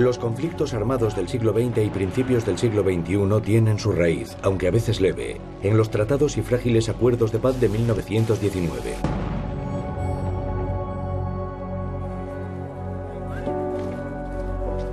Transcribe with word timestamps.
Los 0.00 0.16
conflictos 0.16 0.72
armados 0.72 1.14
del 1.14 1.28
siglo 1.28 1.52
XX 1.52 1.84
y 1.84 1.90
principios 1.90 2.46
del 2.46 2.56
siglo 2.56 2.82
XXI 2.82 3.42
tienen 3.44 3.78
su 3.78 3.92
raíz, 3.92 4.34
aunque 4.40 4.66
a 4.66 4.70
veces 4.70 4.98
leve, 4.98 5.38
en 5.62 5.76
los 5.76 5.90
tratados 5.90 6.38
y 6.38 6.42
frágiles 6.42 6.88
acuerdos 6.88 7.32
de 7.32 7.38
paz 7.38 7.60
de 7.60 7.68
1919. 7.68 8.94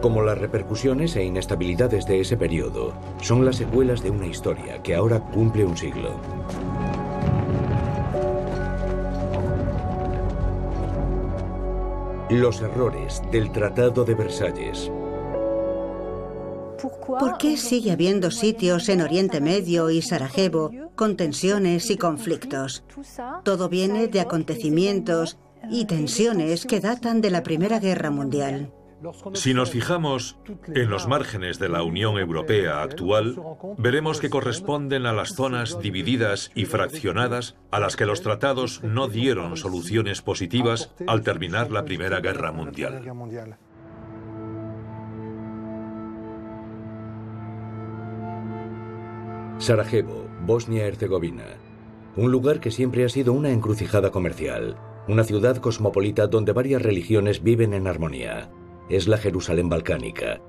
Como 0.01 0.23
las 0.23 0.37
repercusiones 0.37 1.15
e 1.15 1.23
inestabilidades 1.23 2.05
de 2.05 2.19
ese 2.19 2.35
periodo, 2.35 2.91
son 3.21 3.45
las 3.45 3.55
secuelas 3.55 4.03
de 4.03 4.09
una 4.09 4.27
historia 4.27 4.83
que 4.83 4.93
ahora 4.93 5.21
cumple 5.21 5.63
un 5.63 5.77
siglo. 5.77 6.19
Los 12.29 12.59
errores 12.59 13.21
del 13.31 13.53
Tratado 13.53 14.03
de 14.03 14.13
Versalles. 14.13 14.91
¿Por 16.79 17.37
qué 17.37 17.57
sigue 17.57 17.91
habiendo 17.91 18.31
sitios 18.31 18.89
en 18.89 19.01
Oriente 19.01 19.41
Medio 19.41 19.89
y 19.89 20.01
Sarajevo 20.01 20.71
con 20.95 21.17
tensiones 21.17 21.89
y 21.89 21.97
conflictos? 21.97 22.83
Todo 23.43 23.69
viene 23.69 24.07
de 24.07 24.19
acontecimientos 24.19 25.37
y 25.69 25.85
tensiones 25.85 26.65
que 26.65 26.79
datan 26.79 27.21
de 27.21 27.31
la 27.31 27.43
Primera 27.43 27.79
Guerra 27.79 28.11
Mundial. 28.11 28.71
Si 29.33 29.53
nos 29.53 29.69
fijamos 29.69 30.37
en 30.73 30.89
los 30.89 31.07
márgenes 31.07 31.59
de 31.59 31.69
la 31.69 31.83
Unión 31.83 32.17
Europea 32.17 32.81
actual, 32.81 33.35
veremos 33.77 34.19
que 34.19 34.31
corresponden 34.31 35.05
a 35.05 35.13
las 35.13 35.35
zonas 35.35 35.79
divididas 35.79 36.51
y 36.55 36.65
fraccionadas 36.65 37.55
a 37.69 37.79
las 37.79 37.95
que 37.95 38.07
los 38.07 38.23
tratados 38.23 38.83
no 38.83 39.07
dieron 39.07 39.55
soluciones 39.55 40.23
positivas 40.23 40.91
al 41.05 41.21
terminar 41.21 41.69
la 41.69 41.85
Primera 41.85 42.21
Guerra 42.21 42.51
Mundial. 42.51 43.03
Sarajevo, 49.59 50.27
Bosnia-Herzegovina. 50.45 51.57
Un 52.15 52.31
lugar 52.31 52.59
que 52.59 52.69
siempre 52.69 53.03
ha 53.03 53.09
sido 53.09 53.33
una 53.33 53.49
encrucijada 53.49 54.11
comercial. 54.11 54.77
Una 55.07 55.23
ciudad 55.23 55.57
cosmopolita 55.57 56.27
donde 56.27 56.51
varias 56.51 56.83
religiones 56.83 57.41
viven 57.41 57.73
en 57.73 57.87
armonía 57.87 58.51
es 58.87 59.07
la 59.07 59.17
Jerusalén 59.17 59.67
balcánica. 59.67 60.41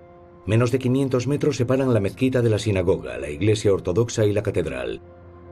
Menos 0.47 0.70
de 0.70 0.78
500 0.78 1.27
metros 1.27 1.56
separan 1.56 1.95
la 1.95 2.00
mezquita 2.00 2.42
de 2.42 2.50
la 2.50 2.59
sinagoga, 2.59 3.17
la 3.19 3.31
iglesia 3.31 3.73
ortodoxa 3.73 4.27
y 4.27 4.33
la 4.33 4.42
catedral. 4.42 5.00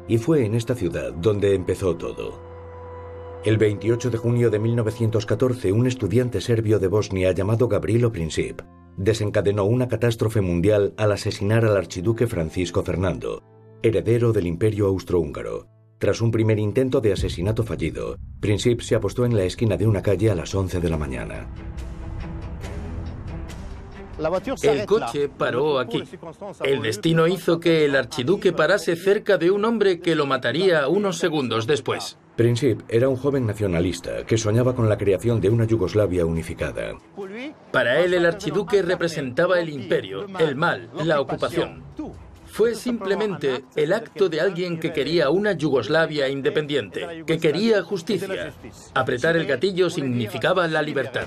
Y 0.06 0.18
fue 0.18 0.44
en 0.44 0.54
esta 0.54 0.74
ciudad 0.74 1.12
donde 1.14 1.54
empezó 1.54 1.96
todo. 1.96 2.45
El 3.46 3.58
28 3.58 4.10
de 4.10 4.18
junio 4.18 4.50
de 4.50 4.58
1914, 4.58 5.70
un 5.70 5.86
estudiante 5.86 6.40
serbio 6.40 6.80
de 6.80 6.88
Bosnia 6.88 7.30
llamado 7.30 7.68
Gabrilo 7.68 8.10
Princip 8.10 8.60
desencadenó 8.96 9.66
una 9.66 9.86
catástrofe 9.86 10.40
mundial 10.40 10.94
al 10.96 11.12
asesinar 11.12 11.64
al 11.64 11.76
archiduque 11.76 12.26
Francisco 12.26 12.82
Fernando, 12.82 13.44
heredero 13.84 14.32
del 14.32 14.48
imperio 14.48 14.88
austrohúngaro. 14.88 15.68
Tras 15.98 16.20
un 16.22 16.32
primer 16.32 16.58
intento 16.58 17.00
de 17.00 17.12
asesinato 17.12 17.62
fallido, 17.62 18.16
Princip 18.40 18.80
se 18.80 18.96
apostó 18.96 19.24
en 19.24 19.36
la 19.36 19.44
esquina 19.44 19.76
de 19.76 19.86
una 19.86 20.02
calle 20.02 20.28
a 20.28 20.34
las 20.34 20.52
11 20.52 20.80
de 20.80 20.90
la 20.90 20.96
mañana. 20.96 21.46
El 24.62 24.86
coche 24.86 25.28
paró 25.28 25.78
aquí. 25.78 26.02
El 26.64 26.82
destino 26.82 27.28
hizo 27.28 27.60
que 27.60 27.84
el 27.84 27.94
archiduque 27.94 28.52
parase 28.52 28.96
cerca 28.96 29.38
de 29.38 29.52
un 29.52 29.64
hombre 29.64 30.00
que 30.00 30.16
lo 30.16 30.26
mataría 30.26 30.88
unos 30.88 31.18
segundos 31.18 31.68
después. 31.68 32.18
Princip 32.36 32.82
era 32.88 33.08
un 33.08 33.16
joven 33.16 33.46
nacionalista 33.46 34.26
que 34.26 34.36
soñaba 34.36 34.74
con 34.74 34.90
la 34.90 34.98
creación 34.98 35.40
de 35.40 35.48
una 35.48 35.64
Yugoslavia 35.64 36.26
unificada. 36.26 36.92
Para 37.72 38.00
él 38.00 38.12
el 38.12 38.26
archiduque 38.26 38.82
representaba 38.82 39.58
el 39.58 39.70
imperio, 39.70 40.26
el 40.38 40.54
mal, 40.54 40.90
la 41.02 41.20
ocupación. 41.22 41.82
Fue 42.44 42.74
simplemente 42.74 43.64
el 43.74 43.92
acto 43.92 44.28
de 44.28 44.40
alguien 44.40 44.78
que 44.78 44.92
quería 44.92 45.30
una 45.30 45.52
Yugoslavia 45.52 46.28
independiente, 46.28 47.24
que 47.26 47.38
quería 47.38 47.82
justicia. 47.82 48.52
Apretar 48.92 49.36
el 49.36 49.46
gatillo 49.46 49.88
significaba 49.88 50.68
la 50.68 50.82
libertad. 50.82 51.26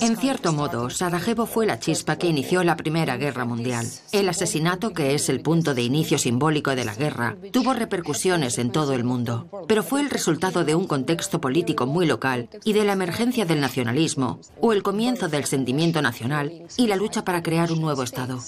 En 0.00 0.16
cierto 0.16 0.52
modo, 0.52 0.90
Sarajevo 0.90 1.46
fue 1.46 1.66
la 1.66 1.78
chispa 1.78 2.16
que 2.16 2.28
inició 2.28 2.62
la 2.62 2.76
Primera 2.76 3.16
Guerra 3.16 3.44
Mundial. 3.44 3.86
El 4.12 4.28
asesinato, 4.28 4.92
que 4.92 5.14
es 5.14 5.28
el 5.28 5.40
punto 5.40 5.74
de 5.74 5.82
inicio 5.82 6.18
simbólico 6.18 6.74
de 6.76 6.84
la 6.84 6.94
guerra, 6.94 7.36
tuvo 7.50 7.74
repercusiones 7.74 8.58
en 8.58 8.70
todo 8.70 8.92
el 8.92 9.02
mundo, 9.02 9.48
pero 9.66 9.82
fue 9.82 10.02
el 10.02 10.10
resultado 10.10 10.64
de 10.64 10.74
un 10.74 10.86
contexto 10.86 11.40
político 11.40 11.86
muy 11.86 12.06
local 12.06 12.48
y 12.64 12.74
de 12.74 12.84
la 12.84 12.92
emergencia 12.92 13.44
del 13.44 13.60
nacionalismo, 13.60 14.40
o 14.60 14.72
el 14.72 14.82
comienzo 14.82 15.28
del 15.28 15.44
sentimiento 15.44 16.00
nacional 16.00 16.66
y 16.76 16.86
la 16.86 16.96
lucha 16.96 17.24
para 17.24 17.42
crear 17.42 17.72
un 17.72 17.80
nuevo 17.80 18.02
Estado. 18.02 18.38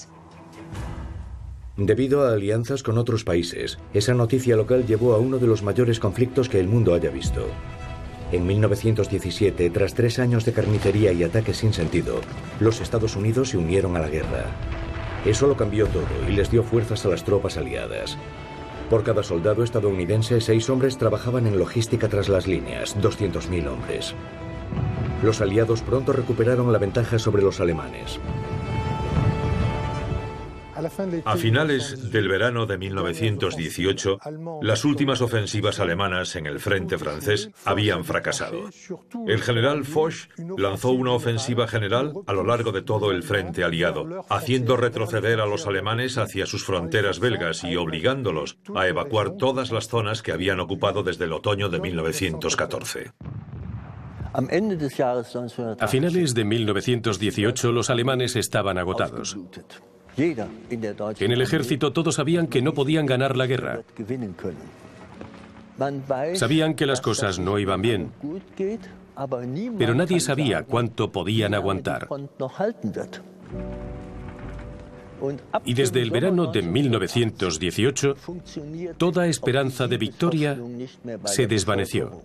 Debido 1.75 2.25
a 2.25 2.33
alianzas 2.33 2.83
con 2.83 2.97
otros 2.97 3.23
países, 3.23 3.79
esa 3.93 4.13
noticia 4.13 4.55
local 4.55 4.85
llevó 4.85 5.13
a 5.13 5.17
uno 5.17 5.39
de 5.39 5.47
los 5.47 5.63
mayores 5.63 5.99
conflictos 5.99 6.47
que 6.47 6.59
el 6.59 6.67
mundo 6.67 6.93
haya 6.93 7.09
visto. 7.09 7.47
En 8.33 8.47
1917, 8.47 9.69
tras 9.69 9.93
tres 9.93 10.17
años 10.17 10.43
de 10.43 10.53
carnicería 10.53 11.11
y 11.11 11.21
ataques 11.23 11.57
sin 11.57 11.71
sentido, 11.71 12.19
los 12.59 12.81
Estados 12.81 13.15
Unidos 13.15 13.49
se 13.49 13.59
unieron 13.59 13.95
a 13.95 13.99
la 13.99 14.09
guerra. 14.09 14.45
Eso 15.23 15.45
lo 15.45 15.55
cambió 15.55 15.85
todo 15.85 16.07
y 16.27 16.31
les 16.31 16.49
dio 16.49 16.63
fuerzas 16.63 17.05
a 17.05 17.09
las 17.09 17.23
tropas 17.23 17.57
aliadas. 17.57 18.17
Por 18.89 19.03
cada 19.03 19.21
soldado 19.21 19.63
estadounidense, 19.63 20.41
seis 20.41 20.67
hombres 20.71 20.97
trabajaban 20.97 21.45
en 21.45 21.59
logística 21.59 22.09
tras 22.09 22.27
las 22.27 22.47
líneas, 22.47 22.97
200.000 22.99 23.67
hombres. 23.67 24.15
Los 25.21 25.39
aliados 25.39 25.83
pronto 25.83 26.11
recuperaron 26.11 26.73
la 26.73 26.79
ventaja 26.79 27.19
sobre 27.19 27.43
los 27.43 27.59
alemanes. 27.59 28.19
A 31.25 31.37
finales 31.37 32.11
del 32.11 32.27
verano 32.27 32.65
de 32.65 32.77
1918, 32.77 34.19
las 34.61 34.85
últimas 34.85 35.21
ofensivas 35.21 35.79
alemanas 35.79 36.35
en 36.35 36.47
el 36.47 36.59
frente 36.59 36.97
francés 36.97 37.51
habían 37.63 38.03
fracasado. 38.03 38.69
El 39.27 39.41
general 39.41 39.85
Foch 39.85 40.29
lanzó 40.57 40.91
una 40.91 41.11
ofensiva 41.11 41.67
general 41.67 42.13
a 42.25 42.33
lo 42.33 42.43
largo 42.43 42.71
de 42.71 42.81
todo 42.81 43.11
el 43.11 43.23
frente 43.23 43.63
aliado, 43.63 44.25
haciendo 44.29 44.75
retroceder 44.75 45.41
a 45.41 45.45
los 45.45 45.67
alemanes 45.67 46.17
hacia 46.17 46.45
sus 46.45 46.65
fronteras 46.65 47.19
belgas 47.19 47.63
y 47.63 47.75
obligándolos 47.75 48.57
a 48.75 48.87
evacuar 48.87 49.31
todas 49.37 49.71
las 49.71 49.87
zonas 49.87 50.21
que 50.23 50.31
habían 50.31 50.59
ocupado 50.59 51.03
desde 51.03 51.25
el 51.25 51.33
otoño 51.33 51.69
de 51.69 51.79
1914. 51.79 53.11
A 55.79 55.87
finales 55.87 56.33
de 56.33 56.43
1918 56.43 57.71
los 57.71 57.89
alemanes 57.91 58.35
estaban 58.35 58.79
agotados. 58.79 59.37
En 60.17 61.31
el 61.31 61.41
ejército 61.41 61.93
todos 61.93 62.15
sabían 62.15 62.47
que 62.47 62.61
no 62.61 62.73
podían 62.73 63.05
ganar 63.05 63.35
la 63.35 63.47
guerra. 63.47 63.81
Sabían 66.35 66.75
que 66.75 66.85
las 66.85 67.01
cosas 67.01 67.39
no 67.39 67.57
iban 67.57 67.81
bien, 67.81 68.11
pero 69.77 69.95
nadie 69.95 70.19
sabía 70.19 70.63
cuánto 70.63 71.11
podían 71.11 71.53
aguantar. 71.53 72.07
Y 75.65 75.73
desde 75.73 76.01
el 76.01 76.11
verano 76.11 76.47
de 76.47 76.61
1918, 76.61 78.15
toda 78.97 79.27
esperanza 79.27 79.87
de 79.87 79.97
victoria 79.97 80.57
se 81.25 81.47
desvaneció. 81.47 82.21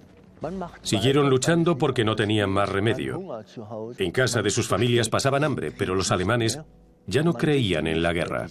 Siguieron 0.82 1.30
luchando 1.30 1.78
porque 1.78 2.04
no 2.04 2.16
tenían 2.16 2.50
más 2.50 2.68
remedio. 2.68 3.42
En 3.98 4.10
casa 4.10 4.42
de 4.42 4.50
sus 4.50 4.68
familias 4.68 5.08
pasaban 5.08 5.44
hambre, 5.44 5.72
pero 5.72 5.94
los 5.94 6.10
alemanes 6.10 6.60
ya 7.08 7.22
no 7.22 7.32
creían 7.32 7.86
en 7.86 8.02
la 8.02 8.12
guerra. 8.12 8.46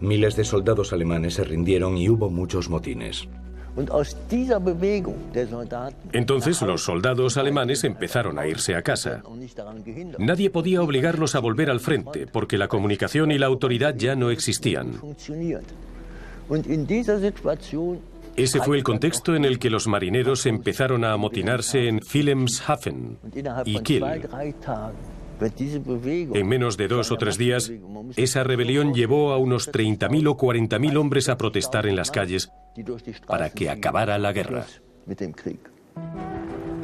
Miles 0.00 0.36
de 0.36 0.44
soldados 0.44 0.92
alemanes 0.92 1.34
se 1.34 1.44
rindieron 1.44 1.96
y 1.96 2.08
hubo 2.08 2.30
muchos 2.30 2.68
motines. 2.68 3.28
Entonces 6.12 6.62
los 6.62 6.82
soldados 6.82 7.36
alemanes 7.36 7.84
empezaron 7.84 8.38
a 8.38 8.46
irse 8.46 8.74
a 8.74 8.82
casa. 8.82 9.22
Nadie 10.18 10.50
podía 10.50 10.82
obligarlos 10.82 11.34
a 11.34 11.40
volver 11.40 11.70
al 11.70 11.80
frente 11.80 12.26
porque 12.26 12.58
la 12.58 12.68
comunicación 12.68 13.30
y 13.30 13.38
la 13.38 13.46
autoridad 13.46 13.94
ya 13.94 14.16
no 14.16 14.30
existían. 14.30 14.92
Ese 18.36 18.60
fue 18.60 18.76
el 18.76 18.84
contexto 18.84 19.34
en 19.34 19.44
el 19.44 19.58
que 19.58 19.68
los 19.68 19.86
marineros 19.86 20.46
empezaron 20.46 21.04
a 21.04 21.12
amotinarse 21.12 21.88
en 21.88 22.00
Wilhelmshaven 22.14 23.18
y 23.64 23.80
Kiel. 23.80 24.04
En 25.40 26.48
menos 26.48 26.76
de 26.76 26.88
dos 26.88 27.12
o 27.12 27.16
tres 27.16 27.38
días, 27.38 27.72
esa 28.16 28.44
rebelión 28.44 28.94
llevó 28.94 29.32
a 29.32 29.38
unos 29.38 29.70
30.000 29.70 30.28
o 30.28 30.36
40.000 30.36 30.96
hombres 30.96 31.28
a 31.28 31.36
protestar 31.36 31.86
en 31.86 31.96
las 31.96 32.10
calles 32.10 32.50
para 33.26 33.50
que 33.50 33.70
acabara 33.70 34.18
la 34.18 34.32
guerra. 34.32 34.66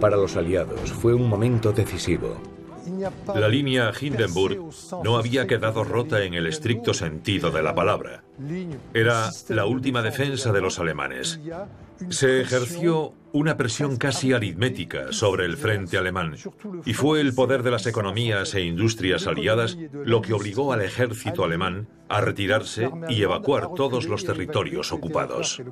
Para 0.01 0.17
los 0.17 0.37
aliados 0.37 0.93
fue 0.93 1.15
un 1.15 1.29
momento 1.29 1.73
decisivo. 1.73 2.37
La 3.35 3.49
línea 3.49 3.93
Hindenburg 3.99 4.71
no 5.03 5.17
había 5.17 5.47
quedado 5.47 5.85
rota 5.85 6.23
en 6.23 6.35
el 6.35 6.47
estricto 6.47 6.93
sentido 6.93 7.51
de 7.51 7.63
la 7.63 7.75
palabra. 7.75 8.23
Era 8.93 9.31
la 9.49 9.65
última 9.65 10.03
defensa 10.03 10.53
de 10.53 10.61
los 10.61 10.79
alemanes. 10.79 11.41
Se 12.11 12.41
ejerció 12.41 13.15
una 13.33 13.57
presión 13.57 13.97
casi 13.97 14.33
aritmética 14.33 15.13
sobre 15.13 15.45
el 15.45 15.57
frente 15.57 15.99
alemán 15.99 16.37
y 16.85 16.95
fue 16.95 17.21
el 17.21 17.35
poder 17.35 17.63
de 17.63 17.71
las 17.71 17.87
economías 17.87 18.55
e 18.55 18.63
industrias 18.63 19.27
aliadas 19.27 19.77
lo 19.93 20.23
que 20.23 20.33
obligó 20.33 20.73
al 20.73 20.83
ejército 20.83 21.45
alemán 21.45 21.89
a 22.09 22.21
retirarse 22.21 22.91
y 23.09 23.23
evacuar 23.23 23.75
todos 23.75 24.07
los 24.07 24.25
territorios 24.25 24.93
ocupados. 24.93 25.63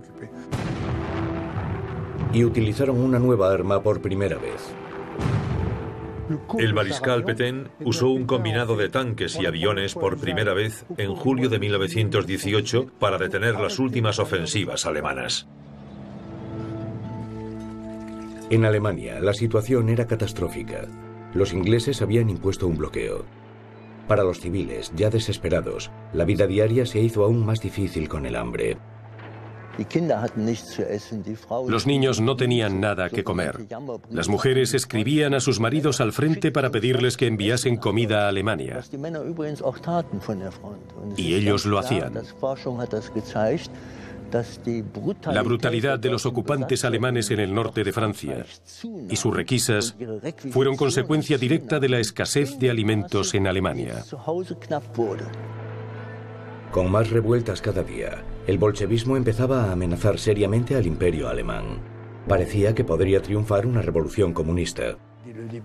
Y 2.33 2.45
utilizaron 2.45 2.99
una 2.99 3.19
nueva 3.19 3.53
arma 3.53 3.83
por 3.83 4.01
primera 4.01 4.39
vez. 4.39 4.75
El 6.59 6.73
mariscal 6.73 7.25
Petain 7.25 7.69
usó 7.85 8.09
un 8.09 8.27
combinado 8.27 8.77
de 8.77 8.89
tanques 8.89 9.39
y 9.39 9.47
aviones 9.47 9.95
por 9.95 10.19
primera 10.19 10.55
vez 10.55 10.85
en 10.97 11.15
julio 11.15 11.49
de 11.49 11.59
1918 11.59 12.87
para 12.99 13.19
detener 13.19 13.61
las 13.61 13.79
últimas 13.79 14.19
ofensivas 14.19 14.87
alemanas. 14.87 15.47
En 18.53 18.67
Alemania, 18.67 19.19
la 19.19 19.33
situación 19.33 19.89
era 19.89 20.07
catastrófica. 20.07 20.87
Los 21.33 21.55
ingleses 21.55 22.03
habían 22.03 22.29
impuesto 22.29 22.67
un 22.67 22.77
bloqueo. 22.77 23.25
Para 24.07 24.25
los 24.25 24.41
civiles, 24.41 24.93
ya 24.95 25.09
desesperados, 25.09 25.91
la 26.13 26.27
vida 26.27 26.47
diaria 26.47 26.85
se 26.85 27.01
hizo 27.01 27.25
aún 27.25 27.47
más 27.47 27.63
difícil 27.63 28.11
con 28.11 28.27
el 28.27 28.37
hambre. 28.37 28.77
Los 31.67 31.87
niños 31.87 32.21
no 32.21 32.37
tenían 32.37 32.79
nada 32.79 33.09
que 33.09 33.25
comer. 33.25 33.67
Las 34.11 34.29
mujeres 34.29 34.75
escribían 34.75 35.33
a 35.33 35.41
sus 35.41 35.59
maridos 35.59 36.03
al 36.03 36.13
frente 36.13 36.53
para 36.53 36.69
pedirles 36.69 37.17
que 37.17 37.29
enviasen 37.29 37.79
comida 37.79 38.27
a 38.27 38.29
Alemania. 38.29 38.83
Y 41.17 41.33
ellos 41.33 41.65
lo 41.65 41.79
hacían. 41.79 42.13
La 45.27 45.43
brutalidad 45.43 45.99
de 45.99 46.11
los 46.11 46.27
ocupantes 46.27 46.85
alemanes 46.85 47.31
en 47.31 47.41
el 47.41 47.55
norte 47.55 47.85
de 47.85 47.93
Francia 47.93 48.47
y 49.09 49.17
sus 49.17 49.35
requisas 49.35 49.97
fueron 50.51 50.77
consecuencia 50.77 51.39
directa 51.39 51.79
de 51.79 51.89
la 51.89 51.99
escasez 51.99 52.59
de 52.59 52.71
alimentos 52.71 53.35
en 53.35 53.47
Alemania. 53.47 54.05
Con 56.71 56.91
más 56.91 57.11
revueltas 57.11 57.61
cada 57.61 57.83
día, 57.83 58.25
el 58.47 58.57
bolchevismo 58.57 59.17
empezaba 59.17 59.65
a 59.65 59.73
amenazar 59.73 60.19
seriamente 60.19 60.75
al 60.75 60.87
imperio 60.87 61.29
alemán. 61.29 61.81
Parecía 62.27 62.75
que 62.75 62.85
podría 62.85 63.21
triunfar 63.21 63.67
una 63.67 63.83
revolución 63.83 64.33
comunista. 64.33 64.97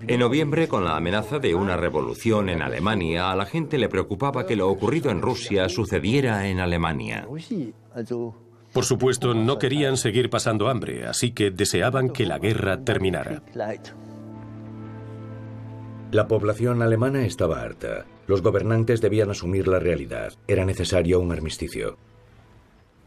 En 0.08 0.20
noviembre, 0.20 0.68
con 0.68 0.84
la 0.84 0.98
amenaza 0.98 1.40
de 1.40 1.56
una 1.56 1.78
revolución 1.78 2.50
en 2.50 2.62
Alemania, 2.62 3.32
a 3.32 3.36
la 3.36 3.46
gente 3.46 3.78
le 3.78 3.90
preocupaba 3.90 4.46
que 4.46 4.56
lo 4.56 4.70
ocurrido 4.70 5.10
en 5.10 5.22
Rusia 5.22 5.70
sucediera 5.70 6.48
en 6.48 6.60
Alemania. 6.60 7.28
Por 8.78 8.86
supuesto, 8.86 9.34
no 9.34 9.58
querían 9.58 9.98
seguir 9.98 10.30
pasando 10.30 10.70
hambre, 10.70 11.08
así 11.08 11.32
que 11.32 11.50
deseaban 11.50 12.12
que 12.12 12.28
la 12.28 12.38
guerra 12.38 12.80
terminara. 12.84 13.42
La 16.12 16.28
población 16.28 16.84
alemana 16.84 17.26
estaba 17.26 17.64
harta. 17.64 18.06
Los 18.28 18.44
gobernantes 18.44 19.02
debían 19.02 19.32
asumir 19.32 19.68
la 19.68 19.80
realidad. 19.80 20.34
Era 20.48 20.64
necesario 20.64 21.20
un 21.20 21.32
armisticio. 21.32 21.98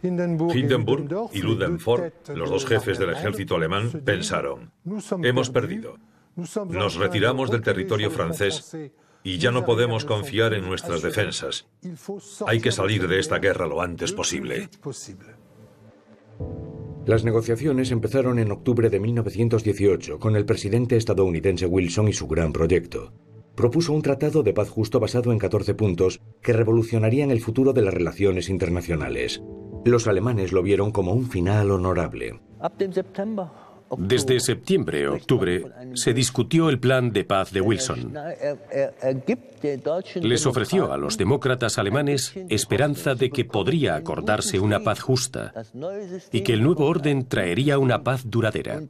Hindenburg 0.02 1.31
y 1.32 1.40
Ludendorff, 1.40 2.28
los 2.34 2.50
dos 2.50 2.67
jefes 2.67 2.99
del 2.99 3.11
ejército 3.11 3.55
alemán, 3.55 3.93
pensaron, 4.05 4.72
hemos 5.22 5.50
perdido. 5.50 5.99
Nos 6.34 6.96
retiramos 6.96 7.49
del 7.49 7.62
territorio 7.62 8.11
francés 8.11 8.76
y 9.22 9.38
ya 9.38 9.52
no 9.52 9.64
podemos 9.64 10.05
confiar 10.05 10.52
en 10.52 10.64
nuestras 10.64 11.00
defensas. 11.00 11.69
Hay 12.49 12.61
que 12.61 12.72
salir 12.72 13.06
de 13.06 13.20
esta 13.20 13.38
guerra 13.38 13.69
lo 13.69 13.81
antes 13.81 14.12
posible. 14.12 14.69
Las 17.06 17.25
negociaciones 17.25 17.90
empezaron 17.90 18.38
en 18.38 18.52
octubre 18.52 18.90
de 18.90 19.00
1918 19.00 20.19
con 20.19 20.37
el 20.37 20.44
presidente 20.44 20.96
estadounidense 20.96 21.66
Wilson 21.66 22.08
y 22.08 22.12
su 22.12 22.28
gran 22.28 22.52
proyecto. 22.52 23.12
Propuso 23.54 23.92
un 23.92 24.02
tratado 24.02 24.42
de 24.42 24.52
paz 24.52 24.69
justo 24.69 25.00
basado 25.00 25.32
en 25.32 25.38
14 25.38 25.75
puntos 25.75 26.20
que 26.40 26.52
revolucionarían 26.52 27.31
el 27.31 27.40
futuro 27.40 27.72
de 27.72 27.82
las 27.82 27.94
relaciones 27.94 28.48
internacionales. 28.48 29.42
Los 29.84 30.06
alemanes 30.06 30.52
lo 30.52 30.62
vieron 30.62 30.92
como 30.92 31.12
un 31.12 31.28
final 31.28 31.70
honorable. 31.70 32.40
Desde 33.98 34.40
septiembre-octubre 34.40 35.64
se 35.94 36.14
discutió 36.14 36.69
el 36.69 36.78
plan 36.78 37.12
de 37.12 37.25
paz 37.25 37.52
de 37.52 37.60
Wilson. 37.60 38.14
Les 40.22 40.46
ofreció 40.46 40.92
a 40.92 40.96
los 40.96 41.19
demócratas 41.19 41.78
alemanes 41.78 42.32
esperanza 42.48 43.14
de 43.14 43.31
que 43.31 43.44
podría 43.44 43.96
acordarse 43.96 44.60
una 44.60 44.81
paz 44.81 45.00
justa 45.00 45.52
y 46.32 46.42
que 46.42 46.52
el 46.52 46.62
nuevo 46.62 46.87
orden 46.87 47.26
traería 47.26 47.78
una 47.78 48.02
paz 48.02 48.22
duradera. 48.25 48.81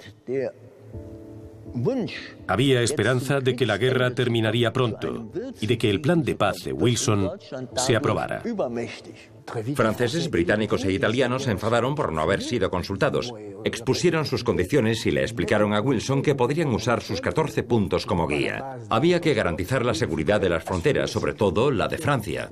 Había 2.47 2.83
esperanza 2.83 3.41
de 3.41 3.57
que 3.57 3.67
la 3.67 3.79
guerra 3.79 4.11
terminaría 4.11 4.73
pronto 4.73 5.31
y 5.61 5.67
de 5.67 5.79
que 5.79 5.91
el 5.91 6.01
plan 6.01 6.23
de 6.23 6.35
paz 6.35 6.57
de 6.65 6.73
Wilson 6.73 7.31
se 7.77 7.97
aprobara. 7.97 8.43
Franceses, 9.75 10.31
británicos 10.31 10.85
e 10.85 10.93
italianos 10.93 11.45
se 11.45 11.51
enfadaron 11.51 11.95
por 11.95 12.13
no 12.13 12.21
haber 12.21 12.43
sido 12.43 12.71
consultados. 12.71 13.33
Expusieron 13.65 14.25
sus 14.25 14.45
condiciones 14.45 15.05
y 15.07 15.11
le 15.11 15.23
explicaron 15.23 15.75
a 15.75 15.81
Wilson 15.81 16.23
que 16.23 16.35
podrían 16.35 16.69
usar 16.69 17.03
sus 17.03 17.21
14 17.21 17.63
puntos 17.65 18.07
como 18.07 18.27
guía. 18.27 18.79
Había 18.89 19.21
que 19.21 19.35
garantizar 19.35 19.85
la 19.85 19.95
seguridad 19.95 20.41
de 20.41 20.51
las 20.51 20.65
fronteras, 20.65 21.11
sobre 21.11 21.35
todo 21.35 21.71
la 21.71 21.89
de 21.89 21.99
Francia. 21.99 22.49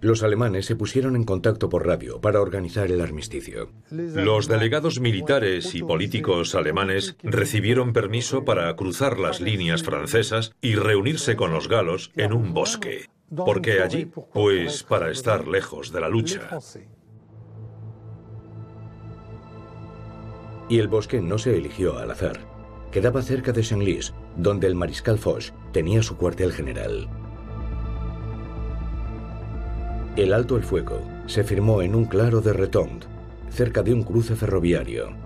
Los 0.00 0.22
alemanes 0.22 0.66
se 0.66 0.76
pusieron 0.76 1.16
en 1.16 1.24
contacto 1.24 1.68
por 1.68 1.86
radio 1.86 2.20
para 2.20 2.40
organizar 2.40 2.90
el 2.90 3.00
armisticio. 3.00 3.70
Los 3.90 4.48
delegados 4.48 5.00
militares 5.00 5.74
y 5.74 5.82
políticos 5.82 6.54
alemanes 6.54 7.16
recibieron 7.22 7.92
permiso 7.92 8.44
para 8.44 8.74
cruzar 8.76 9.18
las 9.18 9.40
líneas 9.40 9.82
francesas 9.82 10.52
y 10.60 10.74
reunirse 10.74 11.36
con 11.36 11.52
los 11.52 11.68
galos 11.68 12.10
en 12.16 12.32
un 12.32 12.52
bosque. 12.52 13.08
Porque 13.34 13.80
allí, 13.80 14.06
pues 14.32 14.82
para 14.82 15.10
estar 15.10 15.48
lejos 15.48 15.92
de 15.92 16.00
la 16.00 16.08
lucha. 16.08 16.58
Y 20.68 20.78
el 20.78 20.88
bosque 20.88 21.20
no 21.20 21.38
se 21.38 21.56
eligió 21.56 21.98
al 21.98 22.10
azar. 22.10 22.40
Quedaba 22.90 23.22
cerca 23.22 23.52
de 23.52 23.64
Senlis, 23.64 24.14
donde 24.36 24.66
el 24.66 24.74
mariscal 24.74 25.18
Foch 25.18 25.50
tenía 25.72 26.02
su 26.02 26.16
cuartel 26.16 26.52
general. 26.52 27.08
El 30.16 30.32
alto 30.32 30.56
el 30.56 30.62
fuego 30.62 31.02
se 31.26 31.42
firmó 31.42 31.82
en 31.82 31.96
un 31.96 32.04
claro 32.04 32.40
de 32.40 32.52
Retond, 32.52 33.02
cerca 33.50 33.82
de 33.82 33.92
un 33.92 34.04
cruce 34.04 34.36
ferroviario. 34.36 35.23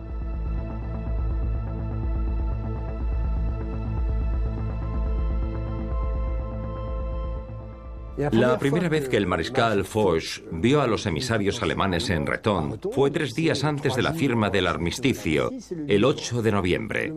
La 8.32 8.58
primera 8.58 8.88
vez 8.88 9.08
que 9.08 9.16
el 9.16 9.28
mariscal 9.28 9.84
Foch 9.84 10.40
vio 10.50 10.82
a 10.82 10.88
los 10.88 11.06
emisarios 11.06 11.62
alemanes 11.62 12.10
en 12.10 12.26
Retón 12.26 12.80
fue 12.92 13.12
tres 13.12 13.32
días 13.32 13.62
antes 13.62 13.94
de 13.94 14.02
la 14.02 14.12
firma 14.12 14.50
del 14.50 14.66
armisticio, 14.66 15.52
el 15.87 16.04
8 16.04 16.42
de 16.42 16.50
noviembre. 16.50 17.12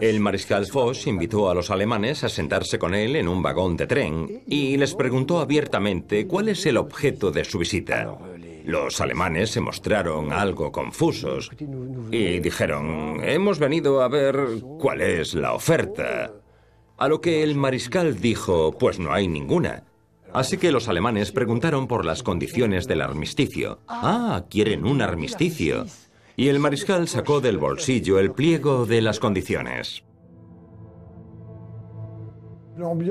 El 0.00 0.18
mariscal 0.18 0.66
Foch 0.66 1.06
invitó 1.06 1.48
a 1.48 1.54
los 1.54 1.70
alemanes 1.70 2.24
a 2.24 2.28
sentarse 2.28 2.80
con 2.80 2.96
él 2.96 3.14
en 3.14 3.28
un 3.28 3.42
vagón 3.42 3.76
de 3.76 3.86
tren 3.86 4.42
y 4.44 4.76
les 4.76 4.96
preguntó 4.96 5.38
abiertamente 5.38 6.26
cuál 6.26 6.48
es 6.48 6.66
el 6.66 6.78
objeto 6.78 7.30
de 7.30 7.44
su 7.44 7.58
visita. 7.58 8.18
Los 8.64 9.00
alemanes 9.00 9.50
se 9.50 9.60
mostraron 9.60 10.32
algo 10.32 10.72
confusos 10.72 11.50
y 12.10 12.40
dijeron, 12.40 13.20
hemos 13.22 13.60
venido 13.60 14.02
a 14.02 14.08
ver 14.08 14.36
cuál 14.80 15.00
es 15.00 15.34
la 15.34 15.52
oferta. 15.52 16.32
A 16.98 17.08
lo 17.08 17.20
que 17.20 17.44
el 17.44 17.54
mariscal 17.54 18.20
dijo, 18.20 18.76
pues 18.76 18.98
no 18.98 19.12
hay 19.12 19.28
ninguna. 19.28 19.84
Así 20.32 20.58
que 20.58 20.72
los 20.72 20.88
alemanes 20.88 21.32
preguntaron 21.32 21.86
por 21.86 22.04
las 22.04 22.22
condiciones 22.22 22.86
del 22.86 23.00
armisticio. 23.00 23.80
Ah, 23.88 24.44
quieren 24.48 24.84
un 24.86 25.02
armisticio. 25.02 25.86
Y 26.36 26.48
el 26.48 26.58
mariscal 26.58 27.08
sacó 27.08 27.40
del 27.40 27.58
bolsillo 27.58 28.18
el 28.18 28.32
pliego 28.32 28.86
de 28.86 29.02
las 29.02 29.18
condiciones. 29.18 30.04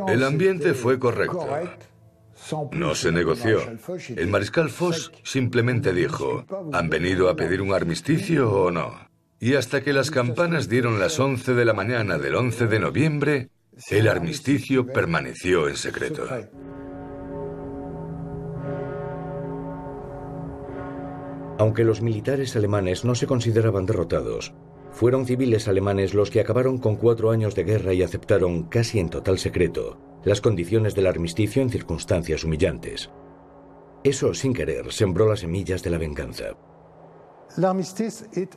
El 0.07 0.23
ambiente 0.23 0.73
fue 0.73 0.97
correcto. 0.97 1.47
No 2.71 2.95
se 2.95 3.11
negoció. 3.11 3.59
El 4.15 4.27
mariscal 4.27 4.69
Foch 4.69 5.11
simplemente 5.23 5.93
dijo, 5.93 6.45
¿han 6.73 6.89
venido 6.89 7.29
a 7.29 7.35
pedir 7.35 7.61
un 7.61 7.73
armisticio 7.73 8.51
o 8.51 8.71
no? 8.71 9.09
Y 9.39 9.53
hasta 9.55 9.81
que 9.81 9.93
las 9.93 10.09
campanas 10.09 10.67
dieron 10.67 10.99
las 10.99 11.19
11 11.19 11.53
de 11.53 11.65
la 11.65 11.73
mañana 11.73 12.17
del 12.17 12.35
11 12.35 12.67
de 12.67 12.79
noviembre, 12.79 13.49
el 13.89 14.07
armisticio 14.07 14.85
permaneció 14.85 15.69
en 15.69 15.75
secreto. 15.75 16.27
Aunque 21.59 21.83
los 21.83 22.01
militares 22.01 22.55
alemanes 22.55 23.03
no 23.03 23.15
se 23.15 23.27
consideraban 23.27 23.85
derrotados, 23.85 24.53
fueron 24.93 25.25
civiles 25.25 25.67
alemanes 25.67 26.13
los 26.13 26.31
que 26.31 26.39
acabaron 26.39 26.77
con 26.77 26.95
cuatro 26.95 27.31
años 27.31 27.53
de 27.53 27.65
guerra 27.65 27.93
y 27.93 28.01
aceptaron, 28.01 28.63
casi 28.63 28.97
en 28.97 29.09
total 29.09 29.37
secreto, 29.37 29.97
las 30.23 30.39
condiciones 30.39 30.95
del 30.95 31.05
armisticio 31.05 31.61
en 31.61 31.69
circunstancias 31.69 32.45
humillantes. 32.45 33.09
Eso, 34.05 34.33
sin 34.33 34.53
querer, 34.53 34.93
sembró 34.93 35.27
las 35.27 35.41
semillas 35.41 35.83
de 35.83 35.89
la 35.89 35.97
venganza. 35.97 36.55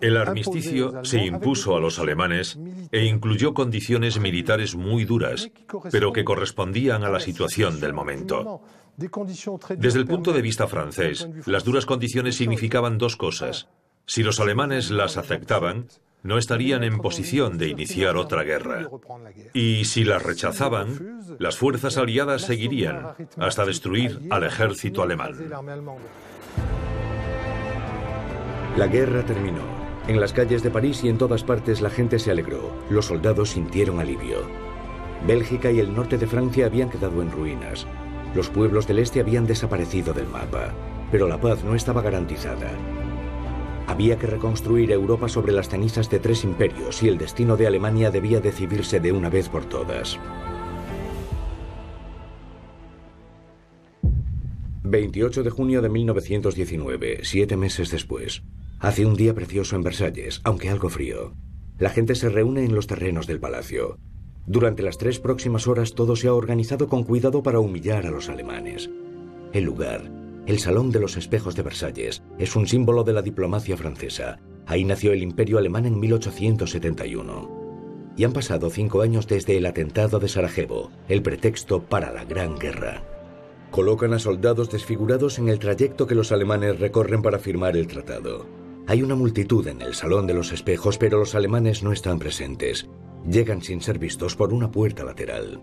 El 0.01 0.17
armisticio 0.17 1.05
se 1.05 1.25
impuso 1.25 1.77
a 1.77 1.81
los 1.81 1.99
alemanes 1.99 2.59
e 2.91 3.05
incluyó 3.05 3.55
condiciones 3.55 4.19
militares 4.19 4.75
muy 4.75 5.05
duras, 5.05 5.51
pero 5.91 6.13
que 6.13 6.25
correspondían 6.25 7.05
a 7.05 7.11
la 7.11 7.21
situación 7.21 7.81
del 7.81 7.93
momento. 7.93 8.63
Desde 8.97 9.99
el 9.99 10.07
punto 10.07 10.33
de 10.33 10.43
vista 10.43 10.69
francés, 10.69 11.29
las 11.47 11.65
duras 11.65 11.87
condiciones 11.87 12.37
significaban 12.37 12.99
dos 12.99 13.17
cosas. 13.17 13.69
Si 14.07 14.23
los 14.23 14.41
alemanes 14.41 14.91
las 14.91 15.17
aceptaban, 15.17 15.87
no 16.23 16.39
estarían 16.39 16.85
en 16.85 16.99
posición 16.99 17.59
de 17.59 17.69
iniciar 17.69 18.17
otra 18.17 18.43
guerra. 18.43 18.89
Y 19.53 19.85
si 19.87 20.05
las 20.05 20.23
rechazaban, 20.23 21.21
las 21.39 21.57
fuerzas 21.57 21.97
aliadas 21.97 22.43
seguirían 22.43 23.15
hasta 23.37 23.65
destruir 23.65 24.21
al 24.31 24.45
ejército 24.45 25.03
alemán. 25.03 25.35
La 28.77 28.87
guerra 28.87 29.23
terminó. 29.23 29.61
En 30.09 30.19
las 30.19 30.33
calles 30.33 30.63
de 30.63 30.71
París 30.71 31.05
y 31.05 31.11
en 31.11 31.19
todas 31.19 31.45
partes 31.45 31.83
la 31.83 31.91
gente 31.91 32.19
se 32.19 32.31
alegró. 32.31 32.73
Los 32.89 33.07
soldados 33.07 33.51
sintieron 33.51 34.01
alivio. 34.01 34.39
Bélgica 35.27 35.71
y 35.71 35.79
el 35.79 35.95
norte 35.95 36.17
de 36.17 36.27
Francia 36.27 36.67
habían 36.67 36.89
quedado 36.89 37.21
en 37.21 37.31
ruinas. 37.31 37.87
Los 38.35 38.49
pueblos 38.49 38.87
del 38.87 39.01
este 39.01 39.21
habían 39.21 39.47
desaparecido 39.47 40.15
del 40.15 40.27
mapa. 40.27 40.73
Pero 41.11 41.29
la 41.29 41.39
paz 41.39 41.63
no 41.65 41.75
estaba 41.75 42.01
garantizada. 42.01 42.71
Había 43.87 44.19
que 44.19 44.27
reconstruir 44.27 44.91
Europa 44.91 45.29
sobre 45.29 45.53
las 45.53 45.69
cenizas 45.69 46.09
de 46.09 46.19
tres 46.19 46.43
imperios 46.43 47.03
y 47.03 47.09
el 47.09 47.19
destino 47.19 47.59
de 47.59 47.67
Alemania 47.67 48.11
debía 48.11 48.41
decidirse 48.41 49.01
de 49.01 49.13
una 49.13 49.29
vez 49.29 49.51
por 49.51 49.67
todas. 49.67 50.19
28 54.85 55.45
de 55.45 55.51
junio 55.51 55.81
de 55.81 55.89
1919, 55.89 57.21
siete 57.23 57.57
meses 57.57 57.93
después. 57.93 58.43
Hace 58.81 59.07
un 59.07 59.15
día 59.15 59.33
precioso 59.33 59.77
en 59.77 59.85
Versalles, 59.85 60.41
aunque 60.43 60.71
algo 60.71 60.89
frío. 60.89 61.35
La 61.79 61.91
gente 61.91 62.17
se 62.17 62.29
reúne 62.29 62.65
en 62.65 62.75
los 62.75 62.89
terrenos 62.89 63.29
del 63.29 63.39
palacio. 63.39 64.01
Durante 64.45 64.83
las 64.83 64.99
tres 64.99 65.21
próximas 65.21 65.69
horas 65.69 65.95
todo 65.95 66.17
se 66.17 66.27
ha 66.27 66.35
organizado 66.35 66.89
con 66.89 67.05
cuidado 67.05 67.45
para 67.45 67.61
humillar 67.61 68.07
a 68.07 68.11
los 68.11 68.29
alemanes. 68.29 68.91
El 69.53 69.65
lugar, 69.65 70.11
el 70.47 70.59
Salón 70.59 70.91
de 70.91 70.99
los 70.99 71.17
Espejos 71.17 71.55
de 71.55 71.63
Versalles, 71.63 72.25
es 72.41 72.57
un 72.57 72.67
símbolo 72.67 73.05
de 73.05 73.13
la 73.13 73.23
diplomacia 73.23 73.77
francesa. 73.77 74.41
Ahí 74.67 74.85
nació 74.85 75.13
el 75.13 75.23
Imperio 75.23 75.59
Alemán 75.59 75.87
en 75.87 76.01
1871. 76.01 78.13
Y 78.17 78.25
han 78.25 78.33
pasado 78.33 78.69
cinco 78.69 79.03
años 79.03 79.29
desde 79.29 79.57
el 79.57 79.67
atentado 79.67 80.19
de 80.19 80.29
Sarajevo, 80.29 80.91
el 81.09 81.23
pretexto 81.23 81.85
para 81.85 82.13
la 82.13 82.25
Gran 82.25 82.59
Guerra. 82.59 83.12
Colocan 83.73 84.13
a 84.13 84.19
soldados 84.19 84.71
desfigurados 84.71 85.39
en 85.39 85.49
el 85.49 85.59
trayecto 85.59 86.07
que 86.07 86.15
los 86.15 86.31
alemanes 86.31 86.79
recorren 86.79 87.23
para 87.23 87.39
firmar 87.39 87.75
el 87.75 87.87
tratado. 87.87 88.47
Hay 88.87 89.03
una 89.03 89.15
multitud 89.15 89.67
en 89.67 89.81
el 89.81 89.95
Salón 89.95 90.27
de 90.27 90.35
los 90.35 90.53
Espejos, 90.53 90.99
pero 90.99 91.19
los 91.19 91.35
alemanes 91.35 91.83
no 91.83 91.91
están 91.91 92.19
presentes. 92.19 92.87
Llegan 93.27 93.63
sin 93.63 93.81
ser 93.81 93.99
vistos 93.99 94.37
por 94.37 94.53
una 94.53 94.71
puerta 94.71 95.05
lateral. 95.05 95.63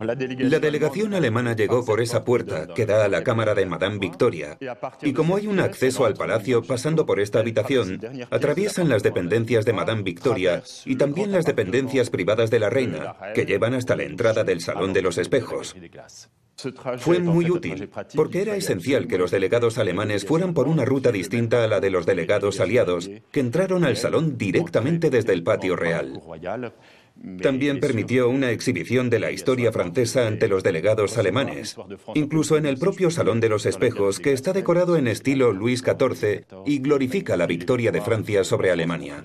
La 0.00 0.14
delegación 0.58 1.12
alemana 1.12 1.54
llegó 1.54 1.84
por 1.84 2.00
esa 2.00 2.24
puerta 2.24 2.66
que 2.68 2.86
da 2.86 3.04
a 3.04 3.08
la 3.08 3.22
cámara 3.22 3.54
de 3.54 3.66
Madame 3.66 3.98
Victoria. 3.98 4.56
Y 5.02 5.12
como 5.12 5.36
hay 5.36 5.46
un 5.46 5.60
acceso 5.60 6.06
al 6.06 6.14
palacio 6.14 6.62
pasando 6.62 7.04
por 7.04 7.20
esta 7.20 7.40
habitación, 7.40 8.00
atraviesan 8.30 8.88
las 8.88 9.02
dependencias 9.02 9.66
de 9.66 9.72
Madame 9.74 10.02
Victoria 10.02 10.62
y 10.86 10.96
también 10.96 11.30
las 11.30 11.44
dependencias 11.44 12.08
privadas 12.08 12.50
de 12.50 12.58
la 12.58 12.70
reina, 12.70 13.16
que 13.34 13.44
llevan 13.44 13.74
hasta 13.74 13.96
la 13.96 14.04
entrada 14.04 14.44
del 14.44 14.62
Salón 14.62 14.94
de 14.94 15.02
los 15.02 15.18
Espejos. 15.18 15.76
Fue 16.98 17.18
muy 17.18 17.50
útil, 17.50 17.90
porque 18.14 18.42
era 18.42 18.56
esencial 18.56 19.06
que 19.06 19.18
los 19.18 19.30
delegados 19.30 19.78
alemanes 19.78 20.24
fueran 20.24 20.54
por 20.54 20.68
una 20.68 20.84
ruta 20.84 21.10
distinta 21.10 21.64
a 21.64 21.68
la 21.68 21.80
de 21.80 21.90
los 21.90 22.06
delegados 22.06 22.60
aliados, 22.60 23.10
que 23.30 23.40
entraron 23.40 23.84
al 23.84 23.96
salón 23.96 24.38
directamente 24.38 25.10
desde 25.10 25.32
el 25.32 25.42
patio 25.42 25.76
real. 25.76 26.20
También 27.42 27.78
permitió 27.78 28.28
una 28.28 28.50
exhibición 28.50 29.08
de 29.08 29.20
la 29.20 29.30
historia 29.30 29.70
francesa 29.70 30.26
ante 30.26 30.48
los 30.48 30.62
delegados 30.62 31.16
alemanes, 31.16 31.76
incluso 32.14 32.56
en 32.56 32.66
el 32.66 32.76
propio 32.76 33.10
Salón 33.10 33.40
de 33.40 33.48
los 33.48 33.66
Espejos, 33.66 34.18
que 34.18 34.32
está 34.32 34.52
decorado 34.52 34.96
en 34.96 35.06
estilo 35.06 35.52
Luis 35.52 35.80
XIV 35.80 36.44
y 36.66 36.78
glorifica 36.78 37.36
la 37.36 37.46
victoria 37.46 37.92
de 37.92 38.00
Francia 38.00 38.42
sobre 38.42 38.70
Alemania. 38.70 39.24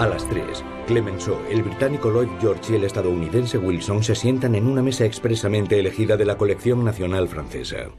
A 0.00 0.06
las 0.06 0.26
3, 0.30 0.64
Clemenceau, 0.86 1.36
el 1.50 1.62
británico 1.62 2.10
Lloyd 2.10 2.30
George 2.40 2.72
y 2.72 2.76
el 2.76 2.84
estadounidense 2.84 3.58
Wilson 3.58 4.02
se 4.02 4.14
sientan 4.14 4.54
en 4.54 4.66
una 4.66 4.82
mesa 4.82 5.04
expresamente 5.04 5.78
elegida 5.78 6.16
de 6.16 6.24
la 6.24 6.38
colección 6.38 6.82
nacional 6.82 7.28
francesa. 7.28 7.90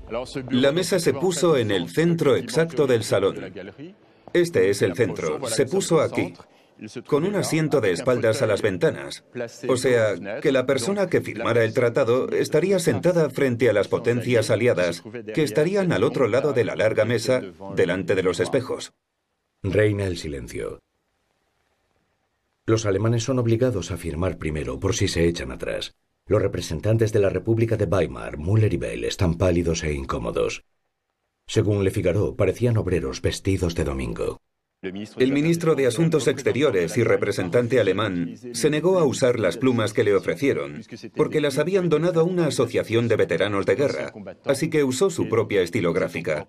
La 0.50 0.72
mesa 0.72 0.98
se 0.98 1.14
puso 1.14 1.58
en 1.58 1.70
el 1.70 1.90
centro 1.90 2.36
exacto 2.36 2.88
del 2.88 3.04
salón. 3.04 3.54
Este 4.34 4.72
es 4.72 4.82
el 4.82 4.96
centro. 4.96 5.46
Se 5.46 5.68
puso 5.68 6.02
aquí, 6.02 6.34
con 7.06 7.24
un 7.24 7.36
asiento 7.36 7.82
de 7.82 7.92
espaldas 7.92 8.42
a 8.42 8.48
las 8.48 8.64
ventanas. 8.64 9.24
O 9.68 9.78
sea, 9.78 10.16
que 10.42 10.52
la 10.52 10.66
persona 10.66 11.06
que 11.06 11.22
firmara 11.22 11.64
el 11.64 11.76
tratado 11.76 12.30
estaría 12.30 12.80
sentada 12.80 13.30
frente 13.30 13.70
a 13.70 13.74
las 13.74 13.88
potencias 13.88 14.50
aliadas, 14.50 15.04
que 15.36 15.44
estarían 15.44 15.92
al 15.92 16.04
otro 16.04 16.28
lado 16.28 16.52
de 16.52 16.66
la 16.66 16.76
larga 16.76 17.06
mesa, 17.06 17.44
delante 17.76 18.16
de 18.16 18.24
los 18.24 18.40
espejos. 18.40 18.92
Reina 19.62 20.08
el 20.08 20.18
silencio. 20.18 20.80
Los 22.66 22.86
alemanes 22.86 23.24
son 23.24 23.40
obligados 23.40 23.92
a 23.92 23.98
firmar 23.98 24.38
primero 24.38 24.80
por 24.80 24.96
si 24.96 25.08
se 25.08 25.28
echan 25.28 25.52
atrás. 25.52 25.96
Los 26.28 26.42
representantes 26.42 27.12
de 27.12 27.20
la 27.20 27.30
República 27.30 27.76
de 27.76 27.86
Weimar, 27.86 28.38
Müller 28.38 28.74
y 28.74 28.78
Bell, 28.78 29.04
están 29.04 29.38
pálidos 29.38 29.84
e 29.84 29.94
incómodos. 29.94 30.64
Según 31.48 31.84
Le 31.84 31.92
Figaro, 31.92 32.36
parecían 32.36 32.78
obreros 32.78 33.22
vestidos 33.22 33.74
de 33.76 33.84
domingo. 33.84 34.42
El 34.84 35.32
ministro 35.32 35.76
de 35.76 35.86
Asuntos 35.86 36.28
Exteriores 36.28 36.98
y 36.98 37.04
representante 37.04 37.80
alemán 37.80 38.34
se 38.54 38.72
negó 38.72 38.98
a 38.98 39.04
usar 39.04 39.40
las 39.40 39.58
plumas 39.58 39.94
que 39.94 40.04
le 40.04 40.16
ofrecieron, 40.16 40.82
porque 41.16 41.40
las 41.40 41.60
habían 41.60 41.88
donado 41.88 42.22
a 42.22 42.24
una 42.24 42.48
asociación 42.48 43.08
de 43.08 43.16
veteranos 43.16 43.68
de 43.68 43.76
guerra, 43.76 44.12
así 44.44 44.72
que 44.72 44.84
usó 44.84 45.12
su 45.12 45.30
propia 45.30 45.62
estilográfica. 45.62 46.48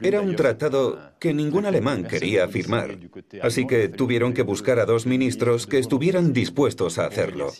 Era 0.00 0.20
un 0.20 0.36
tratado 0.36 0.96
que 1.18 1.34
ningún 1.34 1.66
alemán 1.66 2.04
quería 2.04 2.46
firmar, 2.46 3.00
así 3.42 3.66
que 3.66 3.88
tuvieron 3.88 4.32
que 4.32 4.42
buscar 4.42 4.78
a 4.78 4.86
dos 4.86 5.04
ministros 5.04 5.66
que 5.66 5.78
estuvieran 5.78 6.32
dispuestos 6.32 7.00
a 7.00 7.06
hacerlo. 7.06 7.52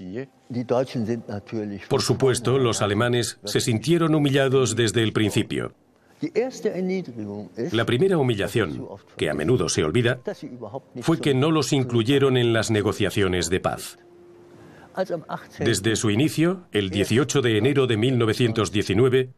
Por 1.88 2.02
supuesto, 2.02 2.58
los 2.58 2.80
alemanes 2.80 3.40
se 3.44 3.60
sintieron 3.60 4.14
humillados 4.14 4.76
desde 4.76 5.02
el 5.02 5.12
principio. 5.12 5.74
La 7.72 7.84
primera 7.84 8.18
humillación, 8.18 8.88
que 9.16 9.28
a 9.28 9.34
menudo 9.34 9.68
se 9.68 9.84
olvida, 9.84 10.20
fue 11.02 11.20
que 11.20 11.34
no 11.34 11.50
los 11.50 11.72
incluyeron 11.72 12.36
en 12.36 12.52
las 12.52 12.70
negociaciones 12.70 13.50
de 13.50 13.60
paz. 13.60 13.98
Desde 15.58 15.94
su 15.96 16.10
inicio, 16.10 16.62
el 16.72 16.88
18 16.88 17.42
de 17.42 17.58
enero 17.58 17.86
de 17.86 17.98
1919, 17.98 19.30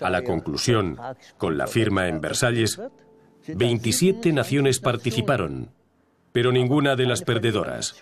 a 0.00 0.10
la 0.10 0.22
conclusión, 0.22 0.98
con 1.38 1.56
la 1.56 1.68
firma 1.68 2.08
en 2.08 2.20
Versalles, 2.20 2.80
27 3.46 4.32
naciones 4.32 4.80
participaron, 4.80 5.70
pero 6.32 6.50
ninguna 6.50 6.96
de 6.96 7.06
las 7.06 7.22
perdedoras. 7.22 7.94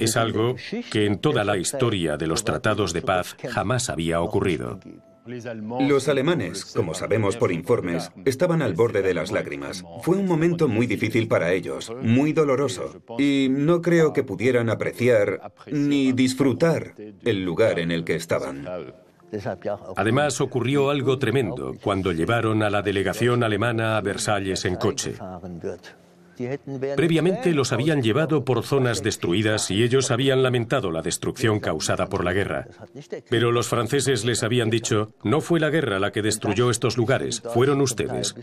Es 0.00 0.16
algo 0.16 0.56
que 0.90 1.04
en 1.04 1.18
toda 1.18 1.44
la 1.44 1.58
historia 1.58 2.16
de 2.16 2.26
los 2.26 2.42
tratados 2.42 2.94
de 2.94 3.02
paz 3.02 3.36
jamás 3.50 3.90
había 3.90 4.22
ocurrido. 4.22 4.80
Los 5.80 6.08
alemanes, 6.08 6.64
como 6.64 6.94
sabemos 6.94 7.36
por 7.36 7.52
informes, 7.52 8.10
estaban 8.24 8.62
al 8.62 8.74
borde 8.74 9.02
de 9.02 9.14
las 9.14 9.30
lágrimas. 9.30 9.84
Fue 10.02 10.16
un 10.16 10.26
momento 10.26 10.68
muy 10.68 10.86
difícil 10.86 11.28
para 11.28 11.52
ellos, 11.52 11.92
muy 12.02 12.32
doloroso, 12.32 13.02
y 13.18 13.48
no 13.50 13.82
creo 13.82 14.12
que 14.12 14.24
pudieran 14.24 14.68
apreciar 14.68 15.52
ni 15.70 16.12
disfrutar 16.12 16.94
el 17.24 17.44
lugar 17.44 17.78
en 17.78 17.90
el 17.90 18.04
que 18.04 18.16
estaban. 18.16 18.66
Además 19.96 20.40
ocurrió 20.40 20.90
algo 20.90 21.18
tremendo 21.18 21.74
cuando 21.82 22.12
llevaron 22.12 22.62
a 22.62 22.70
la 22.70 22.82
delegación 22.82 23.42
alemana 23.42 23.96
a 23.96 24.00
Versalles 24.00 24.64
en 24.64 24.76
coche. 24.76 25.14
Previamente 26.96 27.52
los 27.52 27.72
habían 27.72 28.02
llevado 28.02 28.44
por 28.44 28.62
zonas 28.62 29.02
destruidas 29.02 29.70
y 29.70 29.82
ellos 29.82 30.10
habían 30.10 30.42
lamentado 30.42 30.90
la 30.90 31.02
destrucción 31.02 31.60
causada 31.60 32.08
por 32.08 32.24
la 32.24 32.32
guerra. 32.32 32.68
Pero 33.28 33.52
los 33.52 33.68
franceses 33.68 34.24
les 34.24 34.42
habían 34.42 34.70
dicho, 34.70 35.12
no 35.22 35.40
fue 35.40 35.60
la 35.60 35.70
guerra 35.70 35.98
la 35.98 36.12
que 36.12 36.22
destruyó 36.22 36.70
estos 36.70 36.96
lugares, 36.96 37.42
fueron 37.52 37.80
ustedes. 37.80 38.34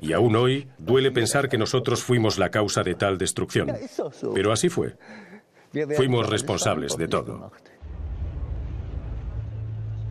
Y 0.00 0.12
aún 0.12 0.36
hoy 0.36 0.68
duele 0.78 1.10
pensar 1.10 1.48
que 1.48 1.58
nosotros 1.58 2.02
fuimos 2.02 2.38
la 2.38 2.50
causa 2.50 2.82
de 2.82 2.94
tal 2.94 3.18
destrucción. 3.18 3.72
Pero 4.34 4.52
así 4.52 4.68
fue. 4.68 4.96
Fuimos 5.96 6.28
responsables 6.28 6.96
de 6.96 7.08
todo. 7.08 7.52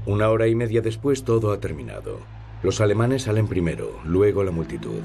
Una 0.06 0.30
hora 0.30 0.48
y 0.48 0.56
media 0.56 0.82
después 0.82 1.24
todo 1.24 1.52
ha 1.52 1.60
terminado. 1.60 2.20
Los 2.64 2.80
alemanes 2.80 3.24
salen 3.24 3.48
primero, 3.48 4.00
luego 4.06 4.44
la 4.44 4.52
multitud. 4.52 5.02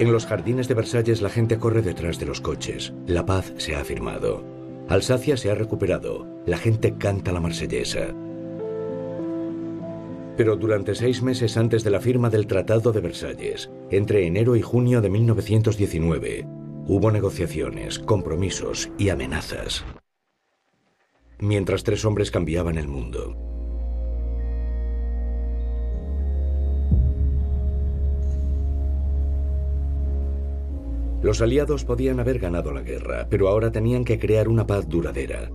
En 0.00 0.12
los 0.12 0.26
jardines 0.26 0.66
de 0.66 0.74
Versalles 0.74 1.22
la 1.22 1.28
gente 1.28 1.58
corre 1.58 1.80
detrás 1.80 2.18
de 2.18 2.26
los 2.26 2.40
coches. 2.40 2.92
La 3.06 3.24
paz 3.24 3.52
se 3.58 3.76
ha 3.76 3.84
firmado. 3.84 4.44
Alsacia 4.88 5.36
se 5.36 5.50
ha 5.50 5.54
recuperado. 5.54 6.26
La 6.46 6.58
gente 6.58 6.96
canta 6.98 7.30
la 7.30 7.40
marsellesa. 7.40 8.08
Pero 10.36 10.56
durante 10.56 10.96
seis 10.96 11.22
meses 11.22 11.56
antes 11.56 11.84
de 11.84 11.90
la 11.90 12.00
firma 12.00 12.28
del 12.28 12.48
Tratado 12.48 12.90
de 12.90 13.00
Versalles, 13.00 13.70
entre 13.90 14.26
enero 14.26 14.56
y 14.56 14.62
junio 14.62 15.00
de 15.00 15.10
1919, 15.10 16.44
hubo 16.88 17.12
negociaciones, 17.12 18.00
compromisos 18.00 18.90
y 18.98 19.10
amenazas. 19.10 19.84
Mientras 21.38 21.84
tres 21.84 22.04
hombres 22.04 22.32
cambiaban 22.32 22.78
el 22.78 22.88
mundo. 22.88 23.53
Los 31.24 31.40
aliados 31.40 31.86
podían 31.86 32.20
haber 32.20 32.38
ganado 32.38 32.70
la 32.70 32.82
guerra, 32.82 33.26
pero 33.30 33.48
ahora 33.48 33.72
tenían 33.72 34.04
que 34.04 34.18
crear 34.18 34.46
una 34.46 34.66
paz 34.66 34.86
duradera. 34.86 35.50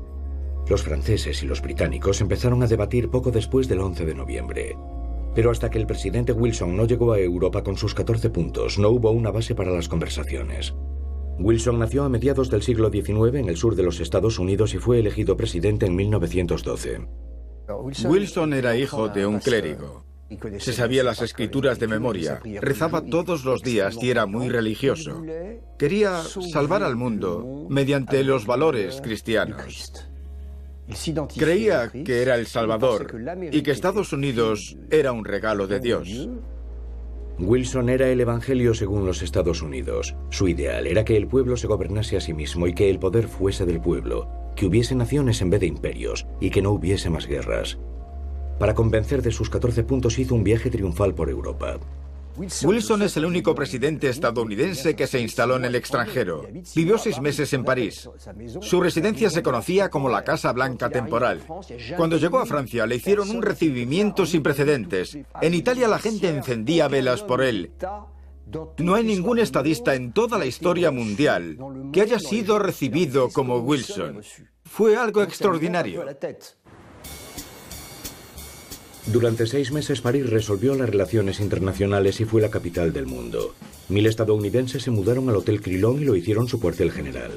Los 0.68 0.82
franceses 0.82 1.44
y 1.44 1.46
los 1.46 1.62
británicos 1.62 2.22
empezaron 2.22 2.64
a 2.64 2.68
debatir 2.68 3.12
poco 3.12 3.30
después 3.30 3.68
del 3.68 3.82
11 3.82 4.04
de 4.08 4.16
noviembre. 4.16 4.76
Pero 5.36 5.52
hasta 5.52 5.70
que 5.70 5.78
el 5.78 5.86
presidente 5.86 6.32
Wilson 6.32 6.76
no 6.76 6.88
llegó 6.88 7.14
a 7.14 7.20
Europa 7.20 7.64
con 7.64 7.78
sus 7.78 7.94
14 7.94 8.32
puntos, 8.32 8.80
no 8.80 8.90
hubo 8.90 9.12
una 9.12 9.30
base 9.30 9.54
para 9.54 9.70
las 9.70 9.88
conversaciones. 9.88 10.74
Wilson 11.38 11.78
nació 11.78 12.04
a 12.04 12.10
mediados 12.10 12.50
del 12.50 12.64
siglo 12.64 12.90
XIX 12.90 13.36
en 13.36 13.48
el 13.48 13.56
sur 13.56 13.76
de 13.76 13.84
los 13.84 14.00
Estados 14.00 14.40
Unidos 14.40 14.74
y 14.74 14.80
fue 14.80 14.98
elegido 14.98 15.38
presidente 15.38 15.86
en 15.86 15.96
1912. 15.96 17.08
Wilson 18.06 18.54
era 18.54 18.76
hijo 18.76 19.08
de 19.10 19.28
un 19.28 19.38
clérigo. 19.38 20.09
Se 20.60 20.74
sabía 20.74 21.04
las 21.04 21.22
escrituras 21.22 21.80
de 21.80 21.88
memoria, 21.88 22.40
rezaba 22.62 23.02
todos 23.02 23.46
los 23.46 23.64
días 23.64 23.98
y 24.02 24.12
era 24.12 24.26
muy 24.26 24.50
religioso. 24.50 25.24
Quería 25.78 26.22
salvar 26.22 26.84
al 26.84 26.96
mundo 26.96 27.66
mediante 27.70 28.24
los 28.24 28.46
valores 28.46 29.02
cristianos. 29.02 29.92
Creía 31.38 31.92
que 31.92 32.22
era 32.22 32.36
el 32.36 32.48
Salvador 32.48 33.16
y 33.52 33.62
que 33.62 33.72
Estados 33.72 34.14
Unidos 34.14 34.78
era 34.90 35.12
un 35.12 35.26
regalo 35.26 35.68
de 35.68 35.80
Dios. 35.80 36.30
Wilson 37.40 37.88
era 37.90 38.10
el 38.10 38.20
Evangelio 38.20 38.74
según 38.74 39.06
los 39.06 39.22
Estados 39.22 39.62
Unidos. 39.62 40.16
Su 40.30 40.48
ideal 40.48 40.88
era 40.88 41.06
que 41.06 41.16
el 41.16 41.28
pueblo 41.28 41.56
se 41.56 41.68
gobernase 41.68 42.18
a 42.18 42.22
sí 42.22 42.34
mismo 42.34 42.68
y 42.68 42.74
que 42.74 42.90
el 42.90 43.00
poder 43.00 43.28
fuese 43.28 43.66
del 43.66 43.80
pueblo, 43.80 44.28
que 44.56 44.66
hubiese 44.66 44.94
naciones 44.94 45.42
en 45.42 45.50
vez 45.50 45.62
de 45.62 45.68
imperios 45.68 46.28
y 46.42 46.50
que 46.50 46.62
no 46.62 46.72
hubiese 46.72 47.10
más 47.10 47.28
guerras. 47.28 47.80
Para 48.60 48.75
convencer 48.75 49.22
de 49.22 49.32
sus 49.32 49.50
14 49.50 49.84
puntos 49.84 50.20
hizo 50.20 50.36
un 50.36 50.44
viaje 50.44 50.70
triunfal 50.70 51.16
por 51.16 51.30
Europa. 51.30 51.80
Wilson 52.63 53.01
es 53.01 53.18
el 53.18 53.25
único 53.25 53.54
presidente 53.54 54.08
estadounidense 54.10 54.96
que 54.96 55.08
se 55.08 55.20
instaló 55.20 55.58
en 55.58 55.66
el 55.66 55.75
extranjero. 55.75 56.46
Vivió 56.75 56.98
seis 56.98 57.20
meses 57.20 57.51
en 57.54 57.66
París. 57.66 58.10
Su 58.62 58.80
residencia 58.82 59.30
se 59.30 59.44
conocía 59.44 59.89
como 59.89 60.08
la 60.08 60.24
Casa 60.24 60.54
Blanca 60.54 60.89
Temporal. 60.89 61.42
Cuando 61.98 62.18
llegó 62.18 62.39
a 62.39 62.46
Francia 62.46 62.86
le 62.86 62.96
hicieron 62.96 63.30
un 63.30 63.42
recibimiento 63.42 64.25
sin 64.25 64.44
precedentes. 64.44 65.18
En 65.42 65.54
Italia 65.54 65.88
la 65.88 66.00
gente 66.00 66.30
encendía 66.30 66.88
velas 66.88 67.24
por 67.24 67.42
él. 67.42 67.72
No 68.78 68.96
hay 68.96 69.04
ningún 69.04 69.39
estadista 69.39 69.94
en 69.96 70.12
toda 70.12 70.38
la 70.38 70.46
historia 70.46 70.92
mundial 70.92 71.58
que 71.92 72.01
haya 72.01 72.20
sido 72.20 72.58
recibido 72.58 73.30
como 73.30 73.58
Wilson. 73.58 74.22
Fue 74.63 74.96
algo 74.96 75.24
extraordinario. 75.24 76.06
Durante 79.08 79.48
seis 79.48 79.72
meses 79.72 80.01
París 80.01 80.29
resolvió 80.29 80.75
las 80.75 80.89
relaciones 80.89 81.39
internacionales 81.39 82.20
y 82.20 82.25
fue 82.25 82.41
la 82.41 82.51
capital 82.51 82.94
del 82.94 83.06
mundo. 83.06 83.56
Mil 83.88 84.06
estadounidenses 84.06 84.84
se 84.84 84.91
mudaron 84.91 85.29
al 85.29 85.38
Hotel 85.38 85.62
Crillon 85.62 86.01
y 86.01 86.06
lo 86.06 86.15
hicieron 86.15 86.48
su 86.48 86.60
cuartel 86.60 86.91
general. 86.91 87.32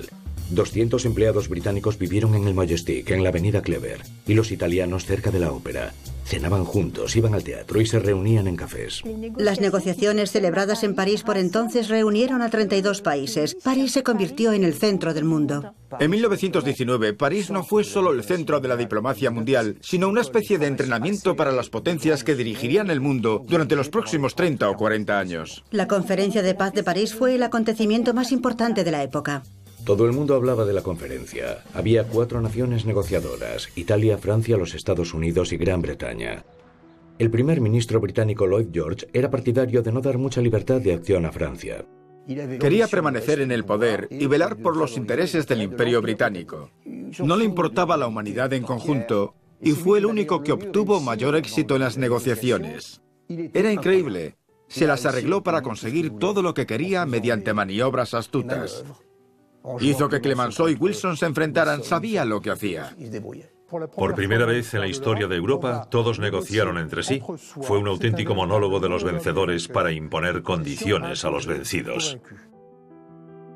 200 0.50 1.04
empleados 1.06 1.48
británicos 1.48 1.98
vivieron 1.98 2.34
en 2.34 2.46
el 2.46 2.54
Majestic, 2.54 3.10
en 3.10 3.22
la 3.22 3.30
avenida 3.30 3.62
Clever, 3.62 4.02
y 4.26 4.34
los 4.34 4.52
italianos 4.52 5.06
cerca 5.06 5.30
de 5.30 5.40
la 5.40 5.50
ópera. 5.50 5.94
Cenaban 6.24 6.64
juntos, 6.64 7.14
iban 7.16 7.34
al 7.34 7.44
teatro 7.44 7.80
y 7.80 7.86
se 7.86 7.98
reunían 7.98 8.46
en 8.46 8.56
cafés. 8.56 9.02
Las 9.36 9.60
negociaciones 9.60 10.30
celebradas 10.30 10.82
en 10.84 10.94
París 10.94 11.22
por 11.22 11.36
entonces 11.36 11.88
reunieron 11.88 12.42
a 12.42 12.48
32 12.48 13.02
países. 13.02 13.56
París 13.62 13.92
se 13.92 14.02
convirtió 14.02 14.52
en 14.52 14.64
el 14.64 14.74
centro 14.74 15.14
del 15.14 15.24
mundo. 15.24 15.74
En 15.98 16.10
1919, 16.10 17.12
París 17.14 17.50
no 17.50 17.64
fue 17.64 17.84
solo 17.84 18.12
el 18.12 18.24
centro 18.24 18.60
de 18.60 18.68
la 18.68 18.76
diplomacia 18.76 19.30
mundial, 19.30 19.76
sino 19.80 20.08
una 20.08 20.22
especie 20.22 20.58
de 20.58 20.66
entrenamiento 20.66 21.36
para 21.36 21.52
las 21.52 21.68
potencias 21.68 22.24
que 22.24 22.34
dirigirían 22.34 22.90
el 22.90 23.00
mundo 23.00 23.44
durante 23.46 23.76
los 23.76 23.90
próximos 23.90 24.34
30 24.34 24.70
o 24.70 24.76
40 24.76 25.18
años. 25.18 25.64
La 25.70 25.88
Conferencia 25.88 26.42
de 26.42 26.54
Paz 26.54 26.72
de 26.72 26.82
París 26.82 27.14
fue 27.14 27.34
el 27.34 27.42
acontecimiento 27.42 28.14
más 28.14 28.32
importante 28.32 28.84
de 28.84 28.90
la 28.90 29.02
época. 29.02 29.42
Todo 29.84 30.06
el 30.06 30.12
mundo 30.12 30.36
hablaba 30.36 30.64
de 30.64 30.72
la 30.72 30.82
conferencia. 30.82 31.64
Había 31.74 32.04
cuatro 32.04 32.40
naciones 32.40 32.86
negociadoras, 32.86 33.68
Italia, 33.74 34.16
Francia, 34.16 34.56
los 34.56 34.74
Estados 34.74 35.12
Unidos 35.12 35.52
y 35.52 35.56
Gran 35.56 35.82
Bretaña. 35.82 36.44
El 37.18 37.30
primer 37.30 37.60
ministro 37.60 38.00
británico 38.00 38.46
Lloyd 38.46 38.68
George 38.72 39.08
era 39.12 39.30
partidario 39.30 39.82
de 39.82 39.90
no 39.90 40.00
dar 40.00 40.18
mucha 40.18 40.40
libertad 40.40 40.80
de 40.80 40.94
acción 40.94 41.26
a 41.26 41.32
Francia. 41.32 41.84
Quería 42.60 42.86
permanecer 42.86 43.40
en 43.40 43.50
el 43.50 43.64
poder 43.64 44.06
y 44.08 44.26
velar 44.26 44.56
por 44.56 44.76
los 44.76 44.96
intereses 44.96 45.48
del 45.48 45.62
imperio 45.62 46.00
británico. 46.00 46.70
No 47.18 47.36
le 47.36 47.44
importaba 47.44 47.96
la 47.96 48.06
humanidad 48.06 48.52
en 48.52 48.62
conjunto 48.62 49.34
y 49.60 49.72
fue 49.72 49.98
el 49.98 50.06
único 50.06 50.44
que 50.44 50.52
obtuvo 50.52 51.00
mayor 51.00 51.34
éxito 51.34 51.74
en 51.74 51.80
las 51.82 51.98
negociaciones. 51.98 53.02
Era 53.28 53.72
increíble. 53.72 54.36
Se 54.68 54.86
las 54.86 55.04
arregló 55.06 55.42
para 55.42 55.62
conseguir 55.62 56.12
todo 56.18 56.40
lo 56.40 56.54
que 56.54 56.66
quería 56.66 57.04
mediante 57.04 57.52
maniobras 57.52 58.14
astutas. 58.14 58.84
Hizo 59.80 60.08
que 60.08 60.20
Clemenceau 60.20 60.68
y 60.68 60.74
Wilson 60.74 61.16
se 61.16 61.26
enfrentaran, 61.26 61.82
sabía 61.82 62.24
lo 62.24 62.40
que 62.40 62.50
hacía. 62.50 62.94
Por 63.96 64.14
primera 64.14 64.44
vez 64.44 64.74
en 64.74 64.80
la 64.80 64.86
historia 64.86 65.26
de 65.28 65.36
Europa, 65.36 65.86
todos 65.90 66.18
negociaron 66.18 66.76
entre 66.76 67.02
sí. 67.02 67.22
Fue 67.62 67.78
un 67.78 67.88
auténtico 67.88 68.34
monólogo 68.34 68.80
de 68.80 68.88
los 68.88 69.02
vencedores 69.02 69.68
para 69.68 69.92
imponer 69.92 70.42
condiciones 70.42 71.24
a 71.24 71.30
los 71.30 71.46
vencidos. 71.46 72.18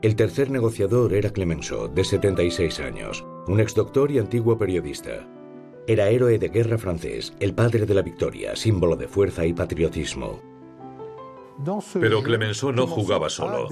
El 0.02 0.16
tercer 0.16 0.50
negociador 0.50 1.12
era 1.12 1.30
Clemenceau, 1.30 1.92
de 1.92 2.04
76 2.04 2.80
años, 2.80 3.26
un 3.46 3.60
exdoctor 3.60 4.10
y 4.10 4.18
antiguo 4.18 4.56
periodista. 4.56 5.26
Era 5.86 6.08
héroe 6.08 6.38
de 6.38 6.48
guerra 6.48 6.78
francés, 6.78 7.32
el 7.40 7.54
padre 7.54 7.86
de 7.86 7.94
la 7.94 8.02
victoria, 8.02 8.56
símbolo 8.56 8.96
de 8.96 9.08
fuerza 9.08 9.44
y 9.46 9.52
patriotismo. 9.52 10.40
Pero 11.94 12.22
Clemenceau 12.22 12.72
no 12.72 12.86
jugaba 12.86 13.30
solo. 13.30 13.68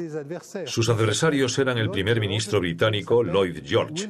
Sus 0.67 0.89
adversarios 0.89 1.59
eran 1.59 1.79
el 1.79 1.91
primer 1.91 2.21
ministro 2.21 2.61
británico 2.61 3.23
Lloyd 3.23 3.63
George, 3.65 4.09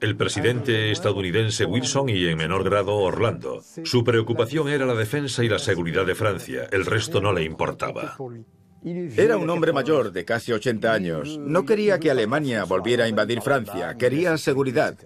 el 0.00 0.16
presidente 0.16 0.90
estadounidense 0.90 1.64
Wilson 1.64 2.08
y 2.08 2.26
en 2.26 2.38
menor 2.38 2.64
grado 2.64 2.94
Orlando. 2.94 3.62
Su 3.84 4.02
preocupación 4.04 4.68
era 4.68 4.86
la 4.86 4.94
defensa 4.94 5.44
y 5.44 5.48
la 5.48 5.58
seguridad 5.58 6.06
de 6.06 6.14
Francia, 6.14 6.68
el 6.70 6.86
resto 6.86 7.20
no 7.20 7.32
le 7.32 7.44
importaba. 7.44 8.16
Era 8.84 9.36
un 9.36 9.48
hombre 9.48 9.72
mayor 9.72 10.10
de 10.10 10.24
casi 10.24 10.52
80 10.52 10.92
años. 10.92 11.38
No 11.38 11.64
quería 11.64 12.00
que 12.00 12.10
Alemania 12.10 12.64
volviera 12.64 13.04
a 13.04 13.08
invadir 13.08 13.40
Francia, 13.40 13.96
quería 13.96 14.36
seguridad. 14.38 14.96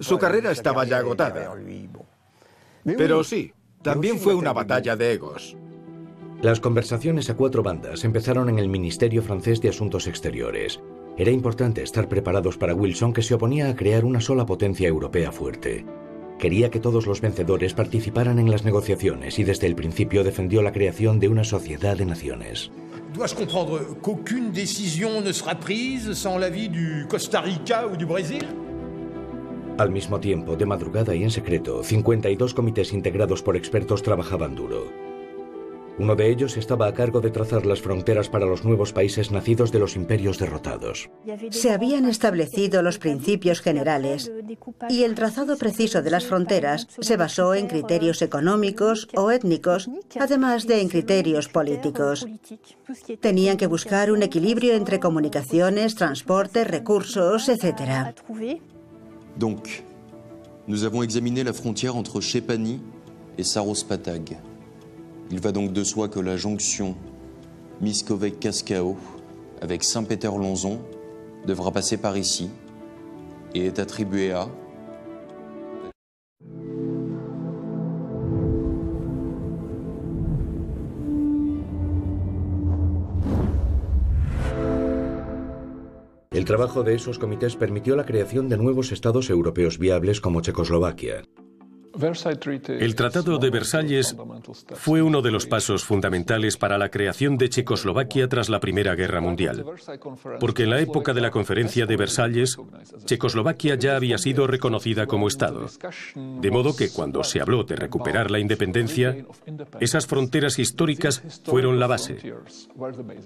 Su 0.00 0.18
carrera 0.18 0.50
estaba 0.50 0.84
ya 0.84 0.98
agotada. 0.98 1.54
Pero 2.84 3.22
sí, 3.22 3.52
también 3.82 4.18
fue 4.18 4.34
una 4.34 4.52
batalla 4.52 4.96
de 4.96 5.12
egos. 5.12 5.56
Las 6.42 6.58
conversaciones 6.58 7.28
a 7.28 7.36
cuatro 7.36 7.62
bandas 7.62 8.02
empezaron 8.02 8.48
en 8.48 8.58
el 8.58 8.66
Ministerio 8.66 9.22
francés 9.22 9.60
de 9.60 9.68
Asuntos 9.68 10.06
Exteriores. 10.06 10.80
Era 11.18 11.30
importante 11.30 11.82
estar 11.82 12.08
preparados 12.08 12.56
para 12.56 12.74
Wilson 12.74 13.12
que 13.12 13.20
se 13.20 13.34
oponía 13.34 13.68
a 13.68 13.76
crear 13.76 14.06
una 14.06 14.22
sola 14.22 14.46
potencia 14.46 14.88
europea 14.88 15.32
fuerte. 15.32 15.84
Quería 16.38 16.70
que 16.70 16.80
todos 16.80 17.06
los 17.06 17.20
vencedores 17.20 17.74
participaran 17.74 18.38
en 18.38 18.50
las 18.50 18.64
negociaciones 18.64 19.38
y 19.38 19.44
desde 19.44 19.66
el 19.66 19.74
principio 19.74 20.24
defendió 20.24 20.62
la 20.62 20.72
creación 20.72 21.20
de 21.20 21.28
una 21.28 21.44
sociedad 21.44 21.98
de 21.98 22.06
naciones. 22.06 22.70
Dois-je 23.12 23.36
comprendre 23.36 24.00
qu'aucune 24.00 24.50
décision 24.50 25.20
ne 25.20 25.32
sera 25.32 25.60
prise 25.60 26.14
sans 26.14 26.38
l'avis 26.38 26.70
du 26.70 27.06
Costa 27.10 27.42
Rica 27.42 27.86
ou 27.86 27.98
du 27.98 28.06
Brésil 28.06 28.46
Al 29.76 29.90
mismo 29.90 30.20
tiempo, 30.20 30.56
de 30.56 30.64
madrugada 30.64 31.14
y 31.14 31.22
en 31.22 31.30
secreto, 31.30 31.82
52 31.82 32.54
comités 32.54 32.94
integrados 32.94 33.42
por 33.42 33.56
expertos 33.56 34.02
trabajaban 34.02 34.54
duro. 34.54 35.09
Uno 35.98 36.16
de 36.16 36.30
ellos 36.30 36.56
estaba 36.56 36.86
a 36.86 36.94
cargo 36.94 37.20
de 37.20 37.30
trazar 37.30 37.66
las 37.66 37.80
fronteras 37.80 38.28
para 38.28 38.46
los 38.46 38.64
nuevos 38.64 38.92
países 38.92 39.30
nacidos 39.30 39.70
de 39.70 39.78
los 39.78 39.96
imperios 39.96 40.38
derrotados. 40.38 41.10
Se 41.50 41.72
habían 41.72 42.06
establecido 42.06 42.82
los 42.82 42.98
principios 42.98 43.60
generales 43.60 44.32
y 44.88 45.02
el 45.04 45.14
trazado 45.14 45.58
preciso 45.58 46.02
de 46.02 46.10
las 46.10 46.24
fronteras 46.24 46.86
se 47.00 47.16
basó 47.16 47.54
en 47.54 47.66
criterios 47.66 48.22
económicos 48.22 49.08
o 49.14 49.30
étnicos, 49.30 49.90
además 50.18 50.66
de 50.66 50.80
en 50.80 50.88
criterios 50.88 51.48
políticos. 51.48 52.26
Tenían 53.20 53.56
que 53.56 53.66
buscar 53.66 54.10
un 54.10 54.22
equilibrio 54.22 54.74
entre 54.74 55.00
comunicaciones, 55.00 55.94
transporte, 55.94 56.64
recursos, 56.64 57.48
etc. 57.48 58.14
Donc, 59.36 59.68
nous 60.66 60.84
avons 60.84 61.02
examiné 61.02 61.44
la 61.44 61.52
frontière 61.52 61.96
entre 61.96 62.20
Chepani 62.20 62.80
et 63.38 63.44
Saros-Patag. 63.44 64.49
Il 65.30 65.40
va 65.40 65.52
donc 65.52 65.72
de 65.72 65.84
soi 65.84 66.08
que 66.08 66.20
la 66.20 66.36
jonction 66.36 66.96
Miskovec-Cascao 67.80 68.96
avec 69.60 69.84
Saint-Péter-Lonzon, 69.84 70.80
devra 71.46 71.70
passer 71.70 71.96
par 71.96 72.16
ici 72.16 72.50
et 73.54 73.66
est 73.66 73.78
attribué 73.78 74.32
à 74.32 74.48
El 86.32 86.46
trabajo 86.46 86.82
de 86.82 86.94
esos 86.94 87.18
comités 87.18 87.54
permitió 87.56 87.96
la 87.96 88.06
creación 88.06 88.48
de 88.48 88.56
nuevos 88.56 88.92
estados 88.92 89.28
europeos 89.28 89.78
viables 89.78 90.20
como 90.20 90.40
Checoslovaquia. 90.40 91.22
El 91.92 92.94
Tratado 92.94 93.38
de 93.38 93.50
Versalles 93.50 94.16
fue 94.74 95.02
uno 95.02 95.22
de 95.22 95.30
los 95.30 95.46
pasos 95.46 95.84
fundamentales 95.84 96.56
para 96.56 96.78
la 96.78 96.90
creación 96.90 97.36
de 97.36 97.48
Checoslovaquia 97.48 98.28
tras 98.28 98.48
la 98.48 98.60
Primera 98.60 98.94
Guerra 98.94 99.20
Mundial, 99.20 99.64
porque 100.38 100.64
en 100.64 100.70
la 100.70 100.80
época 100.80 101.12
de 101.12 101.20
la 101.20 101.30
Conferencia 101.30 101.86
de 101.86 101.96
Versalles, 101.96 102.56
Checoslovaquia 103.04 103.74
ya 103.74 103.96
había 103.96 104.18
sido 104.18 104.46
reconocida 104.46 105.06
como 105.06 105.28
Estado. 105.28 105.66
De 106.14 106.50
modo 106.50 106.76
que 106.76 106.90
cuando 106.90 107.24
se 107.24 107.40
habló 107.40 107.64
de 107.64 107.76
recuperar 107.76 108.30
la 108.30 108.38
independencia, 108.38 109.16
esas 109.80 110.06
fronteras 110.06 110.58
históricas 110.58 111.22
fueron 111.44 111.80
la 111.80 111.86
base. 111.86 112.18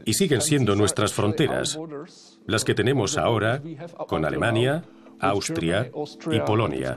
Y 0.05 0.14
siguen 0.14 0.40
siendo 0.40 0.74
nuestras 0.74 1.12
fronteras, 1.12 1.79
las 2.46 2.64
que 2.64 2.74
tenemos 2.74 3.18
ahora 3.18 3.62
con 4.07 4.24
Alemania, 4.24 4.85
Austria 5.20 5.90
y 6.31 6.40
Polonia. 6.40 6.96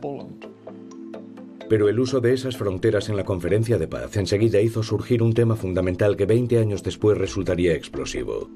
Pero 1.69 1.89
el 1.89 1.99
uso 1.99 2.21
de 2.21 2.33
esas 2.33 2.55
fronteras 2.55 3.09
en 3.09 3.17
la 3.17 3.25
conferencia 3.25 3.77
de 3.77 3.87
paz 3.87 4.15
enseguida 4.15 4.61
hizo 4.61 4.83
surgir 4.83 5.21
un 5.21 5.33
tema 5.33 5.55
fundamental 5.55 6.15
que 6.15 6.25
20 6.25 6.59
años 6.59 6.83
después 6.83 7.17
resultaría 7.17 7.73
explosivo. 7.73 8.49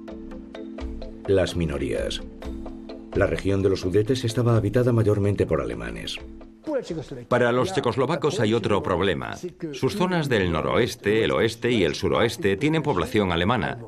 Las 1.27 1.55
minorías. 1.55 2.21
La 3.13 3.27
región 3.27 3.61
de 3.61 3.69
los 3.69 3.81
Sudetes 3.81 4.23
estaba 4.23 4.55
habitada 4.55 4.93
mayormente 4.93 5.45
por 5.45 5.61
alemanes. 5.61 6.17
Para 7.27 7.51
los 7.51 7.73
checoslovacos 7.73 8.39
hay 8.39 8.53
otro 8.53 8.81
problema. 8.81 9.35
Sus 9.73 9.95
zonas 9.95 10.29
del 10.29 10.51
noroeste, 10.51 11.23
el 11.23 11.31
oeste 11.31 11.71
y 11.71 11.83
el 11.83 11.95
suroeste 11.95 12.55
tienen 12.55 12.83
población 12.83 13.31
alemana. 13.31 13.79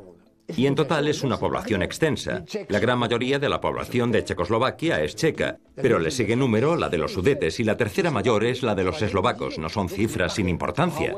Y 0.48 0.68
en 0.68 0.76
total 0.76 1.08
es 1.08 1.24
una 1.24 1.38
población 1.38 1.82
extensa. 1.82 2.44
La 2.70 2.80
gran 2.80 3.00
mayoría 3.00 3.40
de 3.40 3.50
la 3.50 3.62
población 3.62 4.12
de 4.12 4.24
Checoslovaquia 4.24 5.02
es 5.04 5.16
checa, 5.16 5.58
pero 5.76 6.00
le 6.00 6.12
sigue 6.12 6.36
número 6.36 6.76
la 6.76 6.90
de 6.90 6.98
los 6.98 7.14
sudetes 7.14 7.60
y 7.60 7.64
la 7.64 7.78
tercera 7.78 8.12
mayor 8.12 8.44
es 8.44 8.62
la 8.62 8.76
de 8.76 8.84
los 8.84 9.02
eslovacos. 9.02 9.58
No 9.58 9.70
son 9.70 9.90
cifras 9.90 10.36
sin 10.36 10.50
importancia. 10.50 11.16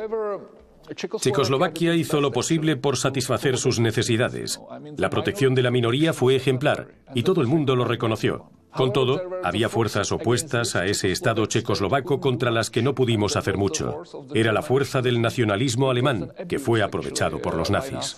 Checoslovaquia 0.94 1.96
hizo 1.96 2.22
lo 2.22 2.32
posible 2.32 2.76
por 2.78 2.98
satisfacer 2.98 3.58
sus 3.58 3.80
necesidades. 3.80 4.62
La 4.98 5.10
protección 5.10 5.56
de 5.56 5.64
la 5.64 5.72
minoría 5.72 6.14
fue 6.14 6.36
ejemplar 6.36 6.90
y 7.14 7.24
todo 7.24 7.42
el 7.42 7.48
mundo 7.48 7.76
lo 7.76 7.86
reconoció. 7.86 8.52
Con 8.76 8.92
todo, 8.92 9.22
había 9.44 9.70
fuerzas 9.70 10.12
opuestas 10.12 10.76
a 10.76 10.86
ese 10.86 11.10
Estado 11.12 11.46
checoslovaco 11.46 12.20
contra 12.20 12.52
las 12.52 12.70
que 12.70 12.82
no 12.82 12.94
pudimos 12.94 13.38
hacer 13.38 13.58
mucho. 13.58 14.04
Era 14.34 14.52
la 14.52 14.62
fuerza 14.62 15.02
del 15.02 15.22
nacionalismo 15.22 15.90
alemán, 15.90 16.34
que 16.50 16.60
fue 16.60 16.84
aprovechado 16.84 17.42
por 17.42 17.56
los 17.56 17.72
nazis. 17.72 18.18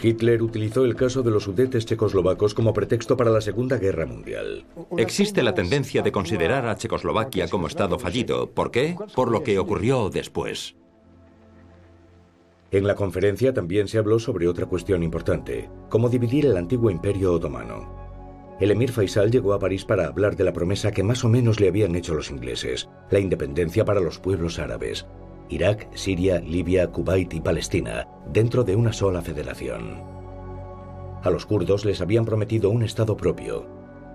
Hitler 0.00 0.42
utilizó 0.42 0.84
el 0.84 0.94
caso 0.94 1.22
de 1.22 1.30
los 1.30 1.44
sudetes 1.44 1.86
checoslovacos 1.86 2.54
como 2.54 2.72
pretexto 2.72 3.16
para 3.16 3.30
la 3.30 3.40
Segunda 3.40 3.78
Guerra 3.78 4.06
Mundial. 4.06 4.64
Existe 4.96 5.42
la 5.42 5.54
tendencia 5.54 6.02
de 6.02 6.12
considerar 6.12 6.66
a 6.66 6.76
Checoslovaquia 6.76 7.48
como 7.48 7.66
Estado 7.66 7.98
fallido. 7.98 8.50
¿Por 8.50 8.70
qué? 8.70 8.96
Por 9.14 9.30
lo 9.30 9.42
que 9.42 9.58
ocurrió 9.58 10.10
después. 10.10 10.76
En 12.70 12.86
la 12.86 12.94
conferencia 12.94 13.54
también 13.54 13.88
se 13.88 13.98
habló 13.98 14.18
sobre 14.18 14.46
otra 14.46 14.66
cuestión 14.66 15.02
importante, 15.02 15.70
cómo 15.88 16.10
dividir 16.10 16.44
el 16.46 16.56
antiguo 16.56 16.90
imperio 16.90 17.32
otomano. 17.32 17.98
El 18.60 18.72
emir 18.72 18.90
Faisal 18.90 19.30
llegó 19.30 19.54
a 19.54 19.58
París 19.58 19.84
para 19.84 20.06
hablar 20.06 20.36
de 20.36 20.44
la 20.44 20.52
promesa 20.52 20.90
que 20.90 21.02
más 21.02 21.24
o 21.24 21.28
menos 21.28 21.60
le 21.60 21.68
habían 21.68 21.94
hecho 21.94 22.14
los 22.14 22.30
ingleses, 22.30 22.88
la 23.10 23.20
independencia 23.20 23.84
para 23.84 24.00
los 24.00 24.18
pueblos 24.18 24.58
árabes, 24.58 25.06
Irak, 25.50 25.88
Siria, 25.94 26.40
Libia, 26.40 26.88
Kuwait 26.88 27.32
y 27.34 27.40
Palestina, 27.40 28.08
dentro 28.32 28.64
de 28.64 28.76
una 28.76 28.92
sola 28.92 29.22
federación. 29.22 30.02
A 31.22 31.30
los 31.30 31.46
kurdos 31.46 31.84
les 31.84 32.00
habían 32.00 32.24
prometido 32.24 32.70
un 32.70 32.82
Estado 32.82 33.16
propio. 33.16 33.66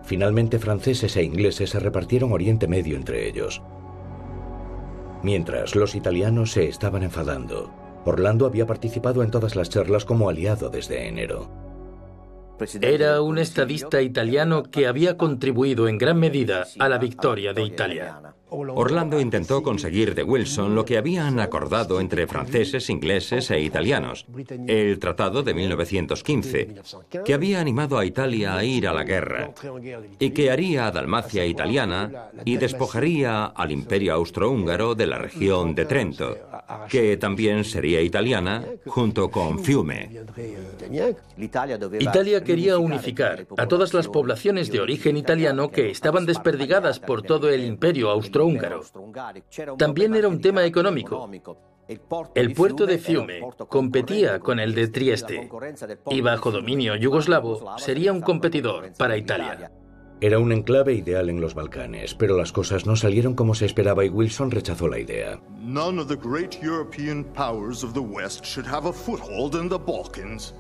Finalmente 0.03 0.59
franceses 0.59 1.15
e 1.17 1.23
ingleses 1.23 1.71
se 1.71 1.79
repartieron 1.79 2.31
Oriente 2.31 2.67
Medio 2.67 2.95
entre 2.95 3.27
ellos. 3.27 3.61
Mientras, 5.21 5.75
los 5.75 5.95
italianos 5.95 6.51
se 6.51 6.67
estaban 6.67 7.03
enfadando. 7.03 7.71
Orlando 8.05 8.45
había 8.45 8.65
participado 8.65 9.23
en 9.23 9.31
todas 9.31 9.55
las 9.55 9.69
charlas 9.69 10.03
como 10.03 10.29
aliado 10.29 10.69
desde 10.69 11.07
enero. 11.07 11.49
Era 12.81 13.21
un 13.21 13.39
estadista 13.39 14.01
italiano 14.01 14.63
que 14.63 14.87
había 14.87 15.17
contribuido 15.17 15.87
en 15.87 15.97
gran 15.97 16.19
medida 16.19 16.65
a 16.79 16.89
la 16.89 16.97
victoria 16.97 17.53
de 17.53 17.63
Italia. 17.63 18.35
Orlando 18.53 19.19
intentó 19.19 19.63
conseguir 19.63 20.13
de 20.13 20.23
Wilson 20.23 20.75
lo 20.75 20.85
que 20.85 20.97
habían 20.97 21.39
acordado 21.39 21.99
entre 21.99 22.27
franceses, 22.27 22.89
ingleses 22.89 23.49
e 23.49 23.59
italianos, 23.59 24.25
el 24.67 24.99
Tratado 24.99 25.41
de 25.41 25.53
1915, 25.55 26.75
que 27.25 27.33
había 27.33 27.59
animado 27.59 27.97
a 27.97 28.05
Italia 28.05 28.55
a 28.55 28.63
ir 28.63 28.87
a 28.87 28.93
la 28.93 29.03
guerra 29.03 29.51
y 30.19 30.29
que 30.29 30.51
haría 30.51 30.87
a 30.87 30.91
Dalmacia 30.91 31.45
italiana 31.45 32.29
y 32.45 32.57
despojaría 32.57 33.45
al 33.45 33.71
imperio 33.71 34.13
austrohúngaro 34.13 34.93
de 34.93 35.07
la 35.07 35.17
región 35.17 35.73
de 35.73 35.85
Trento, 35.85 36.37
que 36.89 37.17
también 37.17 37.63
sería 37.63 38.01
italiana 38.01 38.63
junto 38.85 39.31
con 39.31 39.59
Fiume. 39.59 40.09
Italia 41.99 42.43
quería 42.43 42.77
unificar 42.77 43.47
a 43.57 43.67
todas 43.67 43.93
las 43.93 44.07
poblaciones 44.07 44.71
de 44.71 44.79
origen 44.79 45.17
italiano 45.17 45.69
que 45.69 45.89
estaban 45.89 46.25
desperdigadas 46.25 46.99
por 46.99 47.23
todo 47.23 47.49
el 47.49 47.65
imperio 47.65 48.09
austrohúngaro 48.43 49.77
también 49.77 50.15
era 50.15 50.27
un 50.27 50.41
tema 50.41 50.65
económico. 50.65 51.29
El 52.35 52.53
puerto 52.53 52.85
de 52.85 52.97
Fiume 52.97 53.41
competía 53.67 54.39
con 54.39 54.59
el 54.59 54.73
de 54.73 54.87
Trieste 54.87 55.49
y 56.09 56.21
bajo 56.21 56.51
dominio 56.51 56.95
yugoslavo 56.95 57.77
sería 57.77 58.13
un 58.13 58.21
competidor 58.21 58.93
para 58.97 59.17
Italia. 59.17 59.71
Era 60.21 60.39
un 60.39 60.53
enclave 60.53 60.93
ideal 60.93 61.29
en 61.29 61.41
los 61.41 61.53
Balcanes, 61.53 62.15
pero 62.15 62.37
las 62.37 62.53
cosas 62.53 62.85
no 62.85 62.95
salieron 62.95 63.35
como 63.35 63.55
se 63.55 63.65
esperaba 63.65 64.05
y 64.05 64.09
Wilson 64.09 64.51
rechazó 64.51 64.87
la 64.87 64.99
idea. 64.99 65.41
None 65.59 65.99
of 65.99 66.07
the 66.07 66.15
great 66.15 66.61
European 66.63 67.25
powers 67.33 67.83
of 67.83 67.93
the 67.93 67.99
West 67.99 68.45
should 68.45 68.65
have 68.65 68.87
a 68.87 68.93
foothold 68.93 69.55
in 69.55 69.67
the 69.67 69.77
Balkans. 69.77 70.53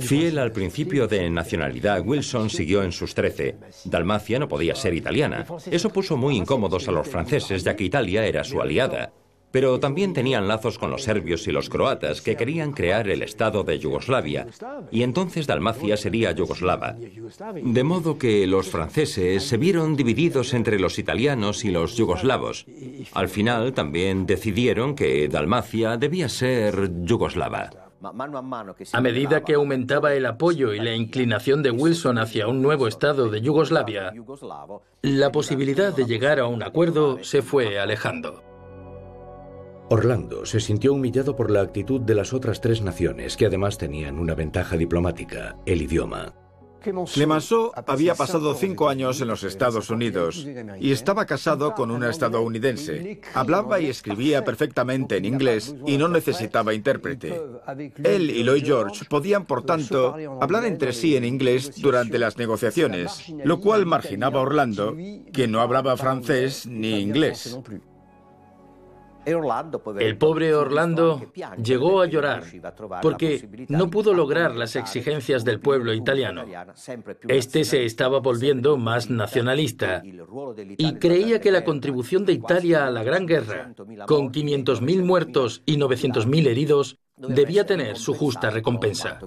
Fiel 0.00 0.38
al 0.38 0.52
principio 0.52 1.06
de 1.06 1.28
nacionalidad, 1.30 2.02
Wilson 2.04 2.50
siguió 2.50 2.82
en 2.82 2.92
sus 2.92 3.14
trece. 3.14 3.56
Dalmacia 3.84 4.38
no 4.38 4.48
podía 4.48 4.74
ser 4.74 4.94
italiana. 4.94 5.46
Eso 5.70 5.90
puso 5.90 6.16
muy 6.16 6.36
incómodos 6.36 6.88
a 6.88 6.92
los 6.92 7.08
franceses, 7.08 7.64
ya 7.64 7.76
que 7.76 7.84
Italia 7.84 8.26
era 8.26 8.44
su 8.44 8.60
aliada. 8.60 9.12
Pero 9.52 9.78
también 9.78 10.14
tenían 10.14 10.48
lazos 10.48 10.78
con 10.78 10.90
los 10.90 11.02
serbios 11.02 11.46
y 11.46 11.52
los 11.52 11.68
croatas, 11.68 12.22
que 12.22 12.36
querían 12.36 12.72
crear 12.72 13.08
el 13.10 13.22
Estado 13.22 13.62
de 13.62 13.78
Yugoslavia, 13.78 14.46
y 14.90 15.02
entonces 15.02 15.46
Dalmacia 15.46 15.98
sería 15.98 16.32
yugoslava. 16.32 16.96
De 17.62 17.84
modo 17.84 18.16
que 18.16 18.46
los 18.46 18.70
franceses 18.70 19.42
se 19.42 19.58
vieron 19.58 19.94
divididos 19.94 20.54
entre 20.54 20.80
los 20.80 20.98
italianos 20.98 21.66
y 21.66 21.70
los 21.70 21.96
yugoslavos. 21.96 22.64
Al 23.12 23.28
final 23.28 23.74
también 23.74 24.24
decidieron 24.24 24.94
que 24.94 25.28
Dalmacia 25.28 25.98
debía 25.98 26.30
ser 26.30 26.90
yugoslava. 27.04 27.81
A 28.92 29.00
medida 29.00 29.44
que 29.44 29.54
aumentaba 29.54 30.14
el 30.14 30.26
apoyo 30.26 30.72
y 30.74 30.80
la 30.80 30.94
inclinación 30.94 31.62
de 31.62 31.70
Wilson 31.70 32.18
hacia 32.18 32.48
un 32.48 32.60
nuevo 32.60 32.88
Estado 32.88 33.28
de 33.28 33.40
Yugoslavia, 33.40 34.12
la 35.02 35.30
posibilidad 35.30 35.94
de 35.94 36.04
llegar 36.04 36.40
a 36.40 36.46
un 36.46 36.62
acuerdo 36.62 37.22
se 37.22 37.42
fue 37.42 37.78
alejando. 37.78 38.42
Orlando 39.88 40.46
se 40.46 40.58
sintió 40.58 40.94
humillado 40.94 41.36
por 41.36 41.50
la 41.50 41.60
actitud 41.60 42.00
de 42.00 42.14
las 42.14 42.32
otras 42.32 42.60
tres 42.60 42.82
naciones, 42.82 43.36
que 43.36 43.46
además 43.46 43.78
tenían 43.78 44.18
una 44.18 44.34
ventaja 44.34 44.76
diplomática, 44.76 45.56
el 45.66 45.82
idioma. 45.82 46.34
Clemenceau 46.82 47.72
había 47.86 48.14
pasado 48.14 48.54
cinco 48.54 48.88
años 48.88 49.20
en 49.20 49.28
los 49.28 49.44
Estados 49.44 49.90
Unidos 49.90 50.46
y 50.80 50.92
estaba 50.92 51.26
casado 51.26 51.74
con 51.74 51.90
una 51.90 52.10
estadounidense. 52.10 53.20
Hablaba 53.34 53.80
y 53.80 53.86
escribía 53.86 54.44
perfectamente 54.44 55.16
en 55.16 55.24
inglés 55.24 55.74
y 55.86 55.96
no 55.96 56.08
necesitaba 56.08 56.74
intérprete. 56.74 57.40
Él 58.02 58.30
y 58.30 58.42
Lloyd 58.42 58.64
George 58.64 59.04
podían, 59.08 59.46
por 59.46 59.64
tanto, 59.64 60.16
hablar 60.40 60.64
entre 60.64 60.92
sí 60.92 61.16
en 61.16 61.24
inglés 61.24 61.80
durante 61.80 62.18
las 62.18 62.36
negociaciones, 62.36 63.32
lo 63.44 63.60
cual 63.60 63.86
marginaba 63.86 64.40
a 64.40 64.42
Orlando, 64.42 64.96
que 65.32 65.48
no 65.48 65.60
hablaba 65.60 65.96
francés 65.96 66.66
ni 66.66 67.00
inglés. 67.00 67.58
El 69.24 70.18
pobre 70.18 70.54
Orlando 70.54 71.32
llegó 71.62 72.00
a 72.00 72.06
llorar 72.06 72.44
porque 73.00 73.66
no 73.68 73.90
pudo 73.90 74.14
lograr 74.14 74.56
las 74.56 74.76
exigencias 74.76 75.44
del 75.44 75.60
pueblo 75.60 75.92
italiano. 75.94 76.44
Este 77.28 77.64
se 77.64 77.84
estaba 77.84 78.20
volviendo 78.20 78.76
más 78.76 79.10
nacionalista 79.10 80.02
y 80.04 80.94
creía 80.94 81.40
que 81.40 81.52
la 81.52 81.64
contribución 81.64 82.24
de 82.24 82.32
Italia 82.32 82.86
a 82.86 82.90
la 82.90 83.02
Gran 83.04 83.26
Guerra, 83.26 83.72
con 84.06 84.32
500.000 84.32 85.04
muertos 85.04 85.62
y 85.66 85.76
900.000 85.76 86.46
heridos, 86.46 86.98
debía 87.16 87.64
tener 87.64 87.96
su 87.96 88.14
justa 88.14 88.50
recompensa. 88.50 89.18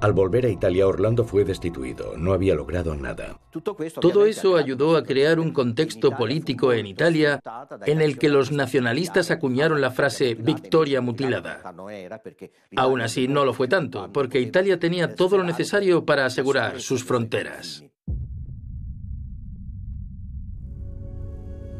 Al 0.00 0.14
volver 0.14 0.46
a 0.46 0.48
Italia, 0.48 0.86
Orlando 0.86 1.24
fue 1.24 1.44
destituido. 1.44 2.16
No 2.16 2.32
había 2.32 2.54
logrado 2.54 2.94
nada. 2.94 3.38
Todo 4.00 4.24
eso 4.24 4.56
ayudó 4.56 4.96
a 4.96 5.04
crear 5.04 5.38
un 5.38 5.52
contexto 5.52 6.12
político 6.12 6.72
en 6.72 6.86
Italia 6.86 7.42
en 7.84 8.00
el 8.00 8.18
que 8.18 8.30
los 8.30 8.50
nacionalistas 8.50 9.30
acuñaron 9.30 9.80
la 9.80 9.90
frase 9.90 10.34
victoria 10.34 11.02
mutilada. 11.02 11.60
Aún 12.76 13.02
así, 13.02 13.28
no 13.28 13.44
lo 13.44 13.52
fue 13.52 13.68
tanto, 13.68 14.10
porque 14.12 14.40
Italia 14.40 14.78
tenía 14.78 15.14
todo 15.14 15.36
lo 15.36 15.44
necesario 15.44 16.06
para 16.06 16.24
asegurar 16.24 16.80
sus 16.80 17.04
fronteras. 17.04 17.84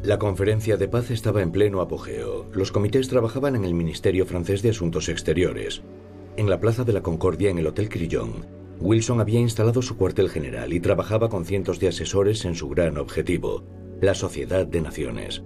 La 0.03 0.17
conferencia 0.17 0.77
de 0.77 0.87
paz 0.87 1.11
estaba 1.11 1.41
en 1.41 1.51
pleno 1.51 1.79
apogeo. 1.79 2.47
Los 2.53 2.71
comités 2.71 3.07
trabajaban 3.07 3.55
en 3.55 3.65
el 3.65 3.75
Ministerio 3.75 4.25
francés 4.25 4.61
de 4.63 4.71
Asuntos 4.71 5.09
Exteriores. 5.09 5.83
En 6.37 6.49
la 6.49 6.59
Plaza 6.59 6.83
de 6.85 6.93
la 6.93 7.01
Concordia, 7.01 7.49
en 7.49 7.57
el 7.59 7.67
Hotel 7.67 7.89
Crillon, 7.89 8.45
Wilson 8.79 9.19
había 9.19 9.39
instalado 9.39 9.81
su 9.81 9.97
cuartel 9.97 10.29
general 10.29 10.71
y 10.71 10.79
trabajaba 10.79 11.29
con 11.29 11.45
cientos 11.45 11.79
de 11.79 11.89
asesores 11.89 12.45
en 12.45 12.55
su 12.55 12.69
gran 12.69 12.97
objetivo, 12.97 13.63
la 13.99 14.15
Sociedad 14.15 14.65
de 14.65 14.81
Naciones. 14.81 15.43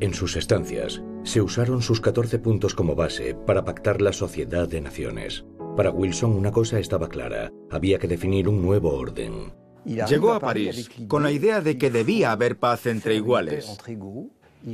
En 0.00 0.12
sus 0.12 0.36
estancias, 0.36 1.00
se 1.22 1.40
usaron 1.40 1.80
sus 1.80 2.00
14 2.00 2.40
puntos 2.40 2.74
como 2.74 2.94
base 2.96 3.34
para 3.34 3.64
pactar 3.64 4.02
la 4.02 4.12
Sociedad 4.12 4.68
de 4.68 4.80
Naciones. 4.80 5.46
Para 5.76 5.90
Wilson 5.90 6.32
una 6.32 6.50
cosa 6.50 6.80
estaba 6.80 7.08
clara, 7.08 7.52
había 7.70 7.98
que 7.98 8.08
definir 8.08 8.48
un 8.48 8.60
nuevo 8.60 8.94
orden. 8.94 9.54
Llegó 9.84 10.32
a 10.32 10.40
París 10.40 10.90
con 11.06 11.22
la 11.22 11.30
idea 11.30 11.60
de 11.60 11.78
que 11.78 11.90
debía 11.90 12.32
haber 12.32 12.58
paz 12.58 12.86
entre 12.86 13.14
iguales. 13.14 13.78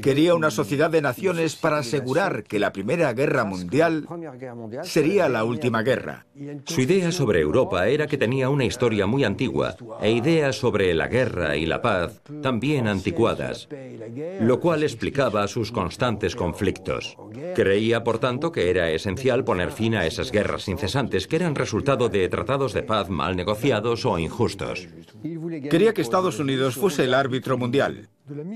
Quería 0.00 0.34
una 0.34 0.50
sociedad 0.50 0.90
de 0.90 1.02
naciones 1.02 1.56
para 1.56 1.78
asegurar 1.78 2.44
que 2.44 2.58
la 2.58 2.72
Primera 2.72 3.12
Guerra 3.12 3.44
Mundial 3.44 4.06
sería 4.84 5.28
la 5.28 5.44
última 5.44 5.82
guerra. 5.82 6.24
Su 6.64 6.80
idea 6.80 7.12
sobre 7.12 7.40
Europa 7.40 7.86
era 7.88 8.06
que 8.06 8.16
tenía 8.16 8.48
una 8.48 8.64
historia 8.64 9.06
muy 9.06 9.24
antigua 9.24 9.76
e 10.00 10.10
ideas 10.10 10.56
sobre 10.56 10.94
la 10.94 11.08
guerra 11.08 11.56
y 11.56 11.66
la 11.66 11.82
paz 11.82 12.22
también 12.40 12.88
anticuadas, 12.88 13.68
lo 14.40 14.60
cual 14.60 14.82
explicaba 14.82 15.46
sus 15.46 15.70
constantes 15.72 16.36
conflictos. 16.36 17.16
Creía, 17.54 18.02
por 18.02 18.18
tanto, 18.18 18.50
que 18.50 18.70
era 18.70 18.90
esencial 18.90 19.44
poner 19.44 19.72
fin 19.72 19.94
a 19.94 20.06
esas 20.06 20.30
guerras 20.32 20.68
incesantes 20.68 21.26
que 21.26 21.36
eran 21.36 21.54
resultado 21.54 22.08
de 22.08 22.28
tratados 22.28 22.72
de 22.72 22.82
paz 22.82 23.10
mal 23.10 23.36
negociados 23.36 24.06
o 24.06 24.18
injustos. 24.18 24.88
Quería 25.70 25.92
que 25.92 26.02
Estados 26.02 26.38
Unidos 26.38 26.76
fuese 26.76 27.04
el 27.04 27.14
árbitro 27.14 27.58
mundial. 27.58 28.08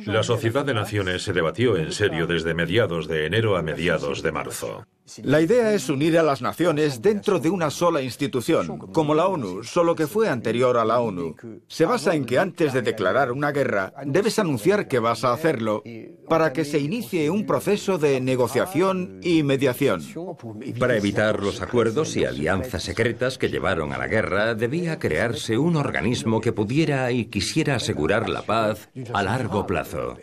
La 0.06 0.22
Sociedad 0.22 0.64
de 0.64 0.74
Naciones 0.74 1.22
se 1.22 1.32
debatió 1.32 1.76
en 1.76 1.92
serio 1.92 2.26
desde 2.26 2.54
mediados 2.54 3.08
de 3.08 3.26
enero 3.26 3.56
a 3.56 3.62
mediados 3.62 4.22
de 4.22 4.32
marzo. 4.32 4.86
La 5.22 5.40
idea 5.40 5.72
es 5.72 5.88
unir 5.88 6.18
a 6.18 6.22
las 6.22 6.42
naciones 6.42 7.00
dentro 7.00 7.38
de 7.38 7.48
una 7.48 7.70
sola 7.70 8.02
institución, 8.02 8.78
como 8.92 9.14
la 9.14 9.28
ONU, 9.28 9.62
solo 9.62 9.94
que 9.94 10.06
fue 10.06 10.28
anterior 10.28 10.76
a 10.76 10.84
la 10.84 11.00
ONU. 11.00 11.36
Se 11.68 11.84
basa 11.84 12.14
en 12.14 12.24
que 12.24 12.38
antes 12.38 12.72
de 12.72 12.82
declarar 12.82 13.30
una 13.30 13.52
guerra, 13.52 13.92
debes 14.04 14.38
anunciar 14.38 14.88
que 14.88 14.98
vas 14.98 15.24
a 15.24 15.32
hacerlo 15.32 15.82
para 16.28 16.52
que 16.52 16.64
se 16.64 16.80
inicie 16.80 17.30
un 17.30 17.46
proceso 17.46 17.98
de 17.98 18.20
negociación 18.20 19.20
y 19.22 19.42
mediación. 19.42 20.02
Para 20.78 20.96
evitar 20.96 21.42
los 21.42 21.62
acuerdos 21.62 22.16
y 22.16 22.24
alianzas 22.24 22.82
secretas 22.82 23.38
que 23.38 23.48
llevaron 23.48 23.92
a 23.92 23.98
la 23.98 24.08
guerra, 24.08 24.54
debía 24.54 24.98
crearse 24.98 25.56
un 25.56 25.76
organismo 25.76 26.40
que 26.40 26.52
pudiera 26.52 27.12
y 27.12 27.26
quisiera 27.26 27.76
asegurar 27.76 28.28
la 28.28 28.42
paz 28.42 28.88
a 29.12 29.22
largo 29.22 29.66
plazo. 29.66 30.16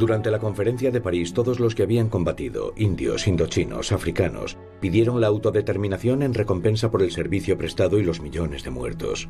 Durante 0.00 0.30
la 0.30 0.38
conferencia 0.38 0.90
de 0.90 1.02
París, 1.02 1.34
todos 1.34 1.60
los 1.60 1.74
que 1.74 1.82
habían 1.82 2.08
combatido, 2.08 2.72
indios, 2.74 3.28
indochinos, 3.28 3.92
africanos, 3.92 4.56
pidieron 4.80 5.20
la 5.20 5.26
autodeterminación 5.26 6.22
en 6.22 6.32
recompensa 6.32 6.90
por 6.90 7.02
el 7.02 7.10
servicio 7.10 7.58
prestado 7.58 7.98
y 7.98 8.02
los 8.02 8.22
millones 8.22 8.64
de 8.64 8.70
muertos. 8.70 9.28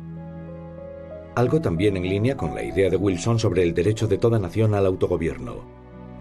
Algo 1.35 1.59
también 1.59 1.97
en 1.97 2.07
línea 2.07 2.37
con 2.37 2.55
la 2.55 2.63
idea 2.63 2.89
de 2.89 2.95
Wilson 2.95 3.37
sobre 3.37 3.63
el 3.63 3.73
derecho 3.73 4.07
de 4.07 4.17
toda 4.17 4.39
nación 4.39 4.73
al 4.73 4.85
autogobierno. 4.85 5.65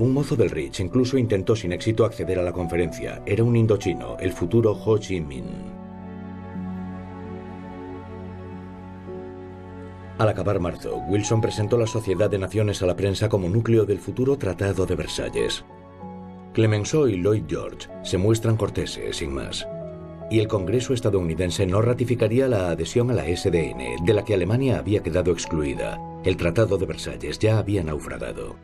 Un 0.00 0.12
mozo 0.12 0.34
del 0.34 0.50
Rich 0.50 0.80
incluso 0.80 1.16
intentó 1.16 1.54
sin 1.54 1.72
éxito 1.72 2.04
acceder 2.04 2.40
a 2.40 2.42
la 2.42 2.52
conferencia. 2.52 3.22
Era 3.26 3.44
un 3.44 3.54
indochino, 3.54 4.16
el 4.18 4.32
futuro 4.32 4.72
Ho 4.72 4.98
Chi 4.98 5.20
Minh. 5.20 5.79
Al 10.20 10.28
acabar 10.28 10.60
marzo, 10.60 10.98
Wilson 11.08 11.40
presentó 11.40 11.78
la 11.78 11.86
Sociedad 11.86 12.28
de 12.28 12.38
Naciones 12.38 12.82
a 12.82 12.86
la 12.86 12.94
prensa 12.94 13.30
como 13.30 13.48
núcleo 13.48 13.86
del 13.86 13.98
futuro 13.98 14.36
Tratado 14.36 14.84
de 14.84 14.94
Versalles. 14.94 15.64
Clemenceau 16.52 17.08
y 17.08 17.16
Lloyd 17.16 17.44
George 17.48 17.88
se 18.02 18.18
muestran 18.18 18.58
corteses, 18.58 19.16
sin 19.16 19.32
más. 19.32 19.66
Y 20.30 20.40
el 20.40 20.46
Congreso 20.46 20.92
estadounidense 20.92 21.64
no 21.64 21.80
ratificaría 21.80 22.48
la 22.48 22.68
adhesión 22.68 23.10
a 23.10 23.14
la 23.14 23.34
SDN, 23.34 24.04
de 24.04 24.12
la 24.12 24.22
que 24.22 24.34
Alemania 24.34 24.78
había 24.78 25.02
quedado 25.02 25.32
excluida. 25.32 25.98
El 26.22 26.36
Tratado 26.36 26.76
de 26.76 26.84
Versalles 26.84 27.38
ya 27.38 27.56
había 27.56 27.82
naufragado. 27.82 28.56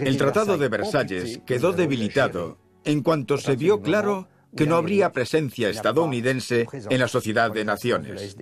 El 0.00 0.16
Tratado 0.16 0.56
de 0.56 0.68
Versalles 0.70 1.42
quedó 1.44 1.74
debilitado 1.74 2.56
en 2.84 3.02
cuanto 3.02 3.36
se 3.36 3.56
vio 3.56 3.82
claro 3.82 4.26
que 4.56 4.66
no 4.66 4.76
habría 4.76 5.12
presencia 5.12 5.68
estadounidense 5.68 6.66
en 6.88 6.98
la 6.98 7.08
Sociedad 7.08 7.52
de 7.52 7.66
Naciones. 7.66 8.38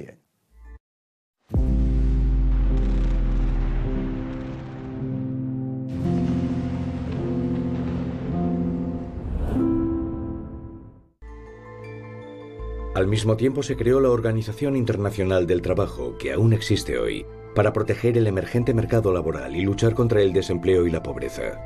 Al 12.97 13.07
mismo 13.07 13.37
tiempo 13.37 13.63
se 13.63 13.77
creó 13.77 14.01
la 14.01 14.09
Organización 14.09 14.75
Internacional 14.75 15.47
del 15.47 15.61
Trabajo, 15.61 16.17
que 16.17 16.33
aún 16.33 16.55
existe 16.55 16.99
hoy, 16.99 17.27
para 17.55 17.71
proteger 17.75 18.17
el 18.17 18.27
emergente 18.27 18.73
mercado 18.73 19.13
laboral 19.13 19.55
y 19.55 19.61
luchar 19.61 19.95
contra 19.95 20.23
el 20.23 20.33
desempleo 20.33 20.87
y 20.87 20.91
la 20.91 21.03
pobreza. 21.03 21.61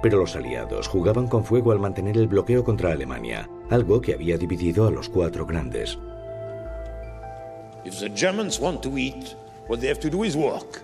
Pero 0.00 0.18
los 0.18 0.36
aliados 0.36 0.86
jugaban 0.86 1.26
con 1.26 1.44
fuego 1.44 1.72
al 1.72 1.80
mantener 1.80 2.16
el 2.16 2.28
bloqueo 2.28 2.62
contra 2.62 2.92
Alemania, 2.92 3.50
algo 3.68 4.00
que 4.00 4.14
había 4.14 4.38
dividido 4.38 4.86
a 4.86 4.92
los 4.92 5.08
cuatro 5.08 5.44
grandes. 5.44 5.98
If 7.84 7.98
the 7.98 8.08
Germans 8.14 8.60
want 8.60 8.80
to 8.82 8.96
eat, 8.96 9.34
what 9.68 9.80
they 9.80 9.88
have 9.88 9.98
to 9.98 10.08
do 10.08 10.22
is 10.22 10.36
work. 10.36 10.82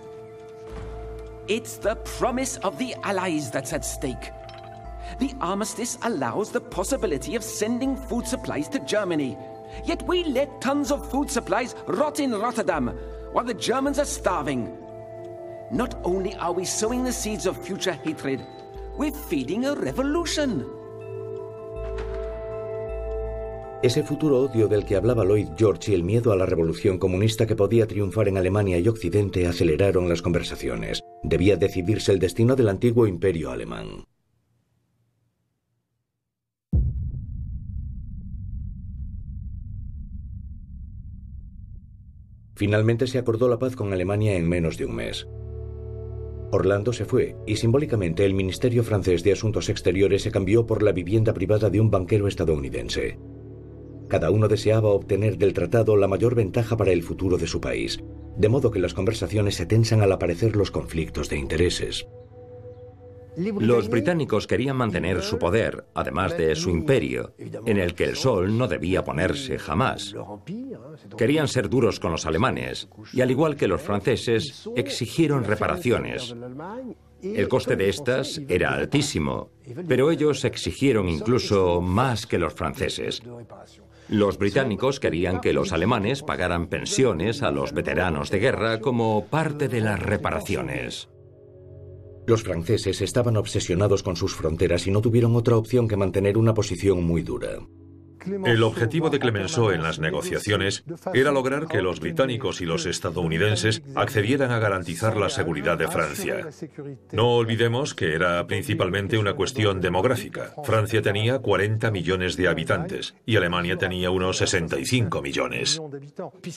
It's 1.47 1.79
the 1.79 1.95
promise 2.19 2.59
of 2.61 2.77
the 2.77 2.93
Allies 3.03 3.49
that's 3.49 3.71
at 3.71 3.85
stake. 3.85 4.33
The 5.19 5.33
armistice 5.39 5.97
allows 6.01 6.51
the 6.51 6.59
possibility 6.59 7.37
of 7.37 7.43
sending 7.43 7.95
food 7.95 8.27
supplies 8.27 8.67
to 8.67 8.79
Germany. 8.79 9.37
Yet 9.85 10.03
we 10.07 10.23
let 10.23 10.61
tons 10.61 10.91
of 10.91 11.09
food 11.09 11.29
supplies 11.29 11.75
rot 11.87 12.19
in 12.19 12.31
Rotterdam 12.31 12.93
while 13.31 13.45
the 13.45 13.53
Germans 13.53 13.99
are 13.99 14.05
starving. 14.05 14.69
Not 15.71 15.95
only 16.03 16.35
are 16.35 16.51
we 16.51 16.65
sowing 16.65 17.03
the 17.03 17.11
seeds 17.11 17.47
of 17.47 17.57
future 17.57 17.97
hatred, 18.03 18.45
we're 18.97 19.11
feeding 19.11 19.65
a 19.65 19.75
revolution. 19.75 20.65
Ese 23.83 24.01
futuro 24.03 24.39
odio 24.39 24.69
del 24.69 24.85
que 24.85 24.95
hablaba 24.95 25.25
Lloyd 25.25 25.49
George 25.57 25.91
y 25.91 25.95
el 25.95 26.03
miedo 26.03 26.31
a 26.31 26.37
la 26.37 26.45
revolución 26.45 26.97
comunista 26.97 27.45
que 27.45 27.57
podía 27.57 27.85
triunfar 27.85 28.29
en 28.29 28.37
Alemania 28.37 28.79
y 28.79 28.87
Occidente 28.87 29.45
aceleraron 29.45 30.07
las 30.07 30.21
conversaciones. 30.21 31.01
Debía 31.21 31.57
decidirse 31.57 32.13
el 32.13 32.19
destino 32.19 32.55
del 32.55 32.69
antiguo 32.69 33.07
imperio 33.07 33.51
alemán. 33.51 34.05
Finalmente 42.55 43.07
se 43.07 43.17
acordó 43.17 43.47
la 43.47 43.59
paz 43.59 43.75
con 43.75 43.93
Alemania 43.93 44.35
en 44.35 44.47
menos 44.47 44.77
de 44.77 44.85
un 44.85 44.95
mes. 44.95 45.27
Orlando 46.51 46.93
se 46.93 47.05
fue 47.05 47.35
y 47.47 47.55
simbólicamente 47.55 48.25
el 48.25 48.35
Ministerio 48.35 48.83
francés 48.83 49.23
de 49.23 49.31
Asuntos 49.31 49.69
Exteriores 49.69 50.21
se 50.21 50.31
cambió 50.31 50.67
por 50.67 50.83
la 50.83 50.91
vivienda 50.91 51.33
privada 51.33 51.71
de 51.71 51.81
un 51.81 51.89
banquero 51.89 52.27
estadounidense. 52.27 53.17
Cada 54.07 54.29
uno 54.29 54.47
deseaba 54.47 54.89
obtener 54.89 55.39
del 55.39 55.53
tratado 55.53 55.97
la 55.97 56.07
mayor 56.07 56.35
ventaja 56.35 56.77
para 56.77 56.91
el 56.91 57.01
futuro 57.01 57.37
de 57.37 57.47
su 57.47 57.59
país, 57.59 57.99
de 58.37 58.49
modo 58.49 58.69
que 58.69 58.79
las 58.79 58.93
conversaciones 58.93 59.55
se 59.55 59.65
tensan 59.65 60.01
al 60.01 60.11
aparecer 60.11 60.55
los 60.55 60.69
conflictos 60.69 61.29
de 61.29 61.37
intereses. 61.37 62.05
Los 63.37 63.89
británicos 63.89 64.47
querían 64.47 64.77
mantener 64.77 65.21
su 65.21 65.39
poder, 65.39 65.85
además 65.93 66.37
de 66.37 66.55
su 66.55 66.69
imperio, 66.69 67.33
en 67.65 67.77
el 67.77 67.95
que 67.95 68.05
el 68.05 68.15
sol 68.15 68.57
no 68.57 68.67
debía 68.67 69.03
ponerse 69.03 69.57
jamás. 69.57 70.15
Querían 71.17 71.47
ser 71.47 71.69
duros 71.69 71.99
con 71.99 72.11
los 72.11 72.25
alemanes 72.25 72.87
y, 73.11 73.21
al 73.21 73.31
igual 73.31 73.55
que 73.55 73.67
los 73.67 73.81
franceses, 73.81 74.69
exigieron 74.75 75.43
reparaciones. 75.43 76.35
El 77.21 77.47
coste 77.47 77.75
de 77.75 77.89
estas 77.89 78.41
era 78.49 78.73
altísimo, 78.73 79.49
pero 79.87 80.11
ellos 80.11 80.43
exigieron 80.43 81.07
incluso 81.07 81.79
más 81.79 82.27
que 82.27 82.37
los 82.37 82.53
franceses. 82.53 83.23
Los 84.09 84.37
británicos 84.37 84.99
querían 84.99 85.39
que 85.39 85.53
los 85.53 85.71
alemanes 85.71 86.21
pagaran 86.21 86.67
pensiones 86.67 87.41
a 87.41 87.51
los 87.51 87.71
veteranos 87.71 88.29
de 88.29 88.39
guerra 88.39 88.81
como 88.81 89.25
parte 89.27 89.69
de 89.69 89.79
las 89.79 89.99
reparaciones. 90.01 91.07
Los 92.25 92.43
franceses 92.43 93.01
estaban 93.01 93.35
obsesionados 93.35 94.01
con 94.01 94.15
sus 94.15 94.33
fronteras 94.33 94.87
y 94.87 94.91
no 94.91 95.01
tuvieron 95.01 95.35
otra 95.35 95.57
opción 95.57 95.87
que 95.87 95.97
mantener 95.97 96.37
una 96.37 96.53
posición 96.53 97.03
muy 97.03 97.21
dura. 97.21 97.59
El 98.25 98.63
objetivo 98.63 99.09
de 99.09 99.19
Clemenceau 99.19 99.71
en 99.71 99.83
las 99.83 99.99
negociaciones 99.99 100.83
era 101.13 101.31
lograr 101.31 101.67
que 101.67 101.81
los 101.81 101.99
británicos 101.99 102.61
y 102.61 102.65
los 102.65 102.85
estadounidenses 102.85 103.81
accedieran 103.95 104.51
a 104.51 104.59
garantizar 104.59 105.17
la 105.17 105.29
seguridad 105.29 105.77
de 105.77 105.87
Francia. 105.87 106.47
No 107.11 107.35
olvidemos 107.35 107.93
que 107.93 108.13
era 108.13 108.45
principalmente 108.47 109.17
una 109.17 109.33
cuestión 109.33 109.81
demográfica. 109.81 110.53
Francia 110.63 111.01
tenía 111.01 111.39
40 111.39 111.91
millones 111.91 112.37
de 112.37 112.47
habitantes 112.47 113.15
y 113.25 113.35
Alemania 113.35 113.77
tenía 113.77 114.09
unos 114.09 114.37
65 114.37 115.21
millones. 115.21 115.81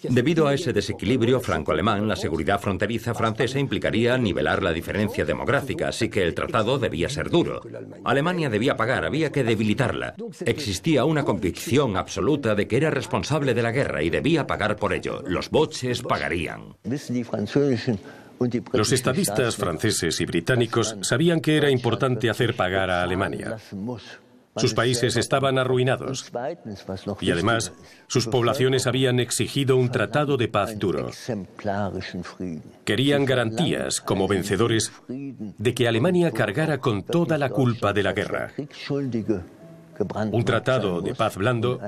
Debido 0.08 0.46
a 0.46 0.54
ese 0.54 0.72
desequilibrio 0.72 1.40
franco-alemán, 1.40 2.06
la 2.06 2.16
seguridad 2.16 2.60
fronteriza 2.60 3.14
francesa 3.14 3.58
implicaría 3.58 4.16
nivelar 4.18 4.62
la 4.62 4.72
diferencia 4.72 5.24
demográfica, 5.24 5.88
así 5.88 6.08
que 6.08 6.22
el 6.22 6.34
tratado 6.34 6.78
debía 6.78 7.08
ser 7.08 7.30
duro. 7.30 7.60
Alemania 8.04 8.50
debía 8.50 8.76
pagar, 8.76 9.04
había 9.04 9.32
que 9.32 9.42
debilitarla. 9.42 10.14
Existía 10.44 11.04
una 11.04 11.24
complicación 11.24 11.55
absoluta 11.96 12.54
de 12.54 12.66
que 12.66 12.76
era 12.76 12.90
responsable 12.90 13.54
de 13.54 13.62
la 13.62 13.72
guerra 13.72 14.02
y 14.02 14.10
debía 14.10 14.46
pagar 14.46 14.76
por 14.76 14.92
ello. 14.92 15.22
Los 15.26 15.50
boches 15.50 16.02
pagarían. 16.02 16.76
Los 18.72 18.92
estadistas 18.92 19.56
franceses 19.56 20.20
y 20.20 20.26
británicos 20.26 20.96
sabían 21.00 21.40
que 21.40 21.56
era 21.56 21.70
importante 21.70 22.28
hacer 22.28 22.54
pagar 22.54 22.90
a 22.90 23.02
Alemania. 23.02 23.56
Sus 24.56 24.72
países 24.72 25.16
estaban 25.16 25.58
arruinados 25.58 26.32
y 27.20 27.30
además 27.30 27.72
sus 28.06 28.26
poblaciones 28.26 28.86
habían 28.86 29.20
exigido 29.20 29.76
un 29.76 29.90
tratado 29.90 30.38
de 30.38 30.48
paz 30.48 30.78
duro. 30.78 31.10
Querían 32.84 33.26
garantías, 33.26 34.00
como 34.00 34.26
vencedores, 34.26 34.92
de 35.08 35.74
que 35.74 35.88
Alemania 35.88 36.30
cargara 36.30 36.78
con 36.78 37.02
toda 37.02 37.36
la 37.36 37.50
culpa 37.50 37.92
de 37.92 38.02
la 38.02 38.12
guerra. 38.14 38.52
Un 40.32 40.44
tratado 40.44 41.00
de 41.00 41.14
paz 41.14 41.36
blando 41.36 41.80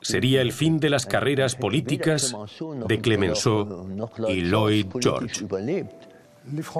sería 0.00 0.40
el 0.42 0.52
fin 0.52 0.78
de 0.78 0.90
las 0.90 1.06
carreras 1.06 1.54
políticas 1.54 2.34
de 2.86 3.00
Clemenceau 3.00 3.88
y 4.28 4.42
Lloyd 4.42 4.86
George. 5.00 5.46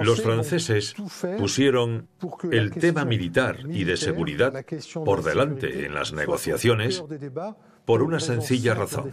Los 0.01 0.21
franceses 0.21 0.95
pusieron 1.37 2.07
el 2.51 2.71
tema 2.71 3.03
militar 3.03 3.59
y 3.69 3.83
de 3.83 3.97
seguridad 3.97 4.65
por 5.03 5.23
delante 5.23 5.85
en 5.85 5.93
las 5.93 6.13
negociaciones 6.13 7.03
por 7.85 8.01
una 8.01 8.19
sencilla 8.19 8.73
razón. 8.73 9.11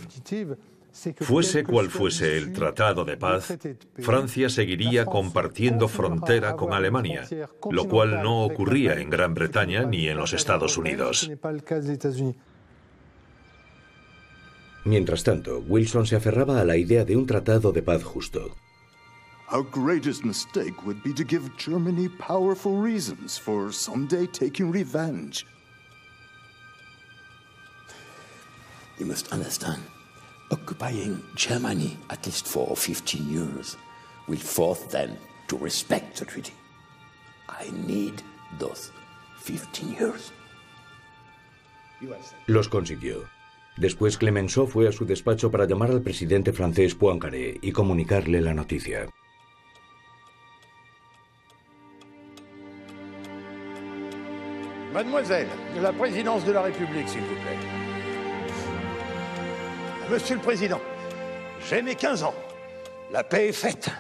Fuese 1.21 1.65
cual 1.65 1.91
fuese 1.91 2.37
el 2.37 2.53
tratado 2.53 3.05
de 3.05 3.17
paz, 3.17 3.59
Francia 3.99 4.49
seguiría 4.49 5.05
compartiendo 5.05 5.89
frontera 5.89 6.55
con 6.55 6.73
Alemania, 6.73 7.27
lo 7.69 7.89
cual 7.89 8.23
no 8.23 8.45
ocurría 8.45 9.01
en 9.01 9.11
Gran 9.11 9.35
Bretaña 9.35 9.83
ni 9.83 10.07
en 10.09 10.17
los 10.17 10.33
Estados 10.33 10.79
Unidos. 10.79 11.29
Mientras 14.85 15.25
tanto, 15.25 15.65
Wilson 15.67 16.07
se 16.07 16.15
aferraba 16.15 16.61
a 16.61 16.65
la 16.65 16.77
idea 16.77 17.05
de 17.05 17.17
un 17.17 17.27
tratado 17.27 17.73
de 17.73 17.83
paz 17.83 18.05
justo. 18.05 18.55
Our 19.51 19.67
greatest 19.73 20.25
mistake 20.25 20.75
would 20.85 21.03
be 21.03 21.13
to 21.15 21.25
give 21.25 21.51
Germany 21.59 22.09
powerful 22.09 22.81
reasons 22.81 23.39
for 23.39 23.73
someday 23.73 24.27
taking 24.27 24.71
revenge. 24.71 25.45
You 28.99 29.07
must 29.07 29.33
understand. 29.33 29.83
Occupying 30.51 31.23
Germany 31.35 31.97
at 32.11 32.25
least 32.27 32.47
for 32.47 32.77
15 32.77 33.29
years 33.29 33.77
will 34.29 34.39
force 34.39 34.85
them 34.91 35.17
to 35.49 35.57
respect 35.59 36.19
the 36.19 36.25
treaty. 36.25 36.53
I 37.49 37.71
need 37.87 38.23
those 38.59 38.91
15 39.39 39.95
years. 39.95 40.33
Los 42.47 42.69
consiguió. 42.69 43.25
Después 43.77 44.17
Clemenceau 44.19 44.67
fue 44.67 44.89
a 44.89 44.93
su 44.93 45.05
despacho 45.05 45.51
para 45.51 45.67
llamar 45.67 45.91
al 45.91 46.03
presidente 46.03 46.53
francés 46.53 46.95
Poincaré 46.95 47.59
y 47.61 47.73
comunicarle 47.73 48.41
la 48.41 48.55
noticia. 48.55 49.07
Mademoiselle, 54.93 55.49
la 55.83 55.93
présidence 55.93 56.47
de 56.47 56.53
la 56.53 56.63
République, 56.63 57.09
s'il 57.09 57.23
vous 57.23 57.35
plaît. 57.43 57.84
Monsieur 60.11 60.37
le 60.37 60.43
Président, 60.43 60.81
j'ai 61.69 61.81
mes 61.81 61.95
15 61.95 62.25
ans. 62.25 62.35
La 63.11 63.25
paix 63.25 63.49
est 63.49 63.53
faite. 63.53 63.91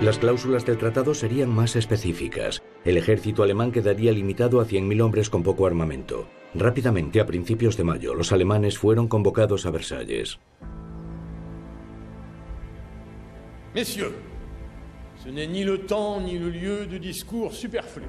Las 0.00 0.18
cláusulas 0.18 0.64
del 0.64 0.78
tratado 0.78 1.12
serían 1.12 1.50
más 1.50 1.76
específicas. 1.76 2.62
El 2.84 2.96
ejército 2.96 3.42
alemán 3.42 3.70
quedaría 3.70 4.12
limitado 4.12 4.60
a 4.60 4.64
100.000 4.64 5.02
hombres 5.02 5.28
con 5.28 5.42
poco 5.42 5.66
armamento. 5.66 6.26
Rápidamente, 6.54 7.20
a 7.20 7.26
principios 7.26 7.76
de 7.76 7.84
mayo, 7.84 8.14
los 8.14 8.32
alemanes 8.32 8.78
fueron 8.78 9.08
convocados 9.08 9.66
a 9.66 9.70
Versalles. 9.70 10.38
Messieurs, 13.74 14.14
Ce 15.28 15.32
n'est 15.34 15.46
ni 15.46 15.62
le 15.62 15.80
temps 15.80 16.22
ni 16.22 16.38
le 16.38 16.48
lieu 16.48 16.86
de 16.86 16.96
discours 16.96 17.52
superflus. 17.52 18.08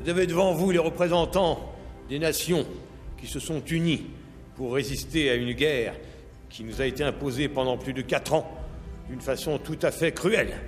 Vous 0.00 0.08
avez 0.08 0.26
devant 0.26 0.54
vous 0.54 0.72
les 0.72 0.80
représentants 0.80 1.72
des 2.08 2.18
nations 2.18 2.66
qui 3.16 3.28
se 3.28 3.38
sont 3.38 3.62
unies 3.66 4.06
pour 4.56 4.74
résister 4.74 5.30
à 5.30 5.36
une 5.36 5.52
guerre 5.52 5.94
qui 6.50 6.64
nous 6.64 6.80
a 6.80 6.86
été 6.86 7.04
imposée 7.04 7.48
pendant 7.48 7.78
plus 7.78 7.92
de 7.92 8.02
quatre 8.02 8.34
ans 8.34 8.50
d'une 9.08 9.20
façon 9.20 9.58
tout 9.58 9.78
à 9.82 9.92
fait 9.92 10.10
cruelle. 10.10 10.58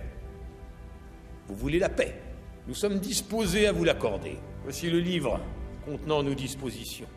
Vous 1.49 1.57
voulez 1.57 1.81
la 1.81 1.89
paix. 1.89 2.15
Nous 2.69 2.75
sommes 2.75 3.01
disposés 3.01 3.67
à 3.67 3.73
vous 3.73 3.83
l'accorder. 3.83 4.37
Voici 4.63 4.91
le 4.91 5.01
livre 5.01 5.41
contenant 5.85 6.23
nos 6.23 6.35
dispositions. 6.35 7.09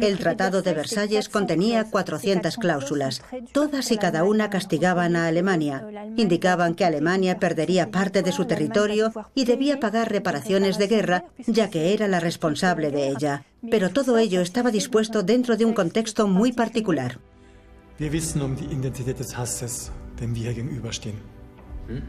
El 0.00 0.18
Tratado 0.18 0.60
de 0.62 0.74
Versalles 0.74 1.28
contenía 1.28 1.84
400 1.84 2.56
cláusulas. 2.56 3.22
Todas 3.52 3.90
y 3.90 3.96
cada 3.96 4.24
una 4.24 4.50
castigaban 4.50 5.16
a 5.16 5.26
Alemania. 5.26 5.86
Indicaban 6.16 6.74
que 6.74 6.84
Alemania 6.84 7.38
perdería 7.38 7.90
parte 7.90 8.22
de 8.22 8.32
su 8.32 8.44
territorio 8.44 9.12
y 9.34 9.44
debía 9.44 9.80
pagar 9.80 10.10
reparaciones 10.10 10.78
de 10.78 10.86
guerra, 10.86 11.24
ya 11.46 11.70
que 11.70 11.94
era 11.94 12.08
la 12.08 12.20
responsable 12.20 12.90
de 12.90 13.08
ella. 13.08 13.44
Pero 13.70 13.90
todo 13.90 14.18
ello 14.18 14.40
estaba 14.42 14.70
dispuesto 14.70 15.22
dentro 15.22 15.56
de 15.56 15.64
un 15.64 15.72
contexto 15.72 16.28
muy 16.28 16.52
particular. 16.52 17.18
Um. 17.98 18.06
Hm? 21.88 22.02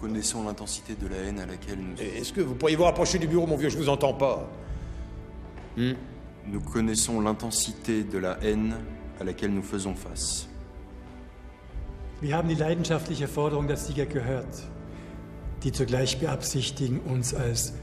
Connaissons 0.00 0.44
l'intensité 0.44 0.94
de 0.94 1.08
la 1.08 1.16
haine 1.16 1.40
à 1.40 1.46
laquelle 1.46 1.78
nous. 1.80 1.96
Est-ce 2.00 2.32
que 2.32 2.40
vous 2.40 2.54
pourriez 2.54 2.76
vous 2.76 2.84
rapprocher 2.84 3.18
du 3.18 3.26
bureau, 3.26 3.46
mon 3.46 3.56
vieux 3.56 3.68
Je 3.68 3.76
vous 3.76 3.88
entends 3.88 4.14
pas. 4.14 4.48
Nous 6.46 6.60
connaissons 6.60 7.20
l'intensité 7.20 8.04
de 8.04 8.18
la 8.18 8.38
haine 8.42 8.76
à 9.20 9.24
laquelle 9.24 9.52
nous 9.52 9.62
faisons 9.62 9.94
face. 9.94 10.48
Wir 12.20 12.36
haben 12.36 12.48
die 12.48 12.56
leidenschaftliche 12.56 13.28
Forderung 13.28 13.68
der 13.68 13.76
Sieger 13.76 14.06
gehört, 14.06 14.64
die 15.62 15.70
zugleich 15.70 16.18
beabsichtigen, 16.18 17.00
uns 17.00 17.32
als 17.32 17.74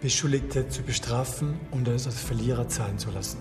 Beschuldigte 0.00 0.68
zu 0.68 0.82
bestrafen 0.82 1.60
und 1.70 1.88
uns 1.88 2.06
als 2.06 2.20
Verlierer 2.20 2.68
zahlen 2.68 2.98
zu 2.98 3.10
lassen. 3.10 3.38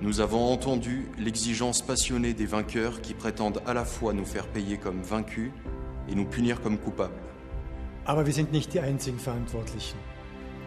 Nous 0.00 0.20
avons 0.20 0.52
entendu 0.52 1.08
l'exigence 1.16 1.80
passionnée 1.80 2.34
des 2.34 2.46
vainqueurs 2.46 3.00
qui 3.00 3.14
prétendent 3.14 3.62
à 3.66 3.72
la 3.72 3.84
fois 3.84 4.12
nous 4.12 4.26
faire 4.26 4.46
payer 4.46 4.76
comme 4.76 5.02
vaincus 5.02 5.50
et 6.08 6.14
nous 6.14 6.26
punir 6.26 6.60
comme 6.60 6.76
coupables. 6.78 7.14
Aber 8.04 8.26
wir 8.26 8.32
sind 8.32 8.52
nicht 8.52 8.74
die 8.74 8.80
einzigen 8.80 9.18
Verantwortlichen. 9.18 9.98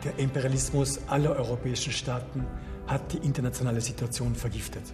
Der 0.04 0.18
Imperialismus 0.18 1.00
aller 1.08 1.36
europäischen 1.36 1.94
Staaten 1.94 2.46
hat 2.90 3.12
die 3.12 3.20
internationale 3.22 3.82
Situation 3.82 4.34
vergiftet. 4.36 4.94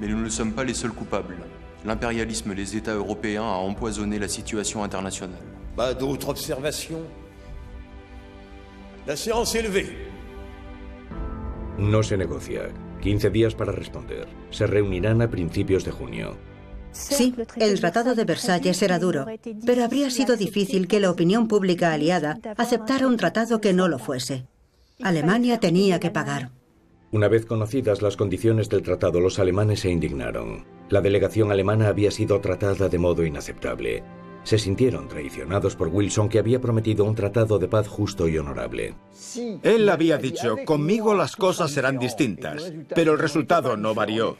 Mais 0.00 0.08
nous 0.08 0.20
ne 0.20 0.30
sommes 0.30 0.52
pas 0.52 0.64
les 0.64 0.74
seuls 0.74 0.92
coupables. 0.94 1.36
L'impérialisme 1.84 2.54
des 2.54 2.76
États 2.76 2.94
européens 2.94 3.44
a 3.44 3.58
empoisonné 3.58 4.18
la 4.18 4.28
situation 4.28 4.82
internationale. 4.82 5.42
Pas 5.76 5.94
d'autres 5.94 6.28
observations 6.28 7.02
La 9.06 9.14
séance 9.14 9.54
est 9.54 9.62
levée. 9.62 9.96
No 11.78 12.02
se 12.02 12.16
negocia. 12.16 12.62
15 13.02 13.30
días 13.30 13.54
para 13.54 13.70
responder. 13.70 14.26
Se 14.50 14.66
reunirán 14.66 15.22
a 15.22 15.28
principios 15.28 15.84
de 15.84 15.92
junio. 15.92 16.36
Sí, 16.90 17.34
el 17.56 17.78
Tratado 17.78 18.14
de 18.14 18.24
Versalles 18.24 18.82
era 18.82 18.98
duro, 18.98 19.26
pero 19.64 19.84
habría 19.84 20.10
sido 20.10 20.34
difícil 20.36 20.88
que 20.88 20.98
la 20.98 21.10
opinión 21.10 21.46
pública 21.46 21.92
aliada 21.92 22.38
aceptara 22.56 23.06
un 23.06 23.16
tratado 23.16 23.60
que 23.60 23.74
no 23.74 23.86
lo 23.86 23.98
fuese. 23.98 24.46
Alemania 25.02 25.60
tenía 25.60 26.00
que 26.00 26.10
pagar. 26.10 26.50
Una 27.12 27.28
vez 27.28 27.46
conocidas 27.46 28.02
las 28.02 28.16
condiciones 28.16 28.68
del 28.68 28.82
tratado, 28.82 29.20
los 29.20 29.38
alemanes 29.38 29.80
se 29.80 29.90
indignaron. 29.90 30.64
La 30.90 31.00
delegación 31.00 31.50
alemana 31.52 31.88
había 31.88 32.10
sido 32.10 32.40
tratada 32.40 32.88
de 32.88 32.98
modo 32.98 33.24
inaceptable. 33.24 34.02
se 34.46 34.58
sintieron 34.58 35.08
traicionados 35.08 35.74
por 35.74 35.88
Wilson 35.88 36.28
que 36.28 36.38
había 36.38 36.60
prometido 36.60 37.04
un 37.04 37.16
tratado 37.16 37.58
de 37.58 37.66
paz 37.66 37.88
justo 37.88 38.28
y 38.28 38.38
honorable. 38.38 38.94
Él 39.64 39.88
había 39.88 40.18
dicho, 40.18 40.56
conmigo 40.64 41.14
las 41.14 41.34
cosas 41.34 41.72
serán 41.72 41.98
distintas, 41.98 42.72
pero 42.94 43.14
el 43.14 43.18
resultado 43.18 43.76
no 43.76 43.92
varió. 43.92 44.36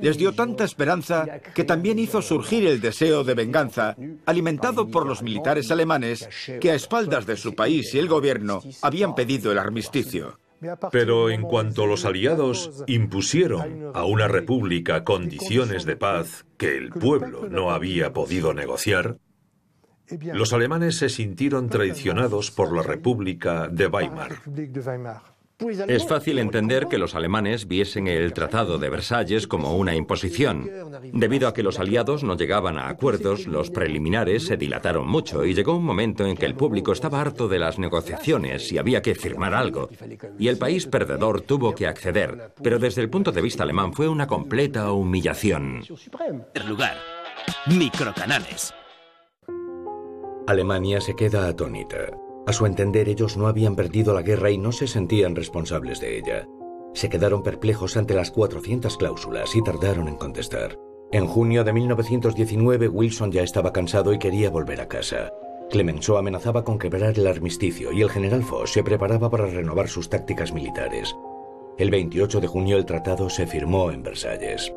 Les 0.00 0.16
dio 0.16 0.32
tanta 0.32 0.62
esperanza 0.62 1.40
que 1.54 1.64
también 1.64 1.98
hizo 1.98 2.22
surgir 2.22 2.68
el 2.68 2.80
deseo 2.80 3.24
de 3.24 3.34
venganza, 3.34 3.96
alimentado 4.26 4.86
por 4.86 5.06
los 5.06 5.22
militares 5.22 5.72
alemanes 5.72 6.28
que 6.60 6.70
a 6.70 6.76
espaldas 6.76 7.26
de 7.26 7.36
su 7.36 7.56
país 7.56 7.92
y 7.94 7.98
el 7.98 8.06
gobierno 8.06 8.62
habían 8.80 9.16
pedido 9.16 9.50
el 9.50 9.58
armisticio. 9.58 10.38
Pero 10.90 11.30
en 11.30 11.42
cuanto 11.42 11.86
los 11.86 12.04
aliados 12.04 12.84
impusieron 12.86 13.90
a 13.94 14.04
una 14.04 14.28
república 14.28 15.04
condiciones 15.04 15.84
de 15.84 15.96
paz 15.96 16.46
que 16.56 16.76
el 16.76 16.90
pueblo 16.90 17.48
no 17.48 17.70
había 17.70 18.12
podido 18.12 18.54
negociar, 18.54 19.18
los 20.32 20.52
alemanes 20.52 20.96
se 20.96 21.08
sintieron 21.08 21.68
traicionados 21.68 22.50
por 22.50 22.74
la 22.74 22.82
República 22.82 23.68
de 23.68 23.86
Weimar. 23.86 24.40
Es 25.88 26.06
fácil 26.06 26.38
entender 26.38 26.86
que 26.86 26.98
los 26.98 27.16
alemanes 27.16 27.66
viesen 27.66 28.06
el 28.06 28.32
Tratado 28.32 28.78
de 28.78 28.90
Versalles 28.90 29.48
como 29.48 29.76
una 29.76 29.96
imposición. 29.96 30.70
Debido 31.12 31.48
a 31.48 31.54
que 31.54 31.64
los 31.64 31.80
aliados 31.80 32.22
no 32.22 32.36
llegaban 32.36 32.78
a 32.78 32.88
acuerdos, 32.88 33.48
los 33.48 33.70
preliminares 33.70 34.46
se 34.46 34.56
dilataron 34.56 35.08
mucho 35.08 35.44
y 35.44 35.54
llegó 35.54 35.76
un 35.76 35.84
momento 35.84 36.24
en 36.26 36.36
que 36.36 36.46
el 36.46 36.54
público 36.54 36.92
estaba 36.92 37.20
harto 37.20 37.48
de 37.48 37.58
las 37.58 37.78
negociaciones 37.78 38.70
y 38.70 38.78
había 38.78 39.02
que 39.02 39.16
firmar 39.16 39.52
algo. 39.52 39.88
Y 40.38 40.46
el 40.46 40.58
país 40.58 40.86
perdedor 40.86 41.40
tuvo 41.40 41.74
que 41.74 41.88
acceder, 41.88 42.52
pero 42.62 42.78
desde 42.78 43.02
el 43.02 43.10
punto 43.10 43.32
de 43.32 43.42
vista 43.42 43.64
alemán 43.64 43.92
fue 43.92 44.08
una 44.08 44.28
completa 44.28 44.92
humillación. 44.92 45.82
lugar, 46.68 46.96
microcanales. 47.66 48.72
Alemania 50.46 51.00
se 51.00 51.16
queda 51.16 51.48
atónita. 51.48 52.27
A 52.48 52.52
su 52.54 52.64
entender, 52.64 53.10
ellos 53.10 53.36
no 53.36 53.46
habían 53.46 53.76
perdido 53.76 54.14
la 54.14 54.22
guerra 54.22 54.50
y 54.50 54.56
no 54.56 54.72
se 54.72 54.86
sentían 54.86 55.36
responsables 55.36 56.00
de 56.00 56.16
ella. 56.16 56.48
Se 56.94 57.10
quedaron 57.10 57.42
perplejos 57.42 57.98
ante 57.98 58.14
las 58.14 58.30
400 58.30 58.96
cláusulas 58.96 59.54
y 59.54 59.62
tardaron 59.62 60.08
en 60.08 60.16
contestar. 60.16 60.78
En 61.12 61.26
junio 61.26 61.62
de 61.62 61.74
1919, 61.74 62.88
Wilson 62.88 63.32
ya 63.32 63.42
estaba 63.42 63.70
cansado 63.70 64.14
y 64.14 64.18
quería 64.18 64.48
volver 64.48 64.80
a 64.80 64.88
casa. 64.88 65.30
Clemenceau 65.68 66.16
amenazaba 66.16 66.64
con 66.64 66.78
quebrar 66.78 67.18
el 67.18 67.26
armisticio 67.26 67.92
y 67.92 68.00
el 68.00 68.08
general 68.08 68.42
Foch 68.42 68.68
se 68.68 68.82
preparaba 68.82 69.28
para 69.28 69.44
renovar 69.44 69.88
sus 69.88 70.08
tácticas 70.08 70.50
militares. 70.50 71.14
El 71.76 71.90
28 71.90 72.40
de 72.40 72.46
junio 72.46 72.78
el 72.78 72.86
tratado 72.86 73.28
se 73.28 73.46
firmó 73.46 73.90
en 73.90 74.02
Versalles. 74.02 74.72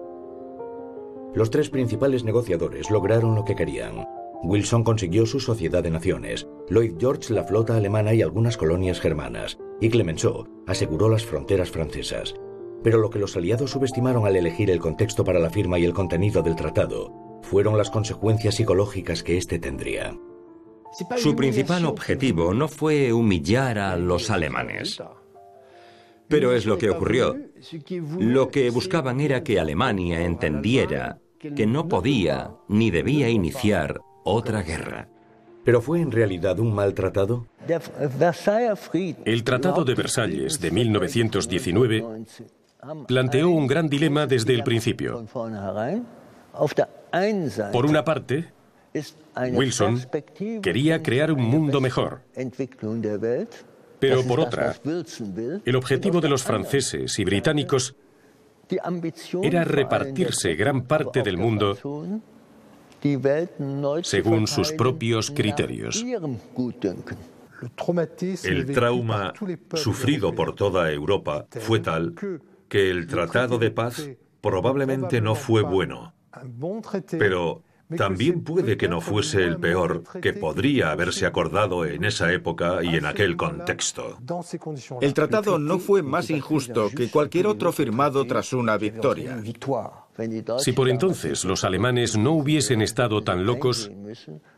Los 1.34 1.49
tres 1.49 1.69
principales 1.69 2.26
negociadores 2.26 2.91
lograron 2.91 3.34
lo 3.34 3.45
que 3.45 3.55
querían. 3.55 4.05
Wilson 4.44 4.84
consiguió 4.84 5.26
su 5.26 5.39
Sociedad 5.39 5.84
de 5.84 5.92
Naciones, 5.92 6.48
Lloyd 6.70 6.96
George 7.00 7.34
la 7.34 7.44
flota 7.44 7.78
alemana 7.78 8.14
y 8.14 8.22
algunas 8.22 8.58
colonias 8.58 9.00
germanas, 9.00 9.58
y 9.80 9.89
Clemenceau 9.89 10.48
aseguró 10.68 11.10
las 11.10 11.26
fronteras 11.26 11.70
francesas. 11.70 12.34
Pero 12.84 12.98
lo 12.98 13.10
que 13.12 13.20
los 13.20 13.36
aliados 13.38 13.72
subestimaron 13.72 14.26
al 14.26 14.36
elegir 14.36 14.72
el 14.72 14.80
contexto 14.80 15.24
para 15.24 15.39
la 15.39 15.52
firma 15.52 15.78
y 15.78 15.86
el 15.86 15.94
contenido 15.94 16.42
del 16.42 16.56
tratado 16.56 17.14
fueron 17.44 17.78
las 17.78 17.92
consecuencias 17.92 18.56
psicológicas 18.56 19.22
que 19.22 19.38
éste 19.38 19.60
tendría. 19.60 20.18
Su 21.18 21.36
principal 21.36 21.86
objetivo 21.86 22.54
no 22.54 22.68
fue 22.68 23.14
humillar 23.14 23.78
a 23.78 23.96
los 23.96 24.30
alemanes. 24.30 25.02
Pero 26.28 26.54
es 26.54 26.66
lo 26.66 26.78
que 26.78 26.89
ocurrió. 26.89 27.36
Lo 28.20 28.50
que 28.50 28.70
buscaban 28.70 29.22
era 29.22 29.44
que 29.44 29.60
Alemania 29.60 30.22
entendiera 30.22 31.20
que 31.39 31.66
no 31.66 31.88
podía 31.88 32.56
ni 32.68 32.92
debía 32.92 33.30
iniciar 33.30 34.02
otra 34.24 34.61
guerra. 34.61 35.07
¿Pero 35.63 35.82
fue 35.82 36.01
en 36.01 36.11
realidad 36.11 36.59
un 36.59 36.74
maltratado? 36.74 37.47
El 39.26 39.43
Tratado 39.43 39.84
de 39.84 39.95
Versalles 39.95 40.59
de 40.59 40.72
1919 40.72 42.05
planteó 43.07 43.49
un 43.49 43.67
gran 43.67 43.88
dilema 43.88 44.26
desde 44.26 44.55
el 44.55 44.63
principio. 44.63 45.26
Por 47.72 47.86
una 47.86 48.03
parte, 48.03 48.51
Wilson 49.53 50.01
quería 50.61 51.01
crear 51.03 51.32
un 51.32 51.43
mundo 51.43 51.80
mejor. 51.80 52.22
Pero 53.99 54.24
por 54.24 54.39
otra, 54.39 54.76
el 55.63 55.76
objetivo 55.76 56.22
de 56.22 56.30
los 56.30 56.43
franceses 56.43 57.19
y 57.19 57.24
británicos 57.24 57.95
era 59.43 59.63
repartirse 59.63 60.55
gran 60.55 60.84
parte 60.84 61.22
del 61.22 61.38
mundo 61.38 61.78
según 64.04 64.47
sus 64.47 64.72
propios 64.72 65.32
criterios. 65.32 66.04
El 68.43 68.72
trauma 68.72 69.34
sufrido 69.76 70.34
por 70.34 70.56
toda 70.56 70.91
Europa 70.91 71.45
fue 71.60 71.80
tal 71.80 72.16
que 72.68 72.89
el 72.89 73.08
Tratado 73.08 73.58
de 73.58 73.72
Paz 73.72 74.10
probablemente 74.41 75.22
no 75.22 75.36
fue 75.36 75.62
bueno. 75.62 76.14
Pero 77.20 77.64
también 77.98 78.44
puede 78.44 78.78
que 78.78 78.88
no 78.88 79.02
fuese 79.02 79.44
el 79.44 79.58
peor 79.58 80.04
que 80.22 80.34
podría 80.34 80.92
haberse 80.92 81.26
acordado 81.26 81.86
en 81.86 82.06
esa 82.06 82.32
época 82.32 82.84
y 82.84 82.96
en 82.96 83.06
aquel 83.06 83.36
contexto. 83.38 84.18
El 85.02 85.14
tratado 85.14 85.60
no 85.60 85.80
fue 85.80 86.02
más 86.02 86.30
injusto 86.30 86.89
que 86.89 87.10
cualquier 87.10 87.48
otro 87.48 87.72
firmado 87.72 88.26
tras 88.26 88.54
una 88.54 88.78
victoria. 88.78 89.42
Si 90.58 90.74
por 90.74 90.89
entonces 90.89 91.46
los 91.46 91.64
alemanes 91.64 92.18
no 92.18 92.34
hubiesen 92.34 92.82
estado 92.82 93.24
tan 93.24 93.46
locos, 93.46 93.92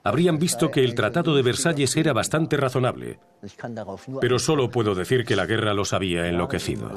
habrían 0.04 0.38
visto 0.40 0.72
que 0.72 0.84
el 0.84 0.96
Tratado 0.96 1.36
de 1.36 1.42
Versalles 1.42 1.96
era 1.96 2.12
bastante 2.12 2.58
razonable. 2.58 3.20
Pero 4.20 4.40
solo 4.40 4.70
puedo 4.70 4.96
decir 4.96 5.24
que 5.26 5.36
la 5.36 5.46
guerra 5.46 5.74
los 5.74 5.94
había 5.94 6.28
enloquecido. 6.28 6.92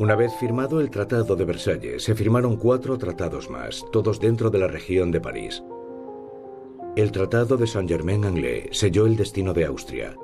Una 0.00 0.14
vez 0.14 0.32
firmado 0.36 0.80
el 0.80 0.90
Tratado 0.90 1.34
de 1.34 1.44
Versalles, 1.44 2.04
se 2.04 2.14
firmaron 2.14 2.56
cuatro 2.56 2.96
tratados 2.98 3.50
más, 3.50 3.84
todos 3.90 4.20
dentro 4.20 4.48
de 4.48 4.60
la 4.60 4.68
región 4.68 5.10
de 5.10 5.20
París. 5.20 5.64
El 6.94 7.10
Tratado 7.10 7.56
de 7.56 7.66
Saint-Germain-en-Laye 7.66 8.68
selló 8.70 9.06
el 9.06 9.16
destino 9.16 9.52
de 9.52 9.64
Austria. 9.64 10.14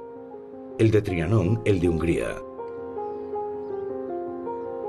El 0.78 0.92
de 0.92 1.02
Trianon, 1.02 1.60
el 1.64 1.80
de 1.80 1.88
Hungría. 1.88 2.36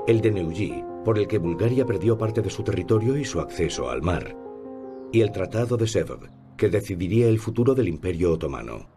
El 0.06 0.20
de 0.20 0.30
Neuilly, 0.30 0.84
por 1.04 1.18
el 1.18 1.26
que 1.26 1.38
Bulgaria 1.38 1.84
perdió 1.84 2.16
parte 2.16 2.40
de 2.40 2.50
su 2.50 2.62
territorio 2.62 3.16
y 3.16 3.24
su 3.24 3.40
acceso 3.40 3.90
al 3.90 4.02
mar. 4.02 4.36
Y 5.10 5.20
el 5.20 5.32
Tratado 5.32 5.76
de 5.76 5.86
Sèvres, 5.86 6.30
que 6.56 6.68
decidiría 6.68 7.26
el 7.26 7.40
futuro 7.40 7.74
del 7.74 7.88
Imperio 7.88 8.34
Otomano. 8.34 8.95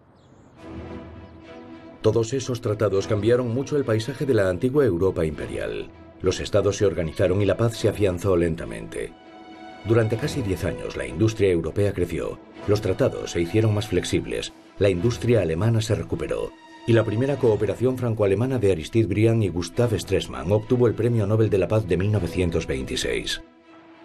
Todos 2.02 2.34
esos 2.34 2.62
tratados 2.62 3.08
cambiaron 3.08 3.54
mucho 3.54 3.76
el 3.76 3.84
paisaje 3.84 4.26
de 4.26 4.34
la 4.34 4.50
antigua 4.50 4.86
Europa 4.86 5.26
imperial. 5.26 5.90
Los 6.22 6.40
estados 6.40 6.78
se 6.78 6.86
organizaron 6.86 7.42
y 7.42 7.46
la 7.46 7.58
paz 7.58 7.78
se 7.78 7.90
afianzó 7.90 8.38
lentamente. 8.38 9.12
Durante 9.86 10.18
casi 10.18 10.42
diez 10.42 10.64
años 10.66 10.98
la 10.98 11.08
industria 11.08 11.50
europea 11.50 11.94
creció, 11.94 12.40
los 12.68 12.82
tratados 12.82 13.32
se 13.32 13.42
hicieron 13.42 13.74
más 13.74 13.88
flexibles, 13.88 14.54
la 14.78 14.90
industria 14.90 15.42
alemana 15.42 15.82
se 15.82 15.96
recuperó 15.96 16.52
y 16.90 16.94
la 16.94 17.04
primera 17.04 17.36
cooperación 17.36 17.98
franco-alemana 17.98 18.58
de 18.58 18.72
Aristide 18.72 19.06
Briand 19.06 19.44
y 19.44 19.50
Gustav 19.50 19.92
Stresemann 20.00 20.52
obtuvo 20.52 20.88
el 20.88 20.96
Premio 20.96 21.28
Nobel 21.28 21.50
de 21.50 21.60
la 21.60 21.68
Paz 21.68 21.88
de 21.88 21.98
1926. 21.98 23.42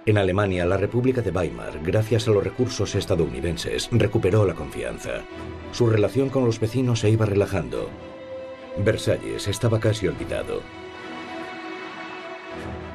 En 0.07 0.18
Alemania, 0.18 0.66
la 0.66 0.76
República 0.76 1.22
de 1.22 1.30
Weimar, 1.30 1.80
gracias 1.82 2.28
a 2.28 2.30
los 2.30 2.44
recursos 2.44 2.94
estadounidenses, 2.94 3.88
recuperó 3.90 4.44
la 4.44 4.55
confianza. 4.55 5.24
Su 5.72 5.86
relación 5.86 6.28
con 6.28 6.44
los 6.44 6.61
vecinos 6.61 7.00
se 7.00 7.09
iba 7.09 7.24
relajando. 7.24 7.88
Versalles 8.76 9.48
estaba 9.48 9.80
casi 9.80 10.07
olvidado. 10.07 10.61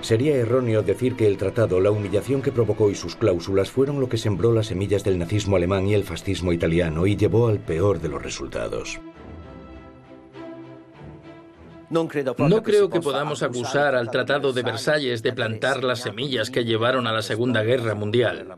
Sería 0.02 0.36
erróneo 0.36 0.84
decir 0.84 1.16
que 1.16 1.26
el 1.26 1.38
tratado, 1.38 1.80
la 1.80 1.90
humillación 1.90 2.44
que 2.44 2.52
provocó 2.52 2.92
y 2.92 2.96
sus 2.96 3.16
cláusulas 3.16 3.72
fueron 3.72 4.00
lo 4.00 4.08
que 4.08 4.18
sembró 4.18 4.54
las 4.54 4.68
semillas 4.68 5.04
del 5.04 5.18
nazismo 5.18 5.56
alemán 5.56 5.88
y 5.88 5.96
el 5.96 6.04
fascismo 6.04 6.54
italiano 6.54 7.08
y 7.08 7.16
llevó 7.16 7.48
al 7.48 7.58
peor 7.60 8.00
de 8.02 8.10
los 8.10 8.22
resultados. 8.22 9.00
No 11.90 12.08
creo 12.08 12.90
que 12.90 13.02
podamos 13.02 13.42
acusar 13.42 13.96
al 13.96 14.12
Tratado 14.12 14.54
de 14.54 14.62
Versalles 14.62 15.24
de 15.24 15.34
plantar 15.34 15.84
las 15.84 16.02
semillas 16.02 16.52
que 16.52 16.64
llevaron 16.64 17.08
a 17.08 17.12
la 17.12 17.22
Segunda 17.22 17.64
Guerra 17.64 17.96
Mundial. 17.96 18.56